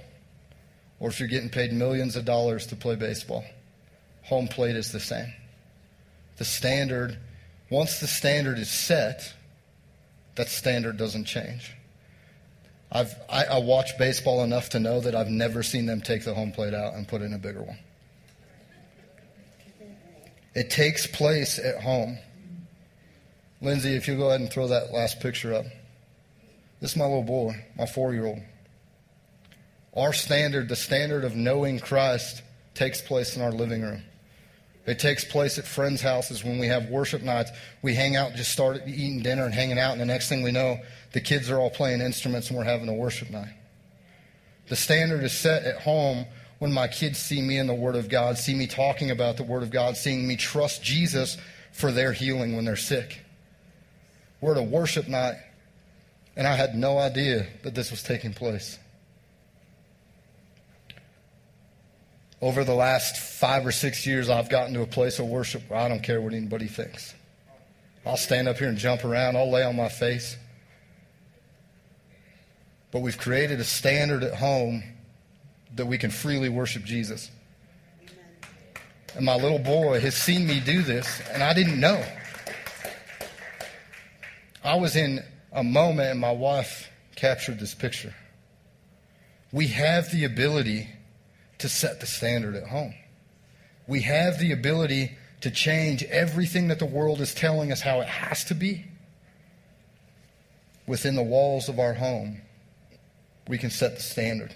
or 1.01 1.09
if 1.09 1.19
you're 1.19 1.27
getting 1.27 1.49
paid 1.49 1.73
millions 1.73 2.15
of 2.15 2.23
dollars 2.23 2.67
to 2.67 2.77
play 2.77 2.95
baseball. 2.95 3.43
Home 4.23 4.47
plate 4.47 4.77
is 4.77 4.93
the 4.93 5.01
same. 5.01 5.33
The 6.37 6.45
standard, 6.45 7.17
once 7.69 7.99
the 7.99 8.07
standard 8.07 8.59
is 8.59 8.69
set, 8.69 9.33
that 10.35 10.47
standard 10.47 10.95
doesn't 10.95 11.25
change. 11.25 11.74
I've, 12.91 13.13
I, 13.29 13.45
I 13.45 13.57
watch 13.59 13.97
baseball 13.97 14.43
enough 14.43 14.69
to 14.69 14.79
know 14.79 15.01
that 15.01 15.15
I've 15.15 15.29
never 15.29 15.63
seen 15.63 15.85
them 15.85 16.01
take 16.01 16.23
the 16.23 16.33
home 16.33 16.51
plate 16.51 16.73
out 16.73 16.93
and 16.93 17.07
put 17.07 17.21
in 17.21 17.33
a 17.33 17.37
bigger 17.37 17.63
one. 17.63 17.79
It 20.53 20.69
takes 20.69 21.05
place 21.05 21.59
at 21.59 21.81
home. 21.81 22.17
Lindsay, 23.61 23.95
if 23.95 24.07
you'll 24.07 24.17
go 24.17 24.29
ahead 24.29 24.41
and 24.41 24.49
throw 24.49 24.67
that 24.67 24.93
last 24.93 25.19
picture 25.19 25.53
up. 25.53 25.65
This 26.79 26.91
is 26.91 26.97
my 26.97 27.05
little 27.05 27.23
boy, 27.23 27.65
my 27.77 27.85
four 27.85 28.13
year 28.13 28.25
old. 28.25 28.41
Our 29.95 30.13
standard, 30.13 30.69
the 30.69 30.75
standard 30.75 31.23
of 31.23 31.35
knowing 31.35 31.79
Christ, 31.79 32.41
takes 32.73 33.01
place 33.01 33.35
in 33.35 33.41
our 33.41 33.51
living 33.51 33.81
room. 33.81 34.03
It 34.85 34.99
takes 34.99 35.23
place 35.25 35.57
at 35.57 35.65
friends' 35.65 36.01
houses 36.01 36.43
when 36.43 36.59
we 36.59 36.67
have 36.67 36.89
worship 36.89 37.23
nights. 37.23 37.51
We 37.81 37.95
hang 37.95 38.15
out, 38.15 38.35
just 38.35 38.51
start 38.51 38.81
eating 38.85 39.21
dinner 39.21 39.45
and 39.45 39.53
hanging 39.53 39.79
out, 39.79 39.93
and 39.93 40.01
the 40.01 40.05
next 40.05 40.29
thing 40.29 40.43
we 40.43 40.51
know, 40.51 40.77
the 41.15 41.21
kids 41.21 41.49
are 41.49 41.57
all 41.57 41.69
playing 41.69 42.01
instruments 42.01 42.49
and 42.49 42.57
we're 42.57 42.65
having 42.65 42.89
a 42.89 42.93
worship 42.93 43.29
night. 43.29 43.53
The 44.67 44.75
standard 44.75 45.23
is 45.23 45.31
set 45.31 45.63
at 45.63 45.79
home 45.79 46.25
when 46.59 46.73
my 46.73 46.89
kids 46.89 47.19
see 47.19 47.41
me 47.41 47.57
in 47.57 47.67
the 47.67 47.73
Word 47.73 47.95
of 47.95 48.09
God, 48.09 48.37
see 48.37 48.53
me 48.53 48.67
talking 48.67 49.11
about 49.11 49.37
the 49.37 49.43
Word 49.43 49.63
of 49.63 49.71
God, 49.71 49.95
seeing 49.95 50.27
me 50.27 50.35
trust 50.35 50.83
Jesus 50.83 51.37
for 51.71 51.93
their 51.93 52.11
healing 52.11 52.57
when 52.57 52.65
they're 52.65 52.75
sick. 52.75 53.21
We're 54.41 54.51
at 54.51 54.57
a 54.57 54.63
worship 54.63 55.07
night, 55.07 55.37
and 56.35 56.45
I 56.45 56.57
had 56.57 56.75
no 56.75 56.97
idea 56.97 57.47
that 57.63 57.75
this 57.75 57.91
was 57.91 58.03
taking 58.03 58.33
place. 58.33 58.77
Over 62.41 62.65
the 62.65 62.75
last 62.75 63.15
five 63.15 63.65
or 63.65 63.71
six 63.71 64.05
years, 64.05 64.29
I've 64.29 64.49
gotten 64.49 64.73
to 64.73 64.81
a 64.81 64.87
place 64.87 65.19
of 65.19 65.27
worship 65.27 65.63
where 65.69 65.79
I 65.79 65.87
don't 65.87 66.03
care 66.03 66.19
what 66.19 66.33
anybody 66.33 66.67
thinks. 66.67 67.13
I'll 68.05 68.17
stand 68.17 68.49
up 68.49 68.57
here 68.57 68.67
and 68.67 68.77
jump 68.77 69.05
around, 69.05 69.37
I'll 69.37 69.49
lay 69.49 69.63
on 69.63 69.77
my 69.77 69.87
face. 69.87 70.35
But 72.95 73.01
we've 73.01 73.17
created 73.17 73.59
a 73.59 73.65
standard 73.65 74.23
at 74.23 74.35
home 74.35 74.81
that 75.75 75.85
we 75.85 75.97
can 75.97 76.11
freely 76.11 76.47
worship 76.47 76.85
Jesus. 76.85 77.29
And 79.17 79.25
my 79.25 79.35
little 79.35 79.59
boy 79.59 79.99
has 79.99 80.15
seen 80.15 80.47
me 80.47 80.61
do 80.61 80.81
this, 80.81 81.21
and 81.29 81.43
I 81.43 81.53
didn't 81.53 81.77
know. 81.77 82.01
I 84.63 84.75
was 84.75 84.95
in 84.95 85.21
a 85.51 85.61
moment, 85.61 86.11
and 86.11 86.21
my 86.21 86.31
wife 86.31 86.89
captured 87.17 87.59
this 87.59 87.75
picture. 87.75 88.15
We 89.51 89.67
have 89.67 90.09
the 90.09 90.23
ability 90.23 90.87
to 91.57 91.67
set 91.67 91.99
the 91.99 92.07
standard 92.07 92.55
at 92.55 92.69
home. 92.69 92.93
We 93.87 94.03
have 94.03 94.39
the 94.39 94.53
ability 94.53 95.17
to 95.41 95.51
change 95.51 96.01
everything 96.03 96.69
that 96.69 96.79
the 96.79 96.85
world 96.85 97.19
is 97.19 97.35
telling 97.35 97.73
us 97.73 97.81
how 97.81 97.99
it 97.99 98.07
has 98.07 98.45
to 98.45 98.53
be 98.53 98.85
within 100.87 101.15
the 101.15 101.23
walls 101.23 101.67
of 101.67 101.77
our 101.77 101.95
home. 101.95 102.39
We 103.47 103.57
can 103.57 103.69
set 103.69 103.95
the 103.95 104.01
standard. 104.01 104.53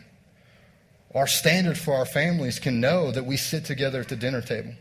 Our 1.13 1.27
standard 1.27 1.77
for 1.77 1.95
our 1.95 2.05
families 2.05 2.59
can 2.59 2.79
know 2.79 3.11
that 3.11 3.25
we 3.25 3.37
sit 3.37 3.65
together 3.65 4.01
at 4.01 4.09
the 4.09 4.15
dinner 4.15 4.41
table, 4.41 4.73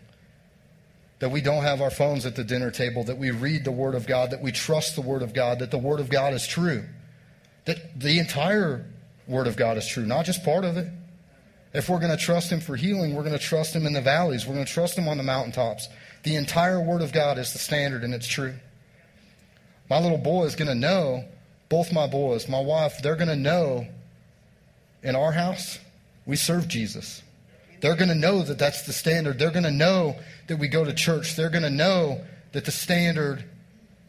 that 1.20 1.30
we 1.30 1.40
don't 1.40 1.62
have 1.62 1.80
our 1.80 1.90
phones 1.90 2.26
at 2.26 2.36
the 2.36 2.44
dinner 2.44 2.70
table, 2.70 3.04
that 3.04 3.18
we 3.18 3.30
read 3.30 3.64
the 3.64 3.72
Word 3.72 3.94
of 3.94 4.06
God, 4.06 4.30
that 4.30 4.42
we 4.42 4.52
trust 4.52 4.94
the 4.94 5.02
Word 5.02 5.22
of 5.22 5.32
God, 5.32 5.58
that 5.60 5.70
the 5.70 5.78
Word 5.78 6.00
of 6.00 6.10
God 6.10 6.34
is 6.34 6.46
true, 6.46 6.84
that 7.64 7.98
the 7.98 8.18
entire 8.18 8.84
Word 9.26 9.46
of 9.46 9.56
God 9.56 9.78
is 9.78 9.86
true, 9.86 10.04
not 10.04 10.26
just 10.26 10.44
part 10.44 10.64
of 10.64 10.76
it. 10.76 10.88
If 11.74 11.88
we're 11.88 12.00
going 12.00 12.16
to 12.16 12.22
trust 12.22 12.50
Him 12.50 12.60
for 12.60 12.76
healing, 12.76 13.14
we're 13.14 13.24
going 13.24 13.38
to 13.38 13.38
trust 13.38 13.74
Him 13.74 13.86
in 13.86 13.92
the 13.92 14.00
valleys. 14.00 14.46
We're 14.46 14.54
going 14.54 14.66
to 14.66 14.72
trust 14.72 14.96
Him 14.96 15.06
on 15.06 15.18
the 15.18 15.22
mountaintops. 15.22 15.88
The 16.22 16.36
entire 16.36 16.80
Word 16.80 17.02
of 17.02 17.12
God 17.12 17.38
is 17.38 17.52
the 17.52 17.58
standard, 17.58 18.04
and 18.04 18.14
it's 18.14 18.26
true. 18.26 18.54
My 19.90 19.98
little 19.98 20.18
boy 20.18 20.44
is 20.44 20.56
going 20.56 20.68
to 20.68 20.74
know, 20.74 21.24
both 21.68 21.92
my 21.92 22.06
boys, 22.06 22.48
my 22.48 22.60
wife, 22.60 23.02
they're 23.02 23.16
going 23.16 23.28
to 23.28 23.36
know 23.36 23.86
in 25.02 25.16
our 25.16 25.32
house, 25.32 25.78
we 26.26 26.36
serve 26.36 26.68
Jesus. 26.68 27.22
They're 27.80 27.96
going 27.96 28.08
to 28.08 28.14
know 28.14 28.42
that 28.42 28.58
that's 28.58 28.82
the 28.82 28.92
standard. 28.92 29.38
They're 29.38 29.50
going 29.50 29.64
to 29.64 29.70
know 29.70 30.16
that 30.48 30.58
we 30.58 30.68
go 30.68 30.84
to 30.84 30.92
church. 30.92 31.36
They're 31.36 31.50
going 31.50 31.62
to 31.62 31.70
know 31.70 32.20
that 32.52 32.64
the 32.64 32.72
standard 32.72 33.44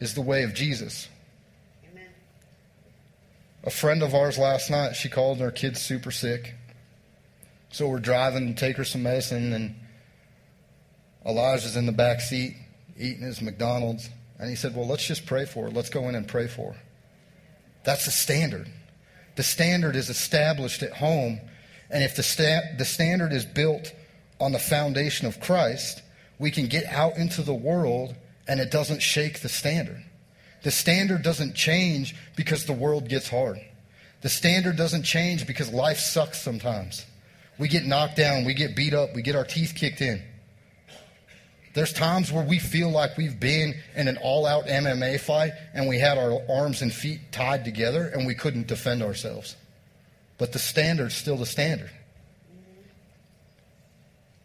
is 0.00 0.14
the 0.14 0.22
way 0.22 0.42
of 0.42 0.54
Jesus. 0.54 1.08
Amen. 1.90 2.08
A 3.64 3.70
friend 3.70 4.02
of 4.02 4.14
ours 4.14 4.38
last 4.38 4.70
night, 4.70 4.96
she 4.96 5.08
called 5.08 5.38
and 5.38 5.44
her 5.44 5.50
kid's 5.50 5.80
super 5.80 6.10
sick. 6.10 6.54
So 7.70 7.86
we're 7.86 8.00
driving 8.00 8.48
to 8.48 8.54
take 8.54 8.76
her 8.78 8.84
some 8.84 9.04
medicine, 9.04 9.52
and 9.52 9.74
Elijah's 11.24 11.76
in 11.76 11.86
the 11.86 11.92
back 11.92 12.20
seat 12.20 12.56
eating 12.98 13.22
his 13.22 13.40
McDonald's. 13.40 14.10
And 14.38 14.50
he 14.50 14.56
said, 14.56 14.74
Well, 14.74 14.86
let's 14.86 15.06
just 15.06 15.26
pray 15.26 15.44
for 15.44 15.64
her. 15.64 15.70
Let's 15.70 15.90
go 15.90 16.08
in 16.08 16.14
and 16.16 16.26
pray 16.26 16.48
for 16.48 16.72
her. 16.72 16.78
That's 17.84 18.06
the 18.06 18.10
standard. 18.10 18.68
The 19.40 19.44
standard 19.44 19.96
is 19.96 20.10
established 20.10 20.82
at 20.82 20.92
home. 20.92 21.40
And 21.88 22.04
if 22.04 22.14
the, 22.14 22.22
sta- 22.22 22.76
the 22.76 22.84
standard 22.84 23.32
is 23.32 23.46
built 23.46 23.90
on 24.38 24.52
the 24.52 24.58
foundation 24.58 25.26
of 25.26 25.40
Christ, 25.40 26.02
we 26.38 26.50
can 26.50 26.66
get 26.66 26.84
out 26.84 27.16
into 27.16 27.40
the 27.40 27.54
world 27.54 28.14
and 28.46 28.60
it 28.60 28.70
doesn't 28.70 29.00
shake 29.00 29.40
the 29.40 29.48
standard. 29.48 30.04
The 30.62 30.70
standard 30.70 31.22
doesn't 31.22 31.54
change 31.54 32.14
because 32.36 32.66
the 32.66 32.74
world 32.74 33.08
gets 33.08 33.30
hard. 33.30 33.58
The 34.20 34.28
standard 34.28 34.76
doesn't 34.76 35.04
change 35.04 35.46
because 35.46 35.72
life 35.72 36.00
sucks 36.00 36.38
sometimes. 36.42 37.06
We 37.58 37.68
get 37.68 37.86
knocked 37.86 38.16
down, 38.16 38.44
we 38.44 38.52
get 38.52 38.76
beat 38.76 38.92
up, 38.92 39.14
we 39.14 39.22
get 39.22 39.36
our 39.36 39.46
teeth 39.46 39.72
kicked 39.74 40.02
in. 40.02 40.22
There's 41.72 41.92
times 41.92 42.32
where 42.32 42.44
we 42.44 42.58
feel 42.58 42.90
like 42.90 43.16
we've 43.16 43.38
been 43.38 43.74
in 43.94 44.08
an 44.08 44.16
all 44.16 44.44
out 44.44 44.66
MMA 44.66 45.20
fight 45.20 45.52
and 45.72 45.88
we 45.88 45.98
had 45.98 46.18
our 46.18 46.40
arms 46.50 46.82
and 46.82 46.92
feet 46.92 47.20
tied 47.30 47.64
together 47.64 48.08
and 48.08 48.26
we 48.26 48.34
couldn't 48.34 48.66
defend 48.66 49.02
ourselves. 49.02 49.56
But 50.36 50.52
the 50.52 50.58
standard's 50.58 51.14
still 51.14 51.36
the 51.36 51.46
standard. 51.46 51.90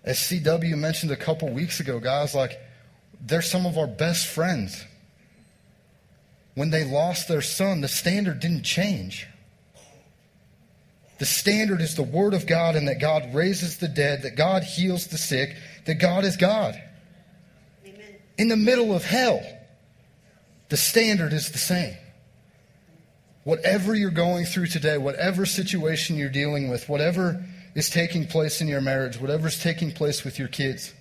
As 0.04 0.20
CW 0.20 0.78
mentioned 0.78 1.12
a 1.12 1.16
couple 1.16 1.50
weeks 1.50 1.80
ago, 1.80 2.00
guys, 2.00 2.36
like 2.36 2.60
they're 3.20 3.42
some 3.42 3.66
of 3.66 3.78
our 3.78 3.88
best 3.88 4.28
friends. 4.28 4.86
When 6.54 6.70
they 6.70 6.84
lost 6.84 7.28
their 7.28 7.42
son, 7.42 7.82
the 7.82 7.88
standard 7.88 8.40
didn't 8.40 8.64
change. 8.64 9.28
The 11.18 11.26
standard 11.26 11.82
is 11.82 11.96
the 11.96 12.04
Word 12.04 12.34
of 12.34 12.46
God 12.46 12.76
and 12.76 12.88
that 12.88 13.00
God 13.00 13.34
raises 13.34 13.78
the 13.78 13.88
dead, 13.88 14.22
that 14.24 14.36
God 14.36 14.64
heals 14.64 15.08
the 15.08 15.18
sick, 15.18 15.56
that 15.86 15.96
God 15.96 16.24
is 16.24 16.38
God. 16.38 16.80
In 18.38 18.48
the 18.50 18.58
middle 18.58 18.94
of 18.94 19.04
hell, 19.04 19.42
the 20.70 20.78
standard 20.78 21.34
is 21.34 21.52
the 21.52 21.58
same. 21.58 21.96
Whatever 23.44 23.96
you're 23.96 24.10
going 24.10 24.46
through 24.46 24.68
today, 24.68 24.98
whatever 24.98 25.46
situation 25.46 26.18
you're 26.18 26.30
dealing 26.30 26.70
with, 26.70 26.90
whatever 26.90 27.46
is 27.76 27.90
taking 27.90 28.26
place 28.26 28.60
in 28.62 28.68
your 28.68 28.82
marriage, 28.82 29.20
whatever's 29.20 29.62
taking 29.62 29.92
place 29.92 30.24
with 30.24 30.40
your 30.40 30.48
kids, 30.48 30.94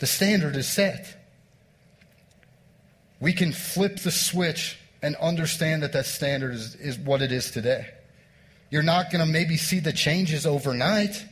the 0.00 0.06
standard 0.06 0.56
is 0.56 0.68
set. 0.68 1.16
We 3.20 3.32
can 3.32 3.52
flip 3.52 4.00
the 4.00 4.10
switch 4.10 4.78
and 5.02 5.14
understand 5.16 5.82
that 5.82 5.92
that 5.92 6.06
standard 6.06 6.54
is, 6.54 6.74
is 6.76 6.98
what 6.98 7.22
it 7.22 7.32
is 7.32 7.50
today. 7.50 7.86
You're 8.70 8.82
not 8.82 9.10
going 9.10 9.24
to 9.24 9.30
maybe 9.30 9.56
see 9.56 9.80
the 9.80 9.92
changes 9.92 10.46
overnight. 10.46 11.24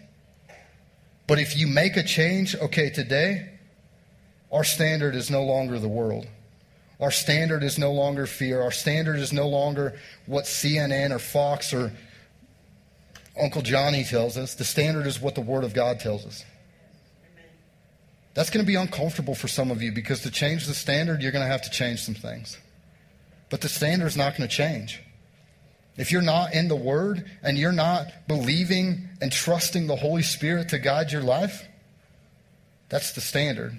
But 1.27 1.39
if 1.41 1.57
you 1.57 1.67
make 1.67 1.97
a 1.97 2.03
change, 2.03 2.55
okay, 2.57 2.91
today, 2.91 3.56
our 4.53 4.65
standard 4.65 5.15
is 5.15 5.31
no 5.31 5.43
longer 5.43 5.79
the 5.79 5.89
world. 5.89 6.27
Our 7.01 7.11
standard 7.11 7.63
is 7.63 7.79
no 7.79 7.93
longer 7.93 8.27
fear. 8.27 8.63
Our 8.63 8.71
standard 8.71 9.17
is 9.17 9.33
no 9.33 9.49
longer 9.49 9.99
what 10.27 10.45
CNN 10.45 11.11
or 11.11 11.19
Fox 11.19 11.75
or 11.75 11.93
Uncle 13.41 13.63
Johnny 13.63 14.03
tells 14.05 14.39
us. 14.39 14.55
The 14.55 14.65
standard 14.65 15.07
is 15.07 15.21
what 15.21 15.35
the 15.35 15.43
Word 15.43 15.65
of 15.65 15.75
God 15.75 16.01
tells 16.01 16.25
us. 16.25 16.45
That's 18.35 18.51
going 18.51 18.65
to 18.65 18.67
be 18.67 18.77
uncomfortable 18.77 19.35
for 19.35 19.49
some 19.49 19.71
of 19.71 19.83
you 19.83 19.93
because 19.93 20.21
to 20.23 20.31
change 20.31 20.67
the 20.67 20.75
standard, 20.75 21.23
you're 21.23 21.33
going 21.33 21.45
to 21.45 21.51
have 21.51 21.63
to 21.63 21.71
change 21.71 22.03
some 22.03 22.15
things. 22.15 22.59
But 23.51 23.61
the 23.61 23.69
standard 23.69 24.07
is 24.07 24.17
not 24.17 24.37
going 24.37 24.49
to 24.49 24.55
change. 24.55 25.03
If 25.97 26.13
you're 26.13 26.23
not 26.23 26.53
in 26.53 26.69
the 26.69 26.77
Word 26.77 27.31
and 27.43 27.57
you're 27.57 27.73
not 27.73 28.07
believing 28.29 29.09
and 29.21 29.33
trusting 29.33 29.87
the 29.87 29.97
Holy 29.97 30.23
Spirit 30.23 30.69
to 30.71 30.79
guide 30.79 31.13
your 31.13 31.23
life, 31.23 31.67
that's 32.89 33.13
the 33.13 33.21
standard. 33.21 33.79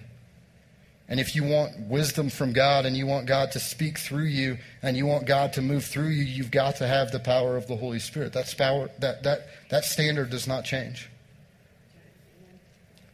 And 1.09 1.21
if 1.21 1.35
you 1.35 1.43
want 1.45 1.87
wisdom 1.87 2.29
from 2.29 2.51
God 2.51 2.85
and 2.85 2.97
you 2.97 3.07
want 3.07 3.27
God 3.27 3.51
to 3.53 3.59
speak 3.59 3.97
through 3.97 4.25
you 4.25 4.57
and 4.81 4.97
you 4.97 5.05
want 5.05 5.25
God 5.25 5.53
to 5.53 5.61
move 5.61 5.85
through 5.85 6.09
you, 6.09 6.23
you've 6.23 6.51
got 6.51 6.75
to 6.77 6.87
have 6.87 7.11
the 7.11 7.19
power 7.19 7.55
of 7.55 7.67
the 7.67 7.77
Holy 7.77 7.99
Spirit. 7.99 8.33
That's 8.33 8.53
power 8.53 8.89
that 8.99 9.23
that 9.23 9.47
that 9.69 9.85
standard 9.85 10.29
does 10.29 10.47
not 10.47 10.65
change. 10.65 11.09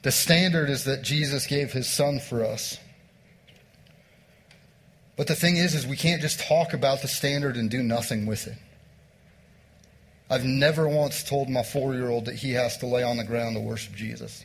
The 0.01 0.11
standard 0.11 0.69
is 0.69 0.85
that 0.85 1.03
Jesus 1.03 1.45
gave 1.45 1.71
his 1.71 1.87
son 1.87 2.19
for 2.19 2.43
us. 2.43 2.79
But 5.15 5.27
the 5.27 5.35
thing 5.35 5.57
is 5.57 5.75
is 5.75 5.85
we 5.85 5.95
can't 5.95 6.21
just 6.21 6.39
talk 6.39 6.73
about 6.73 7.03
the 7.03 7.07
standard 7.07 7.57
and 7.57 7.69
do 7.69 7.83
nothing 7.83 8.25
with 8.25 8.47
it. 8.47 8.57
I've 10.31 10.45
never 10.45 10.89
once 10.89 11.23
told 11.23 11.47
my 11.47 11.61
4-year-old 11.61 12.25
that 12.25 12.35
he 12.35 12.53
has 12.53 12.77
to 12.79 12.87
lay 12.87 13.03
on 13.03 13.17
the 13.17 13.23
ground 13.23 13.55
to 13.55 13.61
worship 13.61 13.93
Jesus. 13.93 14.43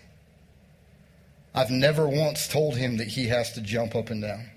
I've 1.54 1.70
never 1.70 2.08
once 2.08 2.46
told 2.46 2.76
him 2.76 2.98
that 2.98 3.08
he 3.08 3.26
has 3.28 3.52
to 3.52 3.60
jump 3.60 3.94
up 3.94 4.10
and 4.10 4.22
down. 4.22 4.50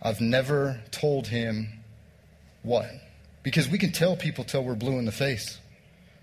I've 0.00 0.20
never 0.20 0.80
told 0.90 1.26
him 1.26 1.68
what. 2.62 2.90
Because 3.42 3.68
we 3.68 3.78
can 3.78 3.92
tell 3.92 4.16
people 4.16 4.44
till 4.44 4.64
we're 4.64 4.74
blue 4.74 4.98
in 4.98 5.04
the 5.04 5.12
face. 5.12 5.58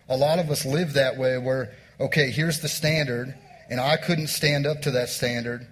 A 0.07 0.17
lot 0.17 0.39
of 0.39 0.49
us 0.49 0.65
live 0.65 0.93
that 0.93 1.17
way 1.17 1.38
where, 1.38 1.73
okay, 1.99 2.29
here's 2.29 2.59
the 2.59 2.67
standard, 2.67 3.36
and 3.69 3.79
I 3.79 3.97
couldn't 3.97 4.27
stand 4.27 4.67
up 4.67 4.81
to 4.83 4.91
that 4.91 5.09
standard. 5.09 5.67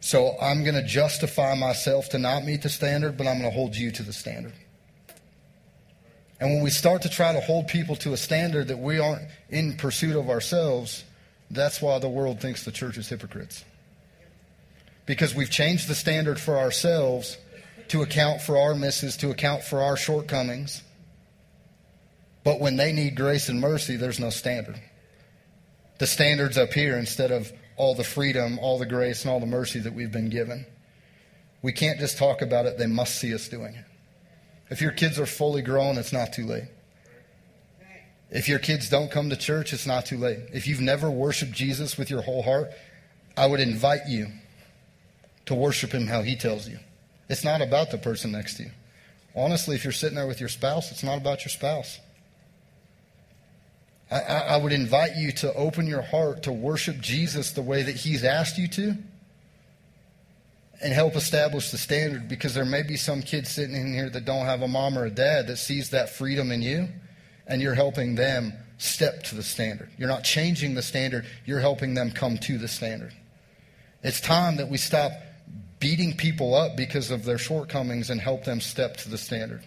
So 0.00 0.36
I'm 0.40 0.62
going 0.62 0.76
to 0.76 0.82
justify 0.82 1.54
myself 1.54 2.10
to 2.10 2.18
not 2.18 2.44
meet 2.44 2.62
the 2.62 2.68
standard, 2.68 3.16
but 3.16 3.26
I'm 3.26 3.38
going 3.38 3.50
to 3.50 3.54
hold 3.54 3.76
you 3.76 3.90
to 3.92 4.02
the 4.02 4.12
standard. 4.12 4.54
And 6.38 6.50
when 6.52 6.62
we 6.62 6.70
start 6.70 7.02
to 7.02 7.08
try 7.08 7.32
to 7.32 7.40
hold 7.40 7.68
people 7.68 7.96
to 7.96 8.12
a 8.12 8.16
standard 8.16 8.68
that 8.68 8.78
we 8.78 8.98
aren't 8.98 9.22
in 9.48 9.76
pursuit 9.76 10.16
of 10.16 10.28
ourselves, 10.28 11.04
that's 11.50 11.80
why 11.80 11.98
the 11.98 12.08
world 12.08 12.40
thinks 12.40 12.64
the 12.64 12.72
church 12.72 12.98
is 12.98 13.08
hypocrites. 13.08 13.64
Because 15.06 15.34
we've 15.34 15.50
changed 15.50 15.88
the 15.88 15.94
standard 15.94 16.40
for 16.40 16.58
ourselves 16.58 17.38
to 17.88 18.02
account 18.02 18.40
for 18.40 18.58
our 18.58 18.74
misses, 18.74 19.16
to 19.18 19.30
account 19.30 19.62
for 19.62 19.80
our 19.80 19.96
shortcomings. 19.96 20.82
But 22.42 22.60
when 22.60 22.76
they 22.76 22.92
need 22.92 23.16
grace 23.16 23.48
and 23.48 23.60
mercy, 23.60 23.96
there's 23.96 24.18
no 24.18 24.30
standard. 24.30 24.80
The 25.98 26.06
standard's 26.06 26.58
up 26.58 26.72
here 26.72 26.98
instead 26.98 27.30
of 27.30 27.52
all 27.76 27.94
the 27.94 28.04
freedom, 28.04 28.58
all 28.60 28.78
the 28.78 28.86
grace, 28.86 29.22
and 29.22 29.30
all 29.30 29.40
the 29.40 29.46
mercy 29.46 29.78
that 29.80 29.94
we've 29.94 30.12
been 30.12 30.30
given. 30.30 30.66
We 31.62 31.72
can't 31.72 31.98
just 31.98 32.18
talk 32.18 32.42
about 32.42 32.66
it, 32.66 32.78
they 32.78 32.86
must 32.86 33.16
see 33.16 33.34
us 33.34 33.48
doing 33.48 33.74
it. 33.74 33.84
If 34.68 34.80
your 34.80 34.92
kids 34.92 35.18
are 35.18 35.26
fully 35.26 35.62
grown, 35.62 35.96
it's 35.98 36.12
not 36.12 36.32
too 36.32 36.46
late. 36.46 36.68
If 38.30 38.48
your 38.48 38.58
kids 38.58 38.90
don't 38.90 39.10
come 39.10 39.30
to 39.30 39.36
church, 39.36 39.72
it's 39.72 39.86
not 39.86 40.06
too 40.06 40.18
late. 40.18 40.40
If 40.52 40.66
you've 40.66 40.80
never 40.80 41.10
worshiped 41.10 41.52
Jesus 41.52 41.96
with 41.96 42.10
your 42.10 42.22
whole 42.22 42.42
heart, 42.42 42.70
I 43.36 43.46
would 43.46 43.60
invite 43.60 44.08
you 44.08 44.28
to 45.46 45.54
worship 45.54 45.92
him 45.92 46.06
how 46.06 46.22
he 46.22 46.34
tells 46.34 46.68
you. 46.68 46.78
It's 47.28 47.44
not 47.44 47.62
about 47.62 47.90
the 47.90 47.98
person 47.98 48.32
next 48.32 48.56
to 48.56 48.64
you. 48.64 48.70
Honestly, 49.34 49.76
if 49.76 49.84
you're 49.84 49.92
sitting 49.92 50.16
there 50.16 50.26
with 50.26 50.40
your 50.40 50.48
spouse, 50.48 50.90
it's 50.90 51.02
not 51.02 51.18
about 51.18 51.44
your 51.44 51.50
spouse. 51.50 52.00
I, 54.10 54.20
I, 54.20 54.38
I 54.38 54.56
would 54.56 54.72
invite 54.72 55.16
you 55.16 55.32
to 55.32 55.52
open 55.54 55.86
your 55.86 56.02
heart 56.02 56.44
to 56.44 56.52
worship 56.52 57.00
Jesus 57.00 57.52
the 57.52 57.62
way 57.62 57.82
that 57.82 57.94
he's 57.94 58.24
asked 58.24 58.58
you 58.58 58.68
to 58.68 58.96
and 60.82 60.92
help 60.92 61.16
establish 61.16 61.70
the 61.70 61.78
standard 61.78 62.28
because 62.28 62.54
there 62.54 62.64
may 62.64 62.82
be 62.82 62.96
some 62.96 63.22
kids 63.22 63.50
sitting 63.50 63.76
in 63.76 63.92
here 63.92 64.10
that 64.10 64.24
don't 64.24 64.46
have 64.46 64.62
a 64.62 64.68
mom 64.68 64.98
or 64.98 65.06
a 65.06 65.10
dad 65.10 65.46
that 65.46 65.56
sees 65.56 65.90
that 65.90 66.10
freedom 66.10 66.50
in 66.50 66.62
you 66.62 66.88
and 67.46 67.62
you're 67.62 67.74
helping 67.74 68.14
them 68.14 68.52
step 68.78 69.22
to 69.24 69.34
the 69.34 69.42
standard. 69.42 69.88
You're 69.96 70.08
not 70.08 70.24
changing 70.24 70.74
the 70.74 70.82
standard, 70.82 71.26
you're 71.44 71.60
helping 71.60 71.94
them 71.94 72.10
come 72.10 72.38
to 72.38 72.58
the 72.58 72.68
standard. 72.68 73.12
It's 74.02 74.20
time 74.20 74.56
that 74.56 74.68
we 74.68 74.76
stop 74.76 75.12
beating 75.78 76.16
people 76.16 76.54
up 76.54 76.76
because 76.76 77.10
of 77.10 77.24
their 77.24 77.38
shortcomings 77.38 78.10
and 78.10 78.20
help 78.20 78.44
them 78.44 78.60
step 78.60 78.96
to 78.98 79.10
the 79.10 79.18
standard. 79.18 79.62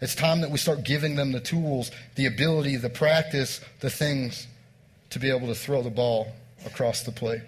It's 0.00 0.14
time 0.14 0.42
that 0.42 0.50
we 0.50 0.58
start 0.58 0.84
giving 0.84 1.16
them 1.16 1.32
the 1.32 1.40
tools, 1.40 1.90
the 2.14 2.26
ability, 2.26 2.76
the 2.76 2.90
practice, 2.90 3.60
the 3.80 3.90
things 3.90 4.46
to 5.10 5.18
be 5.18 5.30
able 5.30 5.48
to 5.48 5.54
throw 5.54 5.82
the 5.82 5.90
ball 5.90 6.32
across 6.64 7.02
the 7.02 7.12
plate. 7.12 7.42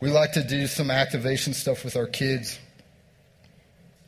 We 0.00 0.10
like 0.10 0.32
to 0.32 0.42
do 0.42 0.66
some 0.66 0.90
activation 0.90 1.52
stuff 1.52 1.84
with 1.84 1.94
our 1.94 2.06
kids 2.06 2.58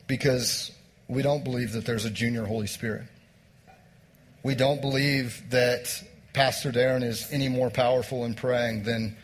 because 0.07 0.71
we 1.07 1.21
don't 1.21 1.43
believe 1.43 1.73
that 1.73 1.85
there's 1.85 2.05
a 2.05 2.09
junior 2.09 2.45
Holy 2.45 2.67
Spirit 2.67 3.03
we 4.43 4.55
don't 4.55 4.81
believe 4.81 5.41
that 5.49 6.03
Pastor 6.33 6.71
Darren 6.71 7.03
is 7.03 7.27
any 7.31 7.47
more 7.47 7.69
powerful 7.69 8.25
in 8.25 8.33
praying 8.33 8.83
than 8.83 9.15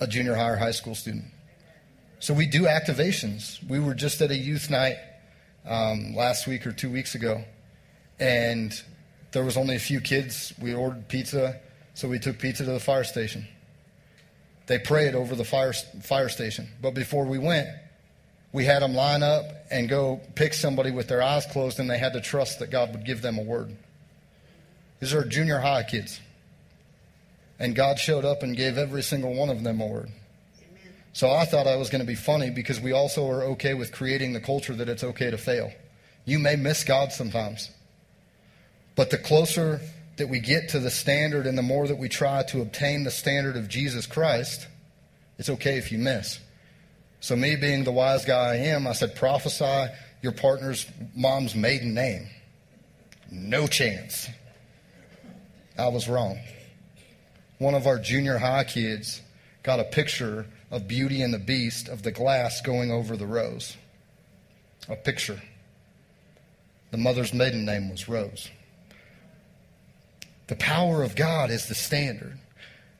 a 0.00 0.06
junior 0.06 0.34
high 0.34 0.50
or 0.50 0.56
high 0.56 0.72
school 0.72 0.94
student. 0.94 1.24
So 2.18 2.34
we 2.34 2.46
do 2.46 2.62
activations. 2.62 3.66
We 3.68 3.78
were 3.78 3.94
just 3.94 4.20
at 4.20 4.30
a 4.30 4.36
youth 4.36 4.68
night 4.68 4.96
um, 5.64 6.14
last 6.14 6.46
week 6.46 6.66
or 6.66 6.72
two 6.72 6.90
weeks 6.90 7.14
ago, 7.14 7.44
and 8.18 8.72
there 9.32 9.44
was 9.44 9.56
only 9.56 9.76
a 9.76 9.80
few 9.80 10.00
kids. 10.00 10.52
We 10.60 10.74
ordered 10.74 11.08
pizza, 11.08 11.60
so 11.94 12.08
we 12.08 12.18
took 12.18 12.38
pizza 12.38 12.64
to 12.64 12.72
the 12.72 12.80
fire 12.80 13.04
station. 13.04 13.46
They 14.66 14.78
prayed 14.78 15.14
over 15.14 15.36
the 15.36 15.44
fire, 15.44 15.72
fire 16.02 16.28
station. 16.28 16.68
But 16.82 16.94
before 16.94 17.24
we 17.24 17.38
went, 17.38 17.68
we 18.52 18.64
had 18.64 18.82
them 18.82 18.94
line 18.94 19.22
up 19.22 19.44
and 19.70 19.88
go 19.88 20.20
pick 20.34 20.54
somebody 20.54 20.90
with 20.90 21.08
their 21.08 21.22
eyes 21.22 21.46
closed, 21.46 21.78
and 21.78 21.88
they 21.88 21.98
had 21.98 22.14
to 22.14 22.20
trust 22.20 22.58
that 22.58 22.70
God 22.70 22.92
would 22.92 23.04
give 23.04 23.22
them 23.22 23.38
a 23.38 23.42
word. 23.42 23.76
These 25.00 25.14
are 25.14 25.24
junior 25.24 25.58
high 25.58 25.82
kids. 25.82 26.20
And 27.58 27.74
God 27.74 27.98
showed 27.98 28.24
up 28.24 28.42
and 28.42 28.56
gave 28.56 28.76
every 28.78 29.02
single 29.02 29.34
one 29.34 29.48
of 29.48 29.62
them 29.62 29.80
a 29.80 29.86
word. 29.86 30.10
So 31.12 31.30
I 31.30 31.46
thought 31.46 31.66
I 31.66 31.76
was 31.76 31.88
going 31.88 32.02
to 32.02 32.06
be 32.06 32.14
funny 32.14 32.50
because 32.50 32.78
we 32.78 32.92
also 32.92 33.26
are 33.30 33.42
okay 33.44 33.72
with 33.72 33.90
creating 33.90 34.34
the 34.34 34.40
culture 34.40 34.74
that 34.74 34.88
it's 34.88 35.02
okay 35.02 35.30
to 35.30 35.38
fail. 35.38 35.72
You 36.26 36.38
may 36.38 36.56
miss 36.56 36.84
God 36.84 37.12
sometimes. 37.12 37.70
But 38.96 39.10
the 39.10 39.18
closer 39.18 39.80
that 40.16 40.28
we 40.28 40.40
get 40.40 40.70
to 40.70 40.78
the 40.78 40.90
standard 40.90 41.46
and 41.46 41.56
the 41.56 41.62
more 41.62 41.86
that 41.86 41.96
we 41.96 42.08
try 42.08 42.42
to 42.44 42.60
obtain 42.60 43.04
the 43.04 43.10
standard 43.10 43.56
of 43.56 43.68
Jesus 43.68 44.06
Christ, 44.06 44.66
it's 45.38 45.48
okay 45.48 45.78
if 45.78 45.92
you 45.92 45.98
miss. 45.98 46.38
So, 47.20 47.34
me 47.34 47.56
being 47.56 47.84
the 47.84 47.92
wise 47.92 48.24
guy 48.24 48.52
I 48.52 48.56
am, 48.56 48.86
I 48.86 48.92
said, 48.92 49.16
prophesy 49.16 49.86
your 50.22 50.32
partner's 50.32 50.86
mom's 51.14 51.54
maiden 51.54 51.94
name. 51.94 52.28
No 53.30 53.66
chance. 53.66 54.28
I 55.78 55.88
was 55.88 56.08
wrong. 56.08 56.38
One 57.58 57.74
of 57.74 57.86
our 57.86 57.98
junior 57.98 58.38
high 58.38 58.64
kids 58.64 59.20
got 59.62 59.80
a 59.80 59.84
picture 59.84 60.46
of 60.70 60.88
Beauty 60.88 61.22
and 61.22 61.32
the 61.32 61.38
Beast 61.38 61.88
of 61.88 62.02
the 62.02 62.12
glass 62.12 62.60
going 62.60 62.90
over 62.90 63.16
the 63.16 63.26
rose. 63.26 63.76
A 64.88 64.96
picture. 64.96 65.40
The 66.90 66.98
mother's 66.98 67.34
maiden 67.34 67.64
name 67.64 67.90
was 67.90 68.08
Rose. 68.08 68.50
The 70.46 70.56
power 70.56 71.02
of 71.02 71.16
God 71.16 71.50
is 71.50 71.66
the 71.66 71.74
standard. 71.74 72.38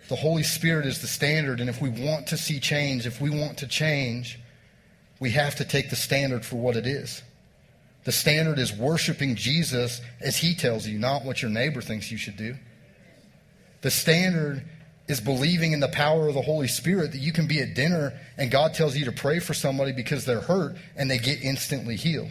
The 0.09 0.17
Holy 0.17 0.43
Spirit 0.43 0.87
is 0.87 1.01
the 1.01 1.07
standard. 1.07 1.61
And 1.61 1.71
if 1.71 1.81
we 1.81 1.89
want 1.89 2.27
to 2.29 2.37
see 2.37 2.59
change, 2.59 3.07
if 3.07 3.21
we 3.21 3.31
want 3.31 3.59
to 3.59 3.67
change, 3.67 4.39
we 5.21 5.31
have 5.31 5.55
to 5.57 5.65
take 5.65 5.91
the 5.91 5.97
standard 5.97 6.45
for 6.45 6.57
what 6.57 6.77
it 6.77 6.87
is. 6.87 7.23
The 8.05 8.13
standard 8.13 8.59
is 8.59 8.73
worshiping 8.73 9.35
Jesus 9.35 10.01
as 10.21 10.37
he 10.37 10.55
tells 10.55 10.87
you, 10.87 10.99
not 10.99 11.25
what 11.25 11.43
your 11.43 11.51
neighbor 11.51 11.81
thinks 11.81 12.11
you 12.11 12.19
should 12.19 12.37
do. 12.37 12.57
The 13.87 13.93
standard 13.93 14.65
is 15.07 15.21
believing 15.21 15.71
in 15.71 15.79
the 15.79 15.87
power 15.87 16.27
of 16.27 16.35
the 16.35 16.43
Holy 16.43 16.67
Spirit 16.67 17.13
that 17.13 17.21
you 17.21 17.33
can 17.33 17.47
be 17.47 17.61
at 17.61 17.75
dinner 17.75 18.19
and 18.37 18.51
God 18.51 18.75
tells 18.75 18.97
you 18.97 19.05
to 19.05 19.13
pray 19.13 19.39
for 19.39 19.55
somebody 19.55 19.93
because 19.93 20.25
they're 20.25 20.41
hurt 20.41 20.75
and 20.97 21.09
they 21.09 21.19
get 21.19 21.41
instantly 21.41 21.95
healed. 21.95 22.31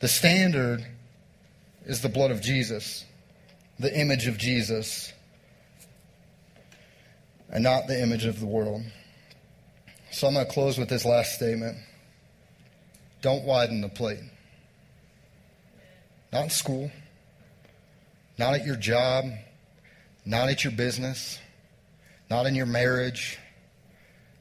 The 0.00 0.08
standard 0.08 0.86
is 1.84 2.00
the 2.00 2.08
blood 2.08 2.30
of 2.30 2.40
Jesus, 2.40 3.04
the 3.78 3.94
image 3.94 4.26
of 4.26 4.38
Jesus, 4.38 5.12
and 7.50 7.62
not 7.62 7.86
the 7.86 8.02
image 8.02 8.24
of 8.24 8.40
the 8.40 8.46
world. 8.46 8.80
So 10.12 10.28
I'm 10.28 10.32
going 10.32 10.46
to 10.46 10.50
close 10.50 10.78
with 10.78 10.88
this 10.88 11.04
last 11.04 11.34
statement. 11.34 11.76
Don't 13.20 13.44
widen 13.44 13.82
the 13.82 13.90
plate. 13.90 14.20
Not 16.32 16.44
in 16.44 16.48
school, 16.48 16.90
not 18.38 18.54
at 18.54 18.64
your 18.64 18.76
job, 18.76 19.26
not 20.28 20.48
at 20.48 20.62
your 20.62 20.72
business 20.72 21.38
not 22.30 22.46
in 22.46 22.54
your 22.54 22.66
marriage, 22.66 23.38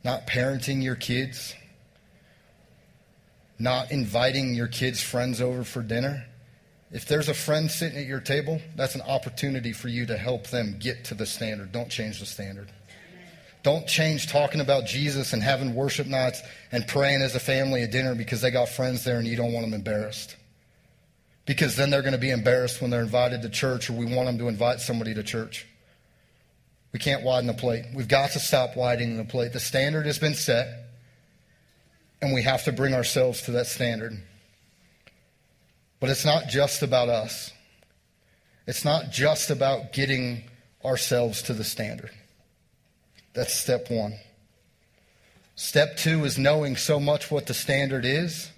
not 0.03 0.27
parenting 0.27 0.83
your 0.83 0.95
kids, 0.95 1.55
not 3.59 3.91
inviting 3.91 4.53
your 4.53 4.67
kids' 4.67 5.01
friends 5.01 5.41
over 5.41 5.63
for 5.63 5.81
dinner. 5.81 6.25
If 6.91 7.05
there's 7.05 7.27
a 7.27 7.33
friend 7.33 7.69
sitting 7.69 7.97
at 7.97 8.05
your 8.05 8.19
table, 8.19 8.61
that's 8.75 8.95
an 8.95 9.01
opportunity 9.01 9.73
for 9.73 9.87
you 9.87 10.05
to 10.05 10.17
help 10.17 10.47
them 10.47 10.77
get 10.79 11.05
to 11.05 11.15
the 11.15 11.25
standard. 11.25 11.71
Don't 11.71 11.89
change 11.89 12.19
the 12.19 12.25
standard. 12.25 12.71
Don't 13.63 13.87
change 13.87 14.27
talking 14.27 14.61
about 14.61 14.85
Jesus 14.85 15.33
and 15.33 15.43
having 15.43 15.75
worship 15.75 16.07
nights 16.07 16.41
and 16.71 16.87
praying 16.87 17.21
as 17.21 17.35
a 17.35 17.39
family 17.39 17.83
at 17.83 17.91
dinner 17.91 18.15
because 18.15 18.39
they 18.39 18.51
got 18.51 18.69
friends 18.69 19.03
there 19.03 19.17
and 19.17 19.27
you 19.27 19.35
don't 19.35 19.51
want 19.51 19.65
them 19.65 19.73
embarrassed. 19.73 20.37
Because 21.45 21.75
then 21.75 21.89
they're 21.89 22.01
going 22.01 22.13
to 22.13 22.19
be 22.19 22.29
embarrassed 22.29 22.81
when 22.81 22.91
they're 22.91 23.01
invited 23.01 23.41
to 23.41 23.49
church 23.49 23.89
or 23.89 23.93
we 23.93 24.05
want 24.05 24.27
them 24.27 24.37
to 24.37 24.47
invite 24.47 24.79
somebody 24.79 25.13
to 25.13 25.23
church. 25.23 25.65
We 26.97 26.99
can't 26.99 27.21
widen 27.21 27.45
the 27.45 27.53
plate. 27.53 27.85
We've 27.93 28.07
got 28.07 28.31
to 28.31 28.39
stop 28.39 28.75
widening 28.75 29.17
the 29.17 29.23
plate. 29.23 29.53
The 29.53 29.59
standard 29.59 30.07
has 30.07 30.17
been 30.17 30.33
set, 30.33 30.65
and 32.23 32.33
we 32.33 32.41
have 32.41 32.63
to 32.63 32.71
bring 32.71 32.95
ourselves 32.95 33.43
to 33.43 33.51
that 33.51 33.67
standard. 33.67 34.19
But 35.99 36.09
it's 36.09 36.25
not 36.25 36.47
just 36.47 36.81
about 36.81 37.07
us, 37.07 37.51
it's 38.65 38.83
not 38.83 39.11
just 39.11 39.51
about 39.51 39.93
getting 39.93 40.41
ourselves 40.83 41.43
to 41.43 41.53
the 41.53 41.63
standard. 41.63 42.09
That's 43.35 43.53
step 43.53 43.91
one. 43.91 44.15
Step 45.55 45.97
two 45.97 46.25
is 46.25 46.39
knowing 46.39 46.77
so 46.77 46.99
much 46.99 47.29
what 47.29 47.45
the 47.45 47.53
standard 47.53 48.05
is 48.05 48.49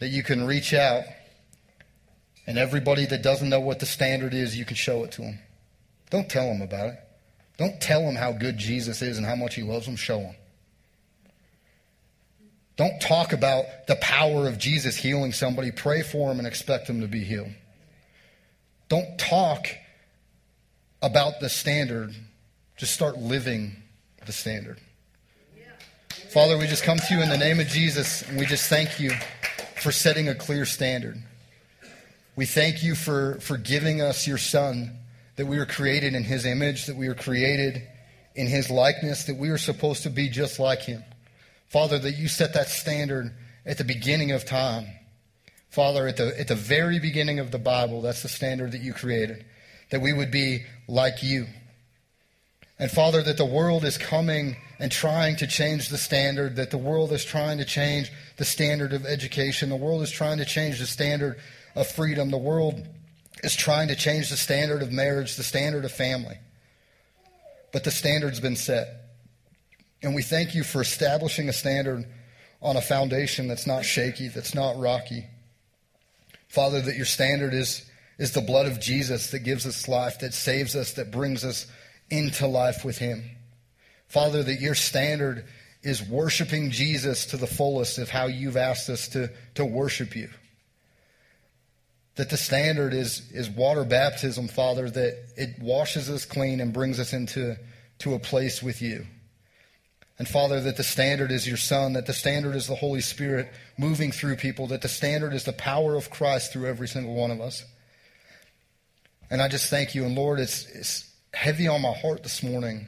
that 0.00 0.08
you 0.08 0.24
can 0.24 0.44
reach 0.44 0.74
out, 0.74 1.04
and 2.48 2.58
everybody 2.58 3.06
that 3.06 3.22
doesn't 3.22 3.48
know 3.48 3.60
what 3.60 3.78
the 3.78 3.86
standard 3.86 4.34
is, 4.34 4.58
you 4.58 4.64
can 4.64 4.74
show 4.74 5.04
it 5.04 5.12
to 5.12 5.20
them. 5.20 5.38
Don't 6.12 6.28
tell 6.28 6.46
them 6.46 6.60
about 6.60 6.88
it. 6.88 6.98
Don't 7.56 7.80
tell 7.80 8.04
them 8.04 8.16
how 8.16 8.32
good 8.32 8.58
Jesus 8.58 9.00
is 9.00 9.16
and 9.16 9.26
how 9.26 9.34
much 9.34 9.54
he 9.54 9.62
loves 9.62 9.86
them. 9.86 9.96
Show 9.96 10.18
them. 10.18 10.34
Don't 12.76 13.00
talk 13.00 13.32
about 13.32 13.64
the 13.86 13.96
power 13.96 14.46
of 14.46 14.58
Jesus 14.58 14.94
healing 14.94 15.32
somebody. 15.32 15.70
Pray 15.70 16.02
for 16.02 16.28
them 16.28 16.38
and 16.38 16.46
expect 16.46 16.86
them 16.86 17.00
to 17.00 17.08
be 17.08 17.24
healed. 17.24 17.52
Don't 18.90 19.18
talk 19.18 19.66
about 21.00 21.40
the 21.40 21.48
standard. 21.48 22.14
Just 22.76 22.92
start 22.92 23.16
living 23.16 23.74
the 24.26 24.32
standard. 24.32 24.78
Father, 26.30 26.58
we 26.58 26.66
just 26.66 26.84
come 26.84 26.98
to 26.98 27.14
you 27.14 27.22
in 27.22 27.30
the 27.30 27.38
name 27.38 27.58
of 27.58 27.68
Jesus 27.68 28.20
and 28.28 28.38
we 28.38 28.44
just 28.44 28.68
thank 28.68 29.00
you 29.00 29.12
for 29.80 29.90
setting 29.90 30.28
a 30.28 30.34
clear 30.34 30.66
standard. 30.66 31.22
We 32.36 32.44
thank 32.44 32.82
you 32.82 32.94
for, 32.94 33.40
for 33.40 33.56
giving 33.56 34.02
us 34.02 34.26
your 34.26 34.38
son 34.38 34.98
that 35.36 35.46
we 35.46 35.58
were 35.58 35.66
created 35.66 36.14
in 36.14 36.24
his 36.24 36.46
image, 36.46 36.86
that 36.86 36.96
we 36.96 37.08
were 37.08 37.14
created 37.14 37.82
in 38.34 38.46
his 38.46 38.70
likeness, 38.70 39.24
that 39.24 39.36
we 39.36 39.50
were 39.50 39.58
supposed 39.58 40.02
to 40.02 40.10
be 40.10 40.28
just 40.28 40.58
like 40.58 40.82
him. 40.82 41.02
Father, 41.68 41.98
that 41.98 42.12
you 42.12 42.28
set 42.28 42.54
that 42.54 42.68
standard 42.68 43.34
at 43.64 43.78
the 43.78 43.84
beginning 43.84 44.32
of 44.32 44.44
time. 44.44 44.86
Father, 45.70 46.06
at 46.06 46.18
the, 46.18 46.38
at 46.38 46.48
the 46.48 46.54
very 46.54 46.98
beginning 46.98 47.38
of 47.38 47.50
the 47.50 47.58
Bible, 47.58 48.02
that's 48.02 48.22
the 48.22 48.28
standard 48.28 48.72
that 48.72 48.82
you 48.82 48.92
created, 48.92 49.44
that 49.90 50.02
we 50.02 50.12
would 50.12 50.30
be 50.30 50.64
like 50.86 51.22
you. 51.22 51.46
And 52.78 52.90
Father, 52.90 53.22
that 53.22 53.38
the 53.38 53.46
world 53.46 53.84
is 53.84 53.96
coming 53.96 54.56
and 54.78 54.90
trying 54.90 55.36
to 55.36 55.46
change 55.46 55.88
the 55.88 55.96
standard, 55.96 56.56
that 56.56 56.70
the 56.70 56.78
world 56.78 57.12
is 57.12 57.24
trying 57.24 57.58
to 57.58 57.64
change 57.64 58.10
the 58.36 58.44
standard 58.44 58.92
of 58.92 59.06
education, 59.06 59.70
the 59.70 59.76
world 59.76 60.02
is 60.02 60.10
trying 60.10 60.38
to 60.38 60.44
change 60.44 60.78
the 60.78 60.86
standard 60.86 61.38
of 61.74 61.86
freedom, 61.86 62.30
the 62.30 62.36
world 62.36 62.86
is 63.42 63.56
trying 63.56 63.88
to 63.88 63.96
change 63.96 64.30
the 64.30 64.36
standard 64.36 64.82
of 64.82 64.92
marriage, 64.92 65.36
the 65.36 65.42
standard 65.42 65.84
of 65.84 65.92
family. 65.92 66.38
But 67.72 67.84
the 67.84 67.90
standard's 67.90 68.40
been 68.40 68.56
set. 68.56 68.88
And 70.02 70.14
we 70.14 70.22
thank 70.22 70.54
you 70.54 70.62
for 70.62 70.80
establishing 70.80 71.48
a 71.48 71.52
standard 71.52 72.04
on 72.60 72.76
a 72.76 72.80
foundation 72.80 73.48
that's 73.48 73.66
not 73.66 73.84
shaky, 73.84 74.28
that's 74.28 74.54
not 74.54 74.78
rocky. 74.78 75.26
Father, 76.48 76.80
that 76.80 76.96
your 76.96 77.06
standard 77.06 77.54
is, 77.54 77.88
is 78.18 78.32
the 78.32 78.40
blood 78.40 78.66
of 78.66 78.80
Jesus 78.80 79.30
that 79.30 79.40
gives 79.40 79.66
us 79.66 79.88
life, 79.88 80.18
that 80.20 80.34
saves 80.34 80.76
us, 80.76 80.92
that 80.94 81.10
brings 81.10 81.44
us 81.44 81.66
into 82.10 82.46
life 82.46 82.84
with 82.84 82.98
him. 82.98 83.22
Father, 84.06 84.42
that 84.42 84.60
your 84.60 84.74
standard 84.74 85.46
is 85.82 86.06
worshiping 86.06 86.70
Jesus 86.70 87.26
to 87.26 87.36
the 87.36 87.46
fullest 87.46 87.98
of 87.98 88.10
how 88.10 88.26
you've 88.26 88.56
asked 88.56 88.88
us 88.88 89.08
to, 89.08 89.30
to 89.54 89.64
worship 89.64 90.14
you 90.14 90.28
that 92.16 92.30
the 92.30 92.36
standard 92.36 92.92
is, 92.92 93.30
is 93.32 93.48
water 93.48 93.84
baptism, 93.84 94.48
Father, 94.48 94.90
that 94.90 95.32
it 95.36 95.58
washes 95.60 96.10
us 96.10 96.24
clean 96.24 96.60
and 96.60 96.72
brings 96.72 97.00
us 97.00 97.12
into 97.12 97.56
to 98.00 98.14
a 98.14 98.18
place 98.18 98.62
with 98.62 98.82
you. 98.82 99.06
And 100.18 100.28
Father, 100.28 100.60
that 100.60 100.76
the 100.76 100.84
standard 100.84 101.32
is 101.32 101.48
your 101.48 101.56
Son, 101.56 101.94
that 101.94 102.06
the 102.06 102.12
standard 102.12 102.54
is 102.54 102.66
the 102.66 102.74
Holy 102.74 103.00
Spirit 103.00 103.50
moving 103.78 104.12
through 104.12 104.36
people, 104.36 104.66
that 104.68 104.82
the 104.82 104.88
standard 104.88 105.32
is 105.32 105.44
the 105.44 105.52
power 105.54 105.96
of 105.96 106.10
Christ 106.10 106.52
through 106.52 106.66
every 106.66 106.86
single 106.86 107.14
one 107.14 107.30
of 107.30 107.40
us. 107.40 107.64
And 109.30 109.40
I 109.40 109.48
just 109.48 109.70
thank 109.70 109.94
you. 109.94 110.04
And 110.04 110.14
Lord, 110.14 110.38
it's, 110.38 110.66
it's 110.66 111.10
heavy 111.32 111.66
on 111.66 111.80
my 111.80 111.92
heart 111.92 112.22
this 112.22 112.42
morning 112.42 112.86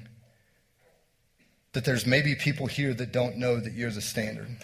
that 1.73 1.85
there's 1.85 2.07
maybe 2.07 2.35
people 2.35 2.67
here 2.67 2.93
that 2.95 3.13
don't 3.13 3.37
know 3.39 3.57
that 3.57 3.73
you're 3.73 3.91
the 3.91 4.03
standard. 4.03 4.59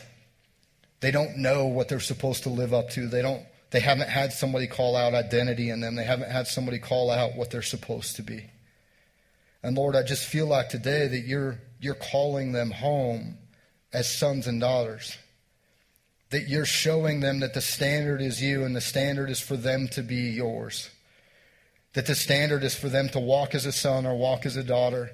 They 1.00 1.10
don't 1.10 1.38
know 1.38 1.66
what 1.66 1.88
they're 1.88 1.98
supposed 1.98 2.42
to 2.42 2.50
live 2.50 2.74
up 2.74 2.90
to. 2.90 3.08
They 3.08 3.22
don't 3.22 3.44
they 3.70 3.80
haven't 3.80 4.08
had 4.08 4.32
somebody 4.32 4.66
call 4.66 4.96
out 4.96 5.14
identity 5.14 5.70
in 5.70 5.80
them. 5.80 5.94
They 5.94 6.04
haven't 6.04 6.30
had 6.30 6.46
somebody 6.46 6.78
call 6.78 7.10
out 7.10 7.36
what 7.36 7.50
they're 7.50 7.62
supposed 7.62 8.16
to 8.16 8.22
be. 8.22 8.50
And 9.62 9.76
Lord, 9.76 9.94
I 9.94 10.02
just 10.02 10.24
feel 10.26 10.46
like 10.46 10.68
today 10.68 11.06
that 11.06 11.20
you're, 11.20 11.60
you're 11.80 11.94
calling 11.94 12.52
them 12.52 12.70
home 12.70 13.38
as 13.92 14.12
sons 14.12 14.46
and 14.46 14.60
daughters. 14.60 15.16
That 16.30 16.48
you're 16.48 16.64
showing 16.64 17.20
them 17.20 17.40
that 17.40 17.54
the 17.54 17.60
standard 17.60 18.20
is 18.20 18.42
you 18.42 18.64
and 18.64 18.74
the 18.74 18.80
standard 18.80 19.30
is 19.30 19.40
for 19.40 19.56
them 19.56 19.88
to 19.88 20.02
be 20.02 20.30
yours. 20.30 20.90
That 21.92 22.06
the 22.06 22.14
standard 22.14 22.64
is 22.64 22.74
for 22.74 22.88
them 22.88 23.08
to 23.10 23.20
walk 23.20 23.54
as 23.54 23.66
a 23.66 23.72
son 23.72 24.06
or 24.06 24.16
walk 24.16 24.46
as 24.46 24.56
a 24.56 24.64
daughter, 24.64 25.10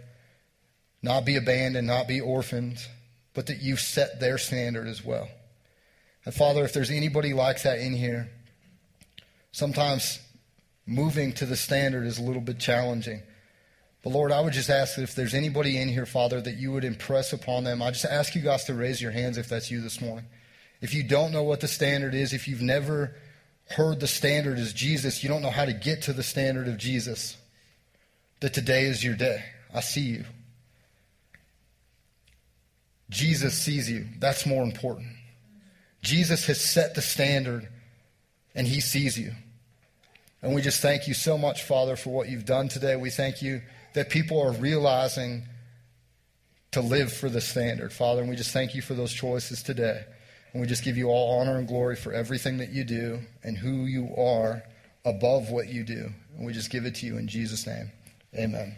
not 1.02 1.24
be 1.24 1.36
abandoned, 1.36 1.86
not 1.86 2.06
be 2.06 2.20
orphaned, 2.20 2.78
but 3.34 3.46
that 3.46 3.60
you've 3.60 3.80
set 3.80 4.20
their 4.20 4.38
standard 4.38 4.86
as 4.86 5.04
well. 5.04 5.28
And 6.24 6.34
Father, 6.34 6.64
if 6.64 6.72
there's 6.72 6.90
anybody 6.90 7.32
like 7.32 7.62
that 7.62 7.78
in 7.78 7.94
here, 7.94 8.30
Sometimes 9.56 10.20
moving 10.84 11.32
to 11.32 11.46
the 11.46 11.56
standard 11.56 12.06
is 12.06 12.18
a 12.18 12.22
little 12.22 12.42
bit 12.42 12.58
challenging. 12.58 13.22
But 14.04 14.10
Lord, 14.10 14.30
I 14.30 14.38
would 14.38 14.52
just 14.52 14.68
ask 14.68 14.96
that 14.96 15.02
if 15.02 15.14
there's 15.14 15.32
anybody 15.32 15.80
in 15.80 15.88
here, 15.88 16.04
Father, 16.04 16.42
that 16.42 16.58
you 16.58 16.72
would 16.72 16.84
impress 16.84 17.32
upon 17.32 17.64
them. 17.64 17.80
I 17.80 17.90
just 17.90 18.04
ask 18.04 18.34
you 18.34 18.42
guys 18.42 18.64
to 18.64 18.74
raise 18.74 19.00
your 19.00 19.12
hands 19.12 19.38
if 19.38 19.48
that's 19.48 19.70
you 19.70 19.80
this 19.80 19.98
morning. 19.98 20.26
If 20.82 20.92
you 20.92 21.02
don't 21.02 21.32
know 21.32 21.42
what 21.42 21.60
the 21.60 21.68
standard 21.68 22.14
is, 22.14 22.34
if 22.34 22.46
you've 22.46 22.60
never 22.60 23.16
heard 23.70 23.98
the 23.98 24.06
standard 24.06 24.58
is 24.58 24.74
Jesus, 24.74 25.22
you 25.22 25.30
don't 25.30 25.40
know 25.40 25.48
how 25.48 25.64
to 25.64 25.72
get 25.72 26.02
to 26.02 26.12
the 26.12 26.22
standard 26.22 26.68
of 26.68 26.76
Jesus, 26.76 27.38
that 28.40 28.52
today 28.52 28.84
is 28.84 29.02
your 29.02 29.16
day. 29.16 29.42
I 29.72 29.80
see 29.80 30.02
you. 30.02 30.24
Jesus 33.08 33.54
sees 33.54 33.90
you. 33.90 34.04
That's 34.18 34.44
more 34.44 34.62
important. 34.62 35.08
Jesus 36.02 36.44
has 36.44 36.60
set 36.60 36.94
the 36.94 37.00
standard 37.00 37.70
and 38.54 38.66
he 38.66 38.82
sees 38.82 39.18
you. 39.18 39.32
And 40.42 40.54
we 40.54 40.62
just 40.62 40.80
thank 40.80 41.08
you 41.08 41.14
so 41.14 41.38
much, 41.38 41.62
Father, 41.62 41.96
for 41.96 42.10
what 42.10 42.28
you've 42.28 42.44
done 42.44 42.68
today. 42.68 42.96
We 42.96 43.10
thank 43.10 43.42
you 43.42 43.62
that 43.94 44.10
people 44.10 44.40
are 44.40 44.52
realizing 44.52 45.44
to 46.72 46.80
live 46.80 47.12
for 47.12 47.28
the 47.28 47.40
standard, 47.40 47.92
Father. 47.92 48.20
And 48.20 48.30
we 48.30 48.36
just 48.36 48.52
thank 48.52 48.74
you 48.74 48.82
for 48.82 48.94
those 48.94 49.12
choices 49.12 49.62
today. 49.62 50.04
And 50.52 50.60
we 50.60 50.68
just 50.68 50.84
give 50.84 50.96
you 50.96 51.08
all 51.08 51.40
honor 51.40 51.58
and 51.58 51.66
glory 51.66 51.96
for 51.96 52.12
everything 52.12 52.58
that 52.58 52.70
you 52.70 52.84
do 52.84 53.20
and 53.42 53.56
who 53.56 53.86
you 53.86 54.14
are 54.16 54.62
above 55.04 55.50
what 55.50 55.68
you 55.68 55.84
do. 55.84 56.10
And 56.36 56.46
we 56.46 56.52
just 56.52 56.70
give 56.70 56.84
it 56.84 56.96
to 56.96 57.06
you 57.06 57.16
in 57.16 57.28
Jesus' 57.28 57.66
name. 57.66 57.90
Amen. 58.34 58.76